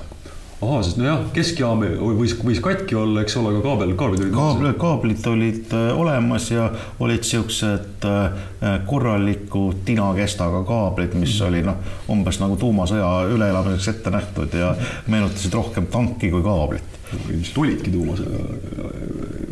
ahah, 0.64 0.80
sest 0.80 0.96
nojah, 0.96 1.26
keskjaam 1.36 1.82
võis, 2.16 2.32
võis 2.40 2.60
katki 2.64 2.96
olla, 2.96 3.20
eks 3.20 3.36
ole, 3.36 3.52
aga 3.52 3.60
kaabel, 3.66 3.92
kaablid 4.00 4.22
olid 4.22 4.32
Kaabl, 4.32 4.70
kaablid 4.80 5.26
olid 5.28 5.76
äh, 5.76 5.90
olemas 6.00 6.48
ja 6.54 6.70
olid 7.04 7.28
siuksed 7.28 8.08
äh, 8.08 8.42
korralikud 8.88 9.84
tinakestaga 9.84 10.64
kaablid, 10.64 11.18
mis 11.20 11.36
mm. 11.36 11.48
oli 11.50 11.64
noh, 11.68 11.96
umbes 12.16 12.40
nagu 12.40 12.56
tuumasõja 12.60 13.10
üleelamiseks 13.34 13.92
ette 13.92 14.14
nähtud 14.14 14.56
ja 14.56 14.72
meenutasid 15.12 15.60
rohkem 15.60 15.92
tanki 15.92 16.32
kui 16.32 16.44
kaablit. 16.44 17.00
ilmselt 17.28 17.58
olidki 17.60 17.92
tuumasõja 17.92 18.46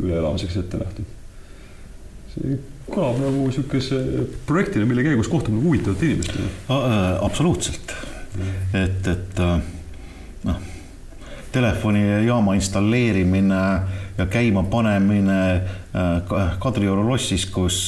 üleelamiseks 0.01 0.63
ette 0.65 0.81
nähtud 0.81 1.19
kõlab 2.93 3.21
nagu 3.23 3.47
niisuguse 3.47 4.01
projektina, 4.49 4.87
mille 4.89 5.07
käigus 5.07 5.31
kohtub 5.31 5.55
nagu 5.57 5.71
huvitavate 5.71 6.11
inimestega. 6.11 6.51
Äh, 6.69 7.01
absoluutselt, 7.25 7.95
et, 8.75 9.09
et 9.09 9.43
äh, 9.43 9.59
noh, 10.49 10.63
telefonijaama 11.53 12.57
installeerimine 12.59 13.63
ja 14.19 14.27
käimapanemine 14.29 15.39
äh, 15.55 16.59
Kadrioru 16.61 17.05
lossis, 17.07 17.47
kus 17.53 17.87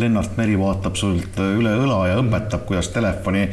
Lennart 0.00 0.38
Meri 0.40 0.56
vaatab 0.60 0.96
sult 1.00 1.40
üle 1.44 1.74
õla 1.82 2.00
ja 2.12 2.22
õpetab, 2.22 2.64
kuidas 2.68 2.92
telefoni 2.94 3.44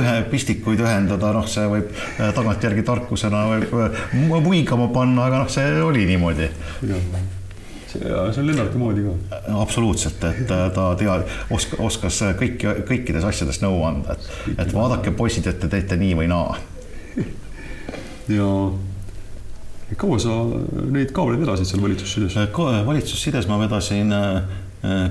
ühe 0.00 0.18
pistikuid 0.32 0.82
ühendada, 0.84 1.32
noh, 1.36 1.48
see 1.48 1.64
võib 1.70 1.94
tagantjärgi 2.18 2.84
tarkusena 2.88 3.46
võib 3.54 4.44
muigama 4.44 4.90
panna, 4.92 5.30
aga 5.30 5.44
noh, 5.44 5.50
see 5.52 5.80
oli 5.86 6.04
niimoodi 6.10 6.50
ja 8.00 8.32
see 8.32 8.42
on 8.42 8.46
Lennarti 8.50 8.78
moodi 8.78 9.04
ka. 9.06 9.38
absoluutselt, 9.60 10.24
et 10.24 10.50
äh, 10.50 10.66
ta 10.74 10.88
tea, 10.98 11.18
oska, 11.50 11.78
oskas 11.82 12.20
kõiki, 12.40 12.72
kõikides 12.88 13.26
asjades 13.28 13.60
nõu 13.62 13.82
anda, 13.86 14.16
et, 14.16 14.58
et 14.58 14.74
vaadake, 14.74 15.14
poisid, 15.16 15.46
et 15.50 15.60
te 15.60 15.70
teete 15.72 15.98
nii 16.00 16.16
või 16.18 16.28
naa. 16.32 16.56
ja 18.32 18.50
kaua 19.96 20.18
sa 20.18 20.36
neid 20.90 21.12
kaableid 21.14 21.44
vedasid 21.44 21.68
seal 21.70 21.82
valitsussides 21.84 22.38
Ka,? 22.52 22.70
valitsussides 22.86 23.46
ma 23.50 23.60
vedasin 23.62 24.12
äh, 24.12 24.40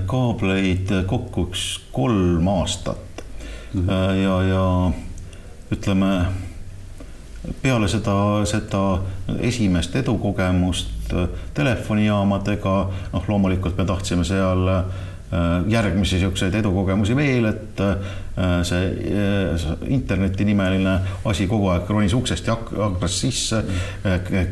kaableid 0.09 0.91
kokku 1.07 1.49
üks 1.49 1.67
kolm 1.95 2.47
aastat 2.47 3.23
mm 3.73 3.87
-hmm. 3.87 4.15
ja, 4.23 4.41
ja 4.43 4.65
ütleme 5.71 6.11
peale 7.61 7.87
seda, 7.87 8.15
seda 8.49 8.83
esimest 9.39 9.95
edukogemust 9.95 10.95
Äh, 11.13 11.27
telefonijaamadega, 11.53 12.75
noh, 13.13 13.25
loomulikult 13.27 13.77
me 13.77 13.85
tahtsime 13.85 14.23
seal 14.25 14.67
äh, 14.67 14.85
järgmisi 15.69 16.15
niisuguseid 16.15 16.55
edukogemusi 16.57 17.15
veel, 17.15 17.45
et 17.45 17.81
äh, 17.83 18.15
see 18.65 18.87
internetinimeline 19.93 20.95
asi 21.29 21.45
kogu 21.47 21.69
aeg 21.73 21.89
ronis 21.89 22.15
uksest 22.17 22.49
ja 22.49 22.57
aknast 22.87 23.21
sisse. 23.21 23.61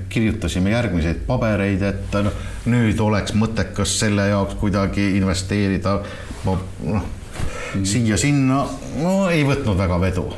kirjutasime 0.09 0.71
järgmiseid 0.75 1.25
pabereid, 1.27 1.81
et 1.89 2.17
noh, 2.21 2.37
nüüd 2.69 3.01
oleks 3.01 3.33
mõttekas 3.33 3.97
selle 4.03 4.27
jaoks 4.29 4.59
kuidagi 4.61 5.09
investeerida. 5.17 5.99
noh, 6.45 6.61
mhm. 6.83 7.83
siia-sinna, 7.83 8.63
no 9.01 9.17
ei 9.29 9.41
võtnud 9.47 9.77
väga 9.77 9.99
vedu. 10.05 10.29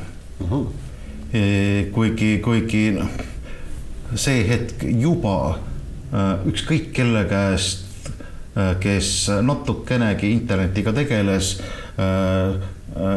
Kuigi, 1.92 2.38
kuigi 2.44 2.84
noh, 2.96 3.10
see 4.16 4.44
hetk 4.48 4.86
juba 5.02 5.58
ükskõik 6.48 6.92
kelle 6.96 7.26
käest, 7.28 8.12
kes 8.80 9.10
natukenegi 9.44 10.30
internetiga 10.32 10.94
tegeles, 10.96 11.50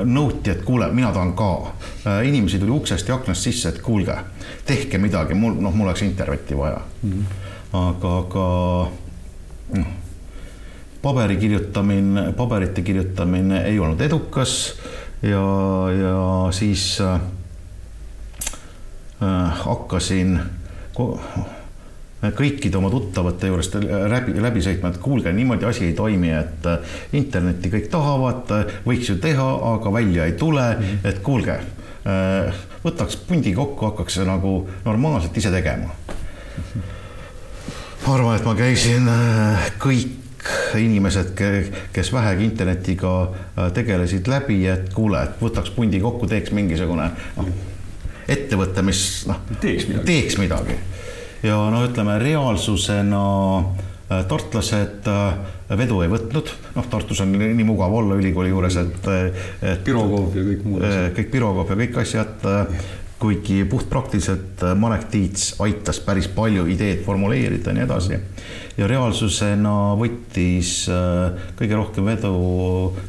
nõuti, 0.08 0.50
et 0.50 0.64
kuule, 0.66 0.88
mina 0.90 1.12
tahan 1.14 1.34
ka. 1.38 1.50
inimesi 2.26 2.58
tuli 2.58 2.74
uksest 2.74 3.08
ja 3.08 3.14
aknast 3.14 3.46
sisse, 3.46 3.68
et 3.68 3.78
kuulge, 3.84 4.16
tehke 4.66 4.98
midagi, 4.98 5.38
mul, 5.38 5.54
noh, 5.54 5.74
mul 5.74 5.86
oleks 5.86 6.02
internetti 6.02 6.58
vaja 6.58 6.80
mm. 7.02 7.12
-hmm. 7.12 7.24
aga, 7.78 8.18
aga 8.18 8.46
noh 9.78 9.96
paberi 11.02 11.36
kirjutamine, 11.36 12.32
paberite 12.36 12.82
kirjutamine 12.82 13.62
ei 13.68 13.78
olnud 13.78 14.00
edukas 14.00 14.74
ja, 15.22 15.42
ja 15.94 16.52
siis 16.52 17.00
äh, 17.00 17.20
hakkasin 19.20 20.38
kõikide 22.18 22.78
oma 22.78 22.90
tuttavate 22.90 23.46
juurest 23.50 23.76
läbi, 24.10 24.34
läbi 24.42 24.62
sõitma, 24.62 24.90
et 24.90 25.00
kuulge, 25.02 25.32
niimoodi 25.32 25.68
asi 25.68 25.86
ei 25.86 25.94
toimi, 25.96 26.32
et 26.34 26.66
äh, 26.66 26.96
internetti 27.18 27.70
kõik 27.70 27.88
tahavad, 27.92 28.50
võiks 28.86 29.12
ju 29.12 29.18
teha, 29.22 29.48
aga 29.74 29.92
välja 29.94 30.26
ei 30.26 30.34
tule 30.38 30.64
-hmm. 30.72 31.08
et 31.08 31.20
kuulge, 31.22 31.60
äh, 32.06 32.54
võtaks 32.84 33.16
pundi 33.28 33.54
kokku, 33.54 33.84
hakkaks 33.84 34.18
nagu 34.26 34.68
normaalselt 34.84 35.36
ise 35.36 35.50
tegema. 35.50 35.94
ma 38.06 38.14
arvan, 38.14 38.36
et 38.36 38.44
ma 38.44 38.54
käisin 38.54 39.08
äh, 39.08 39.70
kõik 39.78 40.16
inimesed, 40.74 41.38
kes 41.92 42.12
vähegi 42.12 42.44
internetiga 42.44 43.22
äh, 43.22 43.72
tegelesid 43.72 44.26
läbi, 44.26 44.66
et 44.66 44.92
kuule, 44.94 45.22
et 45.22 45.40
võtaks 45.40 45.70
pundi 45.70 46.00
kokku, 46.00 46.26
teeks 46.26 46.50
mingisugune 46.50 47.10
noh, 47.36 47.48
ettevõte, 48.28 48.84
mis 48.86 49.02
noh, 49.28 49.40
teeks 50.06 50.38
midagi, 50.40 50.76
ja 51.46 51.58
no 51.72 51.84
ütleme 51.86 52.18
reaalsusena 52.22 53.22
äh, 53.58 54.22
tartlased 54.28 55.08
äh, 55.08 55.56
vedu 55.78 56.02
ei 56.04 56.12
võtnud, 56.12 56.52
noh, 56.76 56.88
Tartus 56.90 57.20
on 57.24 57.34
nii 57.34 57.66
mugav 57.68 57.94
olla 58.00 58.16
ülikooli 58.20 58.52
juures, 58.52 58.78
et, 58.80 59.10
et. 59.62 59.84
Pirogoov 59.84 60.36
ja 60.36 60.46
kõik 60.52 60.64
muud 60.68 60.86
asjad. 60.86 61.12
kõik 61.18 61.34
Pirogoov 61.34 61.74
ja 61.74 61.82
kõik 61.82 62.00
asjad 62.04 62.48
kuigi 63.18 63.64
puhtpraktiliselt 63.64 64.62
äh, 64.62 64.74
Marek 64.76 65.08
Tiits 65.10 65.54
aitas 65.58 66.00
päris 66.00 66.28
palju 66.28 66.66
ideed 66.70 67.02
formuleerida 67.06 67.70
ja 67.70 67.74
nii 67.74 67.84
edasi. 67.86 68.20
ja 68.78 68.86
reaalsusena 68.86 69.74
võttis 69.98 70.86
äh, 70.92 71.50
kõige 71.58 71.80
rohkem 71.80 72.06
vedu 72.12 72.34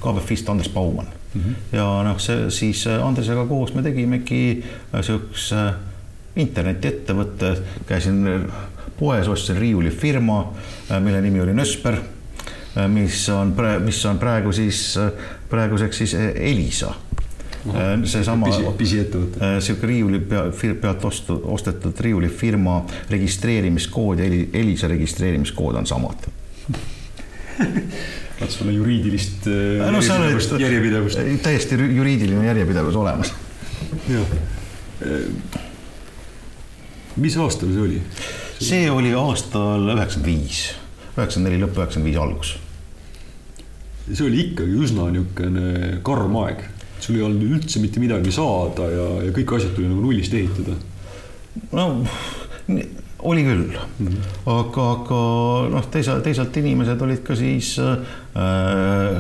KBFist 0.02 0.50
Andres 0.50 0.74
Baumann 0.74 1.19
mm. 1.34 1.42
-hmm. 1.42 1.56
ja 1.78 1.88
noh, 2.04 2.20
see 2.20 2.50
siis 2.50 2.88
äh, 2.88 3.06
Andresega 3.06 3.46
koos 3.46 3.74
me 3.74 3.84
tegimegi 3.84 4.64
siukse 5.02 5.74
internetiettevõtte, 6.36 7.58
käisin 7.88 8.24
poes, 9.00 9.28
ostsin 9.28 9.58
riiulifirma, 9.58 10.54
mille 11.00 11.22
nimi 11.22 11.42
oli 11.42 11.54
Nösper, 11.54 11.96
mis 12.88 13.30
on, 13.30 13.56
mis 13.84 14.06
on 14.06 14.20
praegu 14.20 14.52
siis, 14.52 15.00
praeguseks 15.50 15.98
siis 15.98 16.14
Elisa 16.36 16.94
Äh, 17.68 17.90
seesama 18.08 18.48
pisiettevõte, 18.78 19.40
niisugune 19.44 19.84
äh, 19.84 19.90
riiuli 19.90 20.20
pea, 20.24 20.46
pealt 20.80 21.04
ostu, 21.10 21.36
ostetud 21.52 21.98
riiulifirma 22.00 22.78
registreerimiskood 23.12 24.22
ja 24.24 24.30
Elisa 24.62 24.88
registreerimiskood 24.88 25.76
on 25.76 25.90
samad 25.90 26.30
vaat 28.40 28.54
sul 28.54 28.70
on 28.72 28.76
juriidilist 28.76 29.48
äh, 29.52 29.90
no, 29.92 30.02
järjepidevust, 30.02 30.56
järjepidevust. 30.64 31.24
täiesti 31.44 31.80
juriidiline 31.96 32.46
järjepidevus 32.48 32.96
olemas. 32.96 33.34
jah. 34.10 34.36
mis 37.16 37.38
aastal 37.38 37.74
see 37.74 37.84
oli? 37.84 38.02
see 38.60 38.90
oli 38.92 39.14
aastal 39.16 39.92
üheksakümmend 39.96 40.32
viis, 40.32 40.64
üheksakümmend 41.16 41.52
neli 41.52 41.62
lõpp, 41.64 41.78
üheksakümmend 41.80 42.12
viis 42.12 42.24
algus. 42.24 42.56
see 44.10 44.26
oli 44.28 44.44
ikkagi 44.48 44.84
üsna 44.88 45.12
niisugune 45.14 46.00
karm 46.04 46.44
aeg 46.46 46.68
sul 47.00 47.16
ei 47.20 47.24
olnud 47.26 47.46
üldse 47.58 47.80
mitte 47.84 48.02
midagi 48.04 48.32
saada 48.36 48.88
ja, 48.92 49.06
ja 49.28 49.36
kõik 49.36 49.56
asjad 49.58 49.76
tuli 49.76 49.88
nagu 49.90 50.04
nullist 50.04 50.36
ehitada. 50.36 50.76
no 51.72 51.88
oli 53.20 53.44
küll 53.44 53.74
mm, 53.74 54.08
-hmm. 54.08 54.38
aga, 54.46 54.92
aga 54.92 55.20
noh, 55.74 55.90
teisalt, 55.92 56.24
teisalt 56.24 56.58
inimesed 56.58 57.02
olid 57.02 57.24
ka 57.24 57.36
siis 57.36 57.76
äh, 57.80 57.98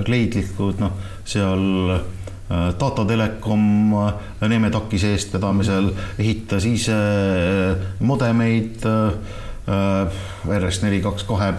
leidlikud, 0.08 0.80
noh, 0.80 0.91
seal 1.26 1.95
äh, 1.95 2.74
Tata 2.78 3.06
Telekom 3.06 3.93
äh, 3.93 4.47
Neeme 4.50 4.70
Takise 4.70 5.14
eestvedamisel 5.14 5.91
ehitas 6.20 6.66
ise 6.66 6.95
äh, 6.95 7.76
modemeid 8.00 8.86
äh, 8.86 10.60
RS 10.60 10.82
neli 10.82 11.02
kaks 11.02 11.24
kahe 11.24 11.52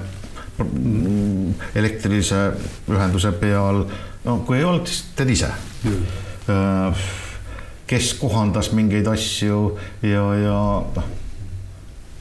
mhm. 0.58 1.54
elektrilise 1.74 2.52
ühenduse 2.88 3.32
peal. 3.32 3.84
no 4.24 4.38
kui 4.46 4.58
ei 4.58 4.64
olnud, 4.64 4.86
siis 4.86 5.04
teed 5.16 5.30
ise 5.30 5.52
Äh, 6.50 6.96
kes 7.86 8.14
kohandas 8.20 8.70
mingeid 8.72 9.08
asju 9.10 9.78
ja, 10.06 10.22
ja 10.38 10.58
noh, 10.94 11.06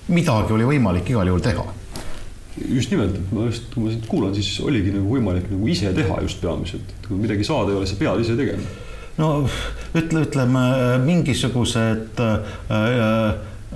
midagi 0.10 0.56
oli 0.56 0.68
võimalik 0.68 1.14
igal 1.14 1.30
juhul 1.30 1.44
teha 1.46 1.68
just 2.68 2.92
nimelt, 2.92 3.16
et 3.16 3.32
ma 3.32 3.48
just, 3.48 3.70
kui 3.74 3.86
ma 3.86 3.94
sind 3.94 4.06
kuulan, 4.10 4.34
siis 4.36 4.60
oligi 4.66 4.92
nagu 4.94 5.08
võimalik 5.14 5.48
nagu 5.52 5.70
ise 5.72 5.94
teha 5.96 6.20
just 6.26 6.42
peamiselt, 6.44 6.92
et 6.96 7.08
kui 7.08 7.20
midagi 7.20 7.46
saada 7.48 7.74
ei 7.74 7.80
ole, 7.80 7.88
sa 7.88 7.98
pead 8.00 8.24
ise 8.24 8.36
tegema. 8.40 8.66
no 9.20 9.30
ütle, 9.96 10.26
ütleme 10.28 10.66
mingisugused 11.06 12.20
äh, 12.26 12.52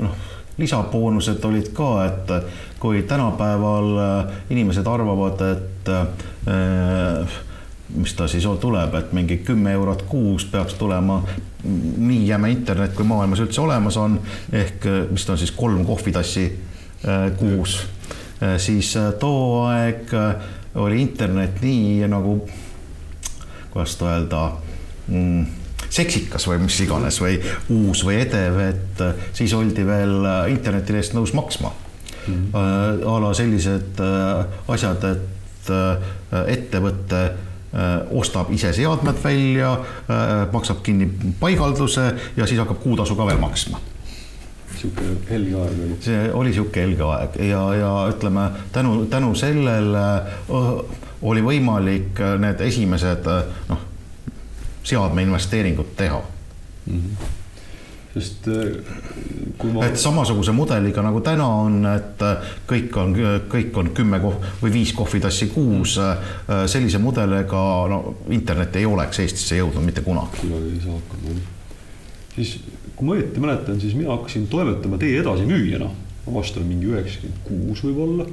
noh, 0.03 0.19
lisaboonused 0.59 1.45
olid 1.49 1.71
ka, 1.75 1.89
et 2.09 2.35
kui 2.81 3.03
tänapäeval 3.07 3.89
äh, 4.03 4.35
inimesed 4.53 4.87
arvavad, 4.89 5.41
et 5.53 5.93
äh, 5.93 7.41
mis 7.95 8.13
ta 8.13 8.27
siis 8.27 8.45
tuleb, 8.59 8.95
et 8.95 9.13
mingi 9.13 9.37
kümme 9.45 9.71
eurot 9.71 10.05
kuus 10.09 10.45
peaks 10.49 10.73
tulema 10.79 11.21
nii 11.63 12.27
jäme 12.27 12.51
internet, 12.51 12.93
kui 12.97 13.05
maailmas 13.07 13.43
üldse 13.43 13.61
olemas 13.61 13.97
on, 13.97 14.17
ehk 14.51 14.87
mis 15.11 15.25
ta 15.25 15.35
on 15.35 15.41
siis 15.41 15.53
kolm 15.55 15.85
kohvitassi 15.85 16.45
äh, 17.07 17.27
kuus, 17.37 17.77
äh, 18.41 18.57
siis 18.57 18.93
too 19.19 19.63
aeg 19.67 20.11
oli 20.75 21.01
internet 21.01 21.61
nii 21.61 22.07
nagu, 22.09 22.39
kuidas 23.71 23.95
öelda 24.01 24.41
mm,, 25.07 25.45
seksikas 25.93 26.47
või 26.49 26.63
mis 26.65 26.79
iganes 26.81 27.21
või 27.21 27.37
uus 27.69 28.01
või 28.05 28.19
edev, 28.23 28.59
et 28.65 29.05
siis 29.37 29.53
oldi 29.53 29.85
veel 29.85 30.25
interneti 30.49 30.97
eest 30.97 31.13
nõus 31.13 31.35
maksma 31.37 31.69
mm. 31.69 32.33
-hmm. 32.33 33.07
a 33.07 33.17
la 33.21 33.33
sellised 33.37 34.01
asjad, 34.73 35.09
et 35.13 35.73
ettevõte 36.47 37.23
ostab 38.11 38.51
ise 38.53 38.73
seadmed 38.73 39.17
välja, 39.23 39.71
äh, 39.73 40.33
maksab 40.51 40.83
kinni 40.83 41.09
paigalduse 41.39 42.13
ja 42.37 42.47
siis 42.47 42.59
hakkab 42.59 42.83
kuutasu 42.83 43.15
ka 43.15 43.25
veel 43.25 43.41
maksma 43.41 43.81
sihuke 44.77 45.03
helge 45.29 45.55
aeg 45.55 45.79
oli. 45.85 45.97
see 46.03 46.31
oli 46.33 46.53
sihuke 46.53 46.81
helge 46.81 47.03
aeg 47.07 47.37
ja, 47.49 47.61
ja 47.79 47.91
ütleme 48.11 48.49
tänu, 48.71 49.05
tänu 49.05 49.35
sellele 49.35 50.05
oli 51.21 51.45
võimalik 51.45 52.19
need 52.39 52.61
esimesed 52.61 53.29
noh, 53.69 53.85
seadme 54.83 55.23
investeeringud 55.23 55.95
teha 55.97 56.19
mm. 56.19 56.99
-hmm 56.99 57.42
sest 58.13 58.47
äh, 58.47 58.75
kui 59.57 59.71
ma. 59.73 59.85
et 59.87 59.97
samasuguse 59.97 60.53
mudeliga 60.53 61.01
nagu 61.05 61.21
täna 61.25 61.47
on, 61.63 61.79
et 61.89 62.21
äh, 62.25 62.51
kõik 62.69 62.97
on, 63.01 63.15
kõik 63.49 63.79
on 63.81 63.89
kümme 63.97 64.19
kohv 64.21 64.45
või 64.61 64.73
viis 64.75 64.93
kohvitassi 64.97 65.49
kuus. 65.53 65.97
Äh, 66.01 66.29
sellise 66.69 67.01
mudeliga 67.01 67.63
no 67.89 67.99
internet 68.33 68.77
ei 68.77 68.85
oleks 68.89 69.23
Eestisse 69.23 69.57
jõudnud 69.57 69.85
mitte 69.85 70.05
kunagi. 70.05 70.43
kunagi 70.43 70.75
ei 70.75 70.83
saa 70.83 70.99
hakkama. 70.99 71.37
siis, 72.35 72.57
kui 72.95 73.07
ma 73.07 73.17
õieti 73.17 73.43
mäletan, 73.43 73.81
siis 73.81 73.97
mina 73.97 74.13
hakkasin 74.13 74.47
toimetama 74.51 75.01
teie 75.01 75.21
edasimüüjana. 75.23 75.89
olen 76.27 76.67
mingi 76.67 76.93
üheksakümmend 76.93 77.41
kuus 77.47 77.81
võib-olla 77.83 78.29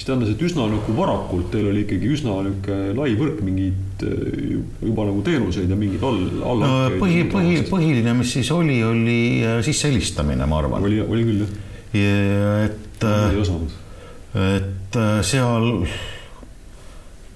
mis 0.00 0.06
tähendas, 0.08 0.30
et 0.32 0.40
üsna 0.40 0.64
nagu 0.70 0.94
varakult 0.96 1.50
teil 1.52 1.66
oli 1.68 1.82
ikkagi 1.84 2.08
üsna 2.14 2.38
niisugune 2.40 2.94
lai 2.96 3.10
võrk 3.18 3.42
mingeid 3.44 4.04
äh, 4.08 4.54
juba 4.80 5.04
nagu 5.10 5.20
teenuseid 5.26 5.68
ja 5.68 5.76
mingeid 5.76 6.06
all, 6.08 6.22
all. 6.40 6.64
põhi, 6.96 7.26
põhi, 7.28 7.58
põhiline, 7.68 8.14
mis 8.16 8.32
siis 8.38 8.48
oli, 8.56 8.78
oli 8.86 9.18
äh, 9.44 9.58
sisse 9.66 9.90
helistamine, 9.90 10.48
ma 10.48 10.62
arvan. 10.62 10.86
oli, 10.88 11.02
oli 11.04 11.26
küll 11.28 11.44
jah. 11.44 12.64
et, 12.64 13.04
äh, 13.04 14.56
et 14.56 14.98
seal 15.28 15.68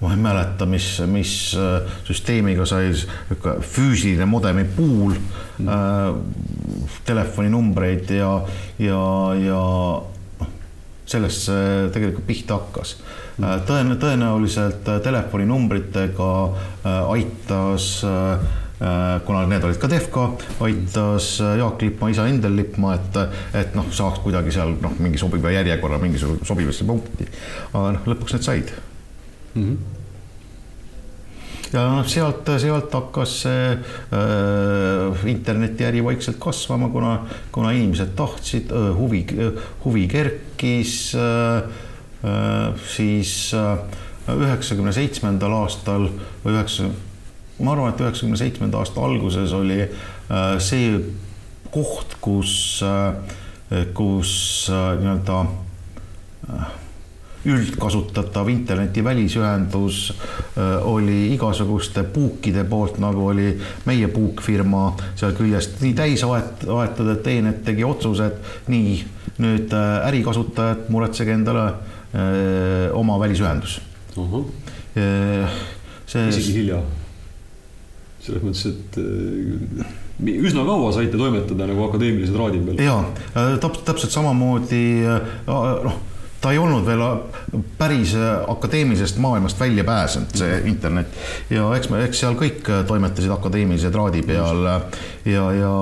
ma 0.00 0.14
ei 0.14 0.24
mäleta, 0.24 0.64
mis, 0.68 0.88
mis 1.08 1.34
süsteemiga 2.08 2.64
sai 2.68 2.94
füüsiline 3.74 4.24
modemi 4.28 4.64
puul 4.72 5.12
mm. 5.12 5.68
äh, 5.68 6.96
telefoninumbreid 7.12 8.16
ja, 8.16 8.32
ja, 8.80 9.04
ja 9.44 9.62
sellest 11.07 11.48
see 11.48 11.88
tegelikult 11.94 12.26
pihta 12.28 12.59
hakkas. 12.59 12.96
Äh, 13.42 13.57
tõen-, 13.68 13.96
tõenäoliselt 14.00 14.88
äh, 14.88 15.00
telefoninumbritega 15.05 16.34
äh, 16.44 17.00
aitas 17.16 18.05
kuna 19.24 19.44
need 19.48 19.62
olid 19.64 19.78
ka 19.80 19.88
Defka, 19.88 20.24
aitas 20.66 21.28
Jaak 21.40 21.80
Lippmaa 21.80 22.11
isa 22.12 22.26
Endel 22.28 22.57
Lippmaa, 22.59 22.98
et, 22.98 23.16
et 23.62 23.78
noh, 23.78 23.86
saaks 23.94 24.18
kuidagi 24.20 24.52
seal 24.52 24.74
noh, 24.82 24.98
mingi 25.00 25.16
sobiva 25.22 25.55
järjekorra 25.55 26.00
mingisuguse 26.02 26.44
sobivasse 26.44 26.84
punkti. 26.84 27.24
aga 27.70 27.94
noh, 27.94 28.09
lõpuks 28.12 28.36
need 28.36 28.44
said 28.50 28.74
mm. 28.74 29.62
-hmm 29.62 29.93
ja 31.74 31.84
noh, 31.90 32.04
sealt, 32.06 32.48
sealt 32.62 32.92
hakkas 32.94 33.32
see 33.44 33.70
äh, 33.74 35.24
internetiäri 35.30 36.04
vaikselt 36.04 36.38
kasvama, 36.42 36.90
kuna, 36.94 37.14
kuna 37.54 37.72
inimesed 37.74 38.14
tahtsid 38.18 38.70
äh,, 38.72 38.92
huvi, 38.98 39.24
huvi 39.84 40.06
kerkis 40.10 41.14
äh,. 41.18 41.82
Äh, 42.24 42.70
siis 42.88 43.50
üheksakümne 43.52 44.88
äh, 44.88 44.96
seitsmendal 44.96 45.52
aastal 45.58 46.06
või 46.40 46.54
üheksa, 46.54 46.86
ma 47.58 47.74
arvan, 47.74 47.92
et 47.92 48.00
üheksakümne 48.00 48.38
seitsmenda 48.40 48.80
aasta 48.80 49.04
alguses 49.04 49.52
oli 49.52 49.82
äh, 49.82 50.54
see 50.56 50.94
koht, 51.74 52.16
kus 52.24 52.54
äh,, 52.86 53.36
kus 53.92 54.32
äh, 54.72 54.94
nii-öelda 55.02 55.42
äh, 56.48 56.72
üldkasutatav 57.45 58.49
interneti 58.49 59.05
välisühendus 59.05 60.14
äh, 60.59 60.86
oli 60.86 61.34
igasuguste 61.34 62.03
puukide 62.03 62.64
poolt, 62.64 62.99
nagu 63.03 63.26
oli 63.26 63.51
meie 63.84 64.09
puukfirma 64.09 64.84
seal 65.16 65.34
küljest 65.36 65.82
nii 65.84 65.92
täis 65.99 66.24
aet-, 66.24 66.64
aetud, 66.64 67.11
et 67.12 67.22
Teenet 67.24 67.62
tegi 67.66 67.84
otsuse, 67.84 68.30
et 68.30 68.70
nii, 68.72 68.97
nüüd 69.45 69.74
äh, 69.76 70.09
ärikasutajad, 70.09 70.88
muretsege 70.95 71.36
endale 71.36 71.66
öö, 71.68 71.74
äh, 72.14 72.97
oma 72.97 73.18
välisühendus 73.20 73.80
uh. 74.16 74.32
-huh. 74.32 74.45
see. 76.07 76.28
isegi 76.28 76.53
hilja. 76.61 76.80
selles 78.20 78.42
mõttes, 78.42 78.66
et 78.72 78.97
üsna 80.24 80.64
kaua 80.64 80.92
saite 80.92 81.18
toimetada 81.20 81.66
nagu 81.68 81.84
akadeemilise 81.90 82.32
traadi 82.32 82.62
peal. 82.64 82.80
ja 82.80 83.05
täpselt, 83.61 83.84
täpselt 83.84 84.16
samamoodi 84.16 84.84
noh 85.47 86.03
ta 86.45 86.53
ei 86.53 86.59
olnud 86.61 86.84
veel 86.84 87.03
päris 87.78 88.12
akadeemilisest 88.49 89.16
maailmast 89.22 89.61
välja 89.61 89.84
pääsenud, 89.84 90.34
see 90.36 90.59
internet. 90.68 91.16
ja 91.51 91.70
eks 91.76 91.88
me, 91.88 92.03
eks 92.05 92.20
seal 92.20 92.36
kõik 92.36 92.68
toimetasid 92.88 93.32
akadeemilise 93.32 93.88
traadi 93.95 94.20
peal 94.28 94.61
ja, 94.68 95.45
ja, 95.57 95.72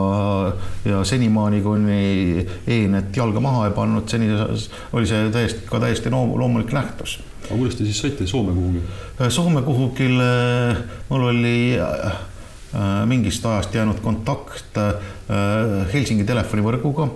ja 0.87 1.01
senimaani, 1.09 1.63
kuni 1.65 2.47
e-net 2.67 3.17
jalga 3.17 3.43
maha 3.43 3.67
ei 3.69 3.75
pannud, 3.75 4.07
seni 4.07 4.31
oli 4.93 5.11
see 5.11 5.33
täiesti, 5.35 5.67
ka 5.67 5.83
täiesti 5.83 6.15
loomulik 6.15 6.71
nähtus. 6.79 7.19
aga 7.49 7.59
kuidas 7.59 7.81
te 7.81 7.89
siis 7.89 7.99
saite 8.05 8.27
Soome 8.31 8.55
kuhugi? 8.55 8.85
Soome 9.35 9.65
kuhugile 9.67 10.31
mul 11.09 11.27
oli 11.33 11.57
äh, 11.75 12.15
mingist 13.11 13.47
ajast 13.47 13.75
jäänud 13.75 13.99
kontakt 14.05 14.79
äh, 14.79 14.95
Helsingi 15.91 16.25
telefonivõrguga 16.25 17.11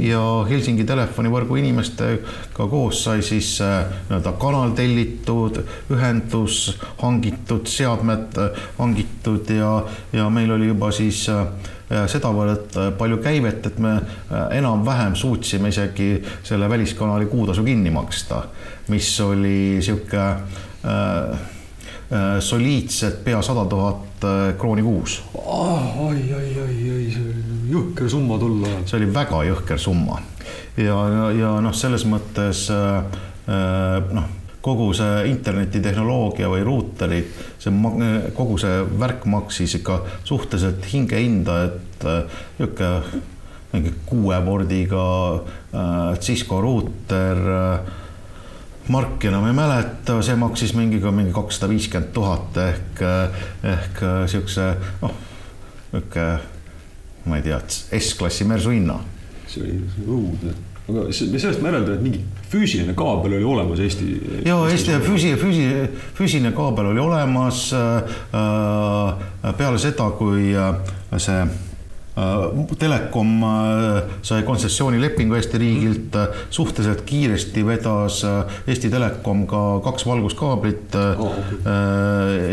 ja 0.00 0.20
Helsingi 0.48 0.84
telefonivõrgu 0.88 1.58
inimestega 1.60 2.66
koos 2.70 3.04
sai 3.06 3.22
siis 3.22 3.56
äh, 3.64 3.84
nii-öelda 4.08 4.32
kanal 4.40 4.74
tellitud, 4.76 5.60
ühendus 5.92 6.78
hangitud, 7.02 7.66
seadmed 7.70 8.38
äh, 8.40 8.66
hangitud 8.78 9.50
ja, 9.54 9.76
ja 10.12 10.28
meil 10.30 10.50
oli 10.56 10.70
juba 10.72 10.90
siis 10.94 11.24
äh, 11.32 11.46
sedavõrd 12.10 12.78
palju 12.98 13.18
käivet, 13.22 13.66
et 13.68 13.76
me 13.78 13.98
enam-vähem 14.56 15.14
suutsime 15.14 15.68
isegi 15.70 16.16
selle 16.42 16.68
väliskanali 16.70 17.26
kuutasu 17.30 17.62
kinni 17.64 17.92
maksta, 17.94 18.40
mis 18.88 19.10
oli 19.20 19.76
niisugune 19.76 20.26
soliidset 22.40 23.20
pea 23.24 23.42
sada 23.42 23.64
tuhat 23.68 24.13
krooni 24.60 24.84
kuus 24.84 25.18
oh,. 25.34 26.08
oi, 26.08 26.20
oi, 26.36 26.48
oi, 26.64 26.76
oi, 26.96 27.08
see 27.14 27.24
oli 27.24 27.74
jõhker 27.74 28.10
summa 28.12 28.38
tol 28.40 28.62
ajal. 28.62 28.86
see 28.86 29.00
oli 29.00 29.10
väga 29.14 29.42
jõhker 29.50 29.82
summa 29.82 30.20
ja, 30.76 30.96
ja, 31.16 31.26
ja 31.38 31.52
noh, 31.64 31.74
selles 31.76 32.06
mõttes 32.08 32.66
äh, 32.74 33.20
äh, 33.48 34.14
noh, 34.14 34.30
kogu 34.64 34.88
see 34.96 35.26
internetitehnoloogia 35.28 36.48
või 36.48 36.62
ruuterid, 36.64 37.34
see 37.60 37.72
kogu 38.36 38.56
see 38.62 38.80
värk 39.00 39.26
maksis 39.28 39.76
ikka 39.80 40.00
suhteliselt 40.24 40.88
hingehinda, 40.92 41.58
et 41.68 42.08
äh, 42.08 42.40
niisugune 42.58 43.22
mingi 43.74 43.90
kuue 44.06 44.38
pordiga 44.46 45.04
äh, 45.74 46.18
Cisco 46.22 46.60
ruuter 46.62 47.40
äh, 47.58 47.92
marki 48.88 49.30
enam 49.30 49.46
ei 49.48 49.56
mäleta, 49.56 50.18
see 50.22 50.36
maksis 50.36 50.74
mingiga 50.76 51.12
mingi 51.14 51.32
kakssada 51.32 51.70
viiskümmend 51.72 52.12
tuhat 52.16 52.58
ehk, 52.64 53.04
ehk 53.74 54.02
niisuguse 54.24 54.68
noh, 55.02 55.14
niisugune 55.92 56.28
ma 57.24 57.40
ei 57.40 57.42
tea, 57.42 57.60
S-klassi 57.98 58.44
mersu 58.44 58.74
hinna. 58.74 58.98
see 59.48 59.62
oli 59.62 59.78
õudne, 60.04 60.54
aga 60.88 61.04
me 61.08 61.40
sellest 61.40 61.62
ma 61.62 61.70
järeldan, 61.70 61.98
et 61.98 62.04
mingi 62.04 62.22
füüsiline 62.50 62.94
kaabel 62.98 63.38
oli 63.38 63.46
olemas 63.48 63.80
Eesti. 63.80 64.08
ja 64.44 64.56
Eesti 64.68 64.98
füüsi-, 65.04 65.36
füüsi-, 65.40 65.86
füüsiline 66.18 66.52
kaabel 66.56 66.92
oli 66.92 67.00
olemas 67.00 67.66
äh, 67.72 68.16
äh 68.34 69.54
peale 69.56 69.78
seda, 69.78 70.10
kui 70.18 70.52
äh, 70.56 70.74
see 71.16 71.40
äh, 71.40 71.54
Telekom 72.78 73.30
sai 74.22 74.44
kontsessioonilepingu 74.46 75.34
Eesti 75.34 75.58
riigilt, 75.58 76.18
suhteliselt 76.46 77.02
kiiresti 77.08 77.64
vedas 77.66 78.20
Eesti 78.68 78.90
Telekom 78.92 79.48
ka 79.50 79.62
kaks 79.82 80.06
valguskaablit 80.06 80.94
oh, 80.94 81.26
okay. 81.26 81.58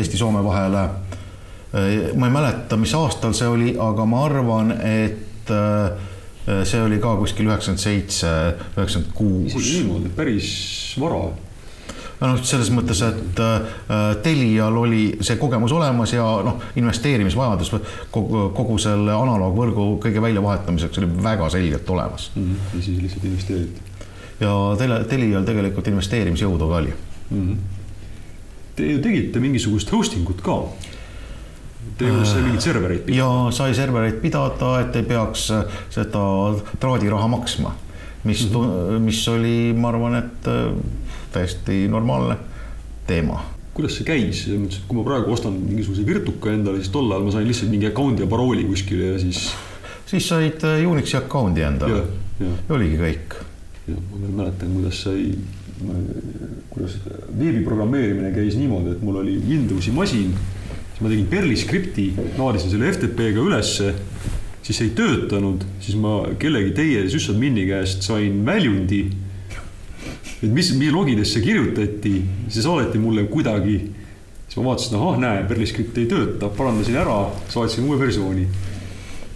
Eesti-Soome 0.02 0.42
vahele 0.42 0.88
Äh, 1.74 2.18
ma 2.18 2.28
ei 2.28 2.34
mäleta, 2.34 2.76
mis 2.78 2.92
aastal 3.00 3.32
see 3.36 3.48
oli, 3.48 3.70
aga 3.80 4.04
ma 4.06 4.26
arvan, 4.28 4.74
et 4.76 5.52
äh, 5.56 6.66
see 6.68 6.82
oli 6.84 6.98
ka 7.00 7.14
kuskil 7.16 7.48
üheksakümmend 7.48 7.80
seitse, 7.80 8.32
üheksakümmend 8.76 9.14
kuus. 9.16 9.54
isegi 9.56 9.78
niimoodi, 9.80 10.12
päris 10.18 10.50
vara 11.00 11.30
noh, 12.22 12.38
selles 12.46 12.70
mõttes, 12.74 13.02
et 13.06 13.42
äh, 13.42 14.02
Telial 14.24 14.78
oli 14.78 15.04
see 15.24 15.40
kogemus 15.42 15.74
olemas 15.76 16.14
ja 16.14 16.26
noh, 16.46 16.62
investeerimisvajadus 16.80 17.74
kogu, 18.14 18.48
kogu 18.58 18.78
selle 18.82 19.16
analoogvõrgu 19.18 19.88
kõige 20.04 20.24
väljavahetamiseks 20.24 21.02
oli 21.02 21.12
väga 21.24 21.50
selgelt 21.54 21.90
olemas 21.90 22.30
mm. 22.36 22.44
-hmm. 22.44 22.78
ja 22.78 22.84
siis 22.86 23.02
lihtsalt 23.02 23.26
investeeriti. 23.26 23.82
ja 24.40 24.56
Tele, 24.78 25.04
Telial 25.10 25.46
tegelikult 25.48 25.88
investeerimisjõudu 25.88 26.70
ka 26.70 26.82
oli 26.84 26.94
mm. 26.94 27.46
-hmm. 27.48 27.78
Te 28.76 28.88
ju 28.88 29.02
tegite 29.04 29.40
mingisugust 29.40 29.92
hosting 29.92 30.30
ut 30.30 30.42
ka 30.42 30.62
teil 31.98 32.26
sai 32.26 32.42
mingeid 32.46 32.62
servereid 32.62 33.06
pidada? 33.06 33.18
ja 33.18 33.52
sai 33.52 33.76
servereid 33.76 34.20
pidada, 34.22 34.80
et 34.82 34.96
ei 34.96 35.04
peaks 35.04 35.50
äh, 35.52 35.80
seda 35.90 36.24
traadiraha 36.80 37.28
maksma, 37.28 37.76
mis 38.24 38.46
mm, 38.50 38.56
-hmm. 38.56 39.00
mis 39.00 39.28
oli, 39.28 39.74
ma 39.78 39.90
arvan, 39.90 40.16
et 40.16 40.48
äh, 40.48 40.74
täiesti 41.34 41.88
normaalne 41.92 42.38
teema 43.08 43.40
kuidas 43.72 43.96
see 43.96 44.04
käis, 44.04 44.42
kui 44.88 44.98
ma 44.98 45.04
praegu 45.06 45.32
ostan 45.32 45.56
mingisuguse 45.56 46.04
virtuka 46.06 46.52
endale, 46.52 46.82
siis 46.82 46.92
tol 46.92 47.08
ajal 47.08 47.24
ma 47.24 47.32
sain 47.32 47.46
lihtsalt 47.48 47.72
mingi 47.72 47.88
account'i 47.88 48.26
ja 48.26 48.28
parooli 48.30 48.66
kuskile 48.68 49.14
ja 49.14 49.20
siis. 49.22 49.46
siis 50.10 50.28
said 50.28 50.66
äh, 50.68 50.84
Unixi 50.88 51.16
account'i 51.18 51.64
endale. 51.64 52.04
oligi 52.70 53.00
kõik. 53.00 53.38
ma 53.88 54.20
veel 54.20 54.34
mäletan, 54.42 54.74
kuidas 54.76 55.00
sai, 55.06 55.30
kuidas 56.70 56.98
veebiprogrammeerimine 57.40 58.34
käis 58.36 58.60
niimoodi, 58.60 58.98
et 58.98 59.06
mul 59.08 59.22
oli 59.24 59.40
Windowsi 59.48 59.96
masin 59.96 60.36
ma 61.02 61.10
tegin 61.10 61.26
Perli 61.30 61.58
skripti, 61.58 62.12
laadisin 62.38 62.76
selle 62.76 62.92
FTP-ga 62.94 63.42
ülesse, 63.42 63.92
siis 64.62 64.82
ei 64.86 64.92
töötanud, 64.98 65.64
siis 65.82 65.98
ma 66.00 66.20
kellegi 66.40 66.76
teie 66.78 67.04
süssadmini 67.10 67.66
käest 67.70 68.06
sain 68.06 68.44
väljundi. 68.46 69.04
Et 70.42 70.50
mis, 70.50 70.74
mis 70.78 70.94
logidesse 70.94 71.42
kirjutati, 71.42 72.14
see 72.50 72.64
saadeti 72.66 73.00
mulle 73.00 73.28
kuidagi. 73.30 73.80
siis 74.48 74.58
ma 74.58 74.72
vaatasin, 74.72 74.98
ahah, 75.00 75.20
näe, 75.22 75.44
Perli 75.48 75.68
skript 75.70 75.98
ei 75.98 76.10
tööta, 76.12 76.50
parandasin 76.58 76.98
ära, 77.00 77.24
saatsin 77.50 77.88
uue 77.88 78.00
versiooni 78.00 78.48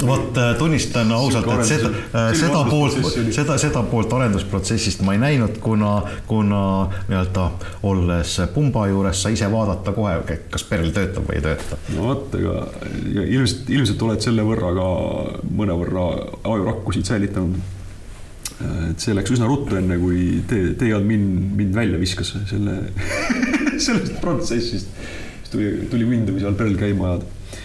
vot 0.03 0.37
äh, 0.37 0.55
tunnistan 0.57 1.11
ausalt, 1.11 1.47
et 1.47 1.67
seda, 1.67 1.89
äh, 1.89 2.31
seda 2.35 2.63
poolt, 2.67 2.97
seda, 3.33 3.57
seda 3.61 3.83
poolt 3.87 4.13
arendusprotsessist 4.13 5.03
ma 5.07 5.15
ei 5.15 5.21
näinud, 5.21 5.59
kuna, 5.63 5.93
kuna 6.27 6.61
nii-öelda 7.07 7.45
olles 7.87 8.35
pumba 8.53 8.87
juures 8.91 9.23
sa 9.23 9.31
ise 9.33 9.47
vaadata 9.51 9.95
kohe, 9.95 10.39
kas 10.51 10.67
perl 10.67 10.91
töötab 10.95 11.29
või 11.29 11.39
ei 11.39 11.45
tööta. 11.45 11.79
no 11.95 12.09
vot, 12.09 12.35
ega 12.39 12.65
ilmselt, 13.23 13.71
ilmselt 13.77 14.05
oled 14.09 14.27
selle 14.27 14.45
võrra 14.47 14.73
ka 14.75 14.89
mõnevõrra 15.61 16.09
ajurakkusid 16.43 17.07
säilitanud. 17.13 17.73
Et 18.63 19.03
see 19.03 19.15
läks 19.15 19.33
üsna 19.35 19.49
ruttu, 19.49 19.75
enne 19.79 19.97
kui 19.99 20.41
te, 20.47 20.61
teie 20.79 20.99
mind, 21.03 21.55
mind 21.59 21.75
välja 21.75 21.99
viskas 21.99 22.31
selle 22.49 22.77
sellest 23.87 24.15
protsessist. 24.21 24.93
siis 25.41 25.51
tuli, 25.51 25.71
tuli 25.91 26.07
Windowsi 26.07 26.47
all 26.47 26.55
perl 26.59 26.77
käima 26.79 27.09
ajada. 27.09 27.59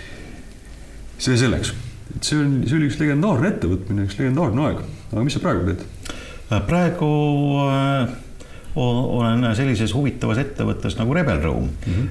see 1.21 1.39
selleks 1.39 1.75
et 2.17 2.27
see 2.27 2.41
on, 2.41 2.57
see 2.67 2.79
oli 2.79 2.89
üks 2.91 2.99
legendaarne 3.01 3.53
ettevõtmine, 3.53 4.09
üks 4.09 4.19
legendaarne 4.19 4.67
aeg. 4.67 4.83
aga 5.13 5.25
mis 5.27 5.37
sa 5.37 5.45
praegu 5.45 5.69
teed? 5.69 5.87
praegu 6.67 7.11
äh, 7.69 8.17
olen 8.77 9.57
sellises 9.57 9.95
huvitavas 9.95 10.39
ettevõttes 10.39 10.97
nagu 10.99 11.15
Rebel 11.15 11.43
Room 11.43 11.65
mm. 11.65 11.71
-hmm. 11.93 12.09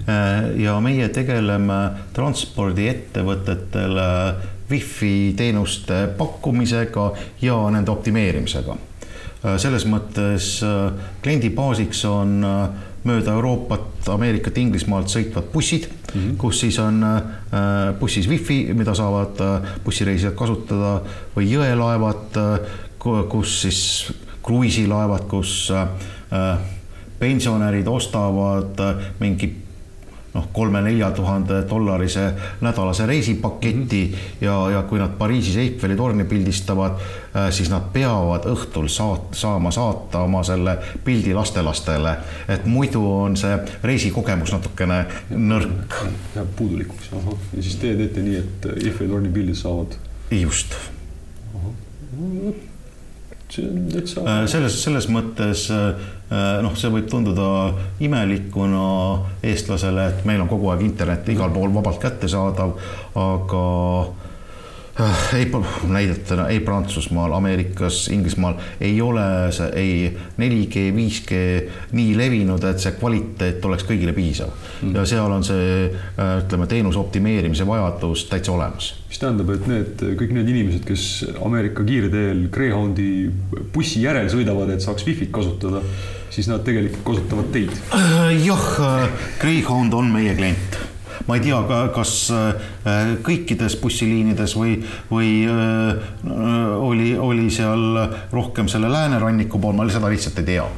ja 0.60 0.80
meie 0.84 1.10
tegeleme 1.10 1.90
transpordiettevõtetele 2.14 4.34
wifi 4.70 5.34
teenuste 5.38 6.08
pakkumisega 6.18 7.14
ja 7.42 7.70
nende 7.72 7.92
optimeerimisega. 7.92 8.76
selles 9.58 9.86
mõttes 9.88 10.60
kliendi 11.24 11.50
baasiks 11.50 12.06
on 12.06 12.46
mööda 13.04 13.32
Euroopat, 13.32 14.10
Ameerikat, 14.12 14.58
Inglismaalt 14.58 15.08
sõitvad 15.08 15.44
bussid 15.54 15.88
mm, 15.88 16.22
-hmm. 16.22 16.38
kus 16.38 16.60
siis 16.60 16.80
on 16.80 17.06
bussis 18.00 18.28
wifi, 18.28 18.74
mida 18.74 18.94
saavad 18.94 19.40
bussireisijad 19.86 20.36
kasutada 20.36 21.02
või 21.36 21.52
jõelaevad, 21.52 22.36
kus 23.30 23.62
siis 23.62 24.12
kruiisilaevad, 24.44 25.28
kus 25.30 25.72
äh, 25.72 25.88
pensionärid 27.20 27.88
ostavad 27.88 28.80
äh, 28.80 28.96
mingi 29.20 29.56
noh, 30.34 30.48
kolme-nelja 30.54 31.12
tuhande 31.12 31.64
dollarise 31.70 32.34
nädalase 32.62 33.06
reisipaketi 33.06 34.14
-hmm. 34.14 34.46
ja, 34.46 34.70
ja 34.70 34.84
kui 34.84 35.00
nad 35.00 35.10
Pariisis 35.18 35.58
Eiffeli 35.58 35.96
torni 35.96 36.24
pildistavad, 36.24 36.92
äh, 36.92 37.52
siis 37.52 37.70
nad 37.70 37.82
peavad 37.94 38.46
õhtul 38.46 38.88
saat-, 38.88 39.34
saama 39.34 39.72
saata 39.72 40.20
oma 40.20 40.44
selle 40.44 40.78
pildi 41.04 41.34
lastelastele, 41.34 42.18
et 42.48 42.66
muidu 42.66 43.12
on 43.12 43.38
see 43.38 43.60
reisikogemus 43.84 44.52
natukene 44.52 45.06
nõrk. 45.30 46.00
jääb 46.36 46.48
puudulikuks, 46.56 47.14
ahah, 47.14 47.34
ja 47.56 47.64
siis 47.64 47.76
teie 47.76 47.96
teete 47.96 48.22
nii, 48.22 48.38
et 48.38 48.66
Eiffeli 48.86 49.10
torni 49.10 49.30
pildid 49.30 49.56
saavad? 49.56 49.98
just 50.32 50.76
see 53.50 53.66
on 53.66 53.88
täitsa. 53.92 54.22
Äh, 54.22 54.46
selles, 54.48 54.78
selles 54.84 55.08
mõttes 55.12 55.68
äh, 55.74 55.94
noh, 56.30 56.76
see 56.78 56.92
võib 56.94 57.08
tunduda 57.10 57.50
imelikuna 58.06 58.86
eestlasele, 59.42 60.08
et 60.12 60.26
meil 60.30 60.44
on 60.44 60.50
kogu 60.52 60.70
aeg 60.70 60.84
internet 60.86 61.30
igal 61.34 61.50
pool 61.54 61.74
vabalt 61.74 62.02
kättesaadav, 62.04 62.76
aga 63.18 63.64
ei, 65.34 65.52
näidetena 65.88 66.48
ei 66.48 66.60
Prantsusmaal, 66.60 67.34
Ameerikas, 67.34 68.08
Inglismaal 68.08 68.54
ei 68.82 69.02
ole 69.02 69.52
see 69.56 69.70
ei 69.76 70.18
4G, 70.40 70.90
5G 70.96 71.40
nii 71.96 72.18
levinud, 72.18 72.64
et 72.68 72.84
see 72.84 72.96
kvaliteet 73.00 73.66
oleks 73.66 73.88
kõigile 73.88 74.14
piisav 74.18 74.52
mm. 74.52 74.96
ja 74.98 75.06
seal 75.10 75.32
on 75.32 75.46
see 75.46 75.70
äh, 75.88 76.36
ütleme, 76.44 76.68
teenuse 76.72 77.00
optimeerimise 77.02 77.68
vajadus 77.68 78.26
täitsa 78.32 78.54
olemas. 78.56 78.92
mis 79.10 79.22
tähendab, 79.22 79.54
et 79.56 79.68
need 79.70 80.06
kõik 80.20 80.36
need 80.36 80.54
inimesed, 80.56 80.86
kes 80.88 81.08
Ameerika 81.46 81.86
kiirteel 81.88 82.48
Greyhoundi 82.54 83.10
bussi 83.74 84.04
järel 84.06 84.30
sõidavad, 84.32 84.74
et 84.74 84.86
saaks 84.86 85.08
wifi't 85.08 85.34
kasutada, 85.36 85.84
siis 86.34 86.52
nad 86.52 86.66
tegelikult 86.68 87.08
kasutavad 87.14 87.52
teid? 87.56 87.74
Äh, 87.96 88.32
jah, 88.46 88.72
Greyhound 89.42 89.96
on 89.98 90.12
meie 90.14 90.36
klient 90.38 90.89
ma 91.28 91.38
ei 91.38 91.44
tea, 91.44 91.60
kas 91.96 92.14
äh, 92.36 93.16
kõikides 93.26 93.80
bussiliinides 93.82 94.56
või, 94.60 94.78
või 95.12 95.34
äh, 95.50 96.14
oli, 96.80 97.12
oli 97.18 97.50
seal 97.54 98.00
rohkem 98.32 98.70
selle 98.72 98.92
lääneranniku 98.92 99.60
pool, 99.62 99.76
ma 99.78 99.90
seda 99.92 100.12
lihtsalt 100.12 100.40
ei 100.44 100.50
tea 100.54 100.70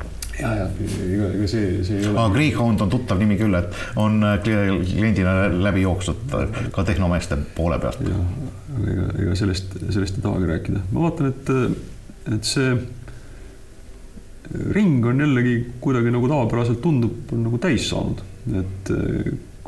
ja, 0.41 0.51
ja 0.55 0.67
ega, 0.67 1.27
ega 1.35 1.49
see, 1.49 1.67
see 1.85 1.99
ei 1.99 2.07
ole. 2.07 2.15
aga 2.17 2.33
Greyhound 2.35 2.83
on 2.85 2.91
tuttav 2.91 3.19
nimi 3.21 3.37
küll, 3.39 3.55
et 3.57 3.75
on 4.01 4.21
äh, 4.25 4.39
kliendina 4.43 5.35
läbi 5.51 5.85
jooksnud 5.85 6.35
ka 6.73 6.85
tehnomeeste 6.87 7.37
poole 7.57 7.79
pealt. 7.83 8.01
aga 8.07 8.95
ega, 8.95 9.11
ega 9.25 9.37
sellest, 9.37 9.77
sellest 9.89 10.19
ei 10.19 10.25
tahagi 10.25 10.49
rääkida. 10.55 10.83
ma 10.91 11.05
vaatan, 11.05 11.31
et, 11.31 11.53
et 12.37 12.47
see 12.47 12.73
ring 14.75 15.05
on 15.07 15.21
jällegi 15.23 15.55
kuidagi 15.83 16.11
nagu 16.11 16.27
tavapäraselt 16.27 16.81
tundub, 16.83 17.31
on 17.31 17.45
nagu 17.47 17.61
täis 17.61 17.87
saanud, 17.91 18.23
et 18.59 18.91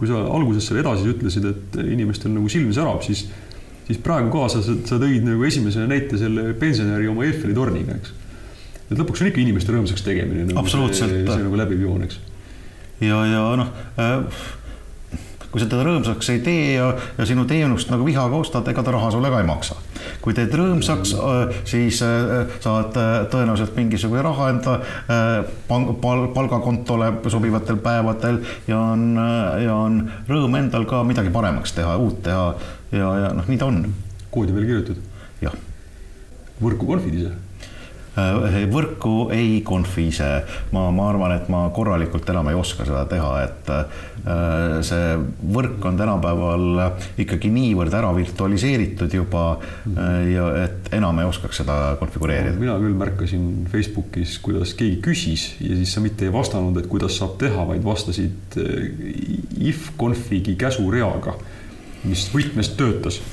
kui 0.03 0.11
sa 0.11 0.19
alguses 0.35 0.67
selle 0.67 0.83
edasi 0.83 1.07
ütlesid, 1.13 1.47
et 1.47 1.77
inimestel 1.83 2.33
nagu 2.35 2.51
silm 2.51 2.73
särab, 2.75 3.03
siis, 3.05 3.23
siis 3.87 4.01
praegu 4.03 4.31
ka 4.33 4.49
sa, 4.51 4.63
sa 4.63 4.99
tõid 4.99 5.23
nagu 5.27 5.47
esimese 5.47 5.87
näite 5.89 6.19
selle 6.19 6.51
pensionäri 6.59 7.07
oma 7.11 7.23
Eiffeli 7.27 7.55
torniga, 7.55 7.95
eks. 7.95 8.11
et 8.89 8.97
lõpuks 8.99 9.23
on 9.23 9.31
ikka 9.31 9.41
inimeste 9.43 9.75
rõõmsaks 9.75 10.03
tegemine 10.05 10.49
nagu. 10.49 10.59
absoluutselt. 10.59 11.15
see 11.23 11.45
nagu 11.47 11.61
läbiv 11.63 11.87
joon, 11.87 12.03
eks. 12.09 12.19
ja, 13.03 13.23
ja 13.31 13.47
noh 13.59 13.71
äh 13.95 14.51
kui 15.53 15.61
sa 15.61 15.67
teda 15.69 15.83
rõõmsaks 15.85 16.31
ei 16.33 16.39
tee 16.41 16.61
ja, 16.79 16.87
ja 17.13 17.25
sinu 17.29 17.43
teenust 17.45 17.91
nagu 17.93 18.07
vihaga 18.07 18.39
ostad, 18.41 18.65
ega 18.71 18.81
ta 18.81 18.95
raha 18.95 19.11
sulle 19.13 19.29
ka 19.29 19.43
ei 19.43 19.45
maksa. 19.45 19.77
Kui 20.23 20.35
teed 20.35 20.53
rõõmsaks, 20.55 21.13
äh, 21.19 21.57
siis 21.67 21.99
äh, 22.05 22.47
saad 22.63 22.95
äh, 22.99 23.13
tõenäoliselt 23.31 23.75
mingisuguse 23.75 24.23
raha 24.23 24.49
enda 24.53 24.77
pal 25.67 26.27
palgakontole 26.35 27.09
sobivatel 27.31 27.79
päevadel 27.83 28.39
ja 28.67 28.79
on, 28.93 29.03
ja 29.63 29.75
on 29.75 29.99
rõõm 30.29 30.55
endal 30.61 30.87
ka 30.89 31.03
midagi 31.07 31.33
paremaks 31.33 31.75
teha, 31.75 31.97
uut 31.99 32.21
teha 32.25 32.45
ja, 32.95 33.09
ja 33.25 33.33
noh, 33.35 33.49
nii 33.49 33.59
ta 33.59 33.67
on. 33.67 33.83
koodi 34.31 34.55
peale 34.55 34.69
kirjutatud? 34.69 35.09
jah. 35.43 35.57
võrku 36.63 36.87
konfid 36.87 37.19
ise 37.19 37.33
võrku 38.15 39.29
ei 39.33 39.61
konfise, 39.65 40.27
ma, 40.71 40.85
ma 40.93 41.07
arvan, 41.09 41.33
et 41.33 41.47
ma 41.49 41.63
korralikult 41.73 42.29
enam 42.29 42.51
ei 42.51 42.57
oska 42.57 42.85
seda 42.85 43.03
teha, 43.09 43.31
et 43.41 43.71
äh, 43.73 44.81
see 44.85 45.15
võrk 45.55 45.83
on 45.89 45.97
tänapäeval 45.97 46.83
ikkagi 47.23 47.49
niivõrd 47.53 47.93
ära 47.97 48.11
virtualiseeritud 48.15 49.17
juba 49.17 49.45
äh, 49.55 50.33
ja 50.33 50.49
et 50.61 50.93
enam 50.93 51.23
ei 51.23 51.29
oskaks 51.29 51.63
seda 51.63 51.77
konfigureerida. 52.01 52.59
mina 52.59 52.77
küll 52.81 52.97
märkasin 52.99 53.47
Facebookis, 53.71 54.37
kuidas 54.45 54.75
keegi 54.77 55.01
küsis 55.03 55.47
ja 55.63 55.73
siis 55.79 55.95
sa 55.97 56.03
mitte 56.03 56.27
ei 56.27 56.33
vastanud, 56.33 56.77
et 56.77 56.89
kuidas 56.91 57.17
saab 57.17 57.39
teha, 57.41 57.65
vaid 57.73 57.81
vastasid 57.85 58.59
if 59.57 59.89
config'i 59.97 60.53
käsureaga, 60.59 61.33
mis 62.05 62.27
võtmes 62.33 62.75
töötas 62.77 63.23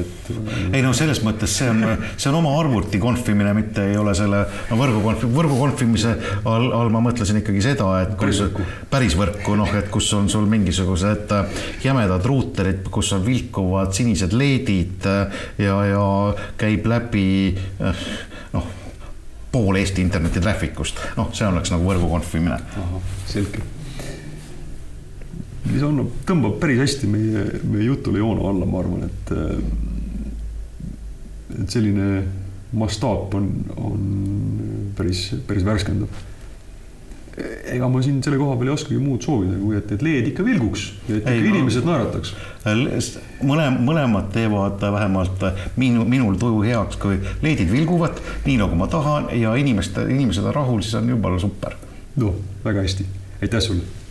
et. 0.00 0.30
ei 0.72 0.82
no 0.84 0.92
selles 0.96 1.20
mõttes 1.24 1.56
see 1.58 1.68
on, 1.70 1.82
see 2.16 2.30
on 2.30 2.38
oma 2.40 2.54
arvuti 2.60 3.00
konfimine, 3.02 3.54
mitte 3.56 3.88
ei 3.90 3.98
ole 4.00 4.14
selle 4.16 4.44
no 4.70 4.78
võrgu 4.80 5.02
konfi-, 5.04 5.30
võrgu 5.34 5.58
konfimise 5.58 6.14
all, 6.44 6.70
all 6.74 6.92
ma 6.94 7.02
mõtlesin 7.04 7.40
ikkagi 7.40 7.64
seda, 7.64 7.90
et 8.04 8.14
kus 8.20 8.42
päris 8.90 9.16
võrku, 9.18 9.56
noh, 9.58 9.70
et 9.78 9.90
kus 9.92 10.10
on 10.18 10.30
sul 10.32 10.48
mingisugused 10.50 11.34
jämedad 11.84 12.26
ruuterid, 12.26 12.88
kus 12.94 13.12
on 13.16 13.24
vilkuvad 13.26 13.94
sinised 13.96 14.34
LED-id 14.36 15.10
ja, 15.62 15.78
ja 15.90 16.08
käib 16.60 16.88
läbi 16.90 17.28
noh, 18.54 18.72
pool 19.54 19.78
Eesti 19.78 20.02
interneti 20.02 20.42
trafficust, 20.42 21.00
noh, 21.18 21.30
see 21.36 21.46
oleks 21.46 21.70
nagu 21.74 21.86
võrgu 21.86 22.10
konfimine. 22.10 22.58
selge 23.30 23.62
mis 25.70 25.82
annab, 25.84 26.12
tõmbab 26.28 26.58
päris 26.62 26.82
hästi 26.82 27.08
meie, 27.10 27.44
meie 27.64 27.88
jutule 27.88 28.20
joone 28.20 28.44
alla, 28.50 28.68
ma 28.68 28.80
arvan, 28.82 29.08
et 29.08 29.34
et 31.54 31.70
selline 31.70 32.22
mastaap 32.74 33.34
on, 33.38 33.50
on 33.78 34.06
päris, 34.96 35.28
päris 35.46 35.66
värskendav. 35.66 36.22
ega 37.74 37.88
ma 37.90 38.00
siin 38.02 38.20
selle 38.22 38.38
koha 38.38 38.54
peal 38.58 38.68
ei 38.68 38.74
oskagi 38.76 38.98
muud 39.02 39.24
soovida, 39.26 39.56
kui 39.58 39.74
et, 39.78 39.88
et 39.96 40.02
LED 40.06 40.28
ikka 40.30 40.44
vilguks 40.46 40.84
ja 41.08 41.16
et 41.16 41.22
ikka 41.22 41.32
ei, 41.32 41.46
inimesed 41.50 41.86
naerataks. 41.86 42.34
mõle-, 43.46 43.72
mõlemad 43.74 44.30
teevad 44.34 44.82
vähemalt 44.98 45.42
minu, 45.80 46.06
minul 46.06 46.38
tuju 46.38 46.62
heaks, 46.66 47.00
kui 47.02 47.18
LED-id 47.42 47.70
vilguvad 47.72 48.22
nii 48.46 48.60
nagu 48.62 48.78
ma 48.78 48.90
tahan 48.90 49.32
ja 49.38 49.56
inimeste, 49.58 50.06
inimesed 50.14 50.46
on 50.46 50.54
rahul, 50.54 50.86
siis 50.86 50.98
on 51.00 51.10
jumala 51.10 51.42
super. 51.42 51.74
noh, 52.22 52.38
väga 52.66 52.86
hästi, 52.86 53.06
aitäh 53.42 53.62
sulle 53.62 54.03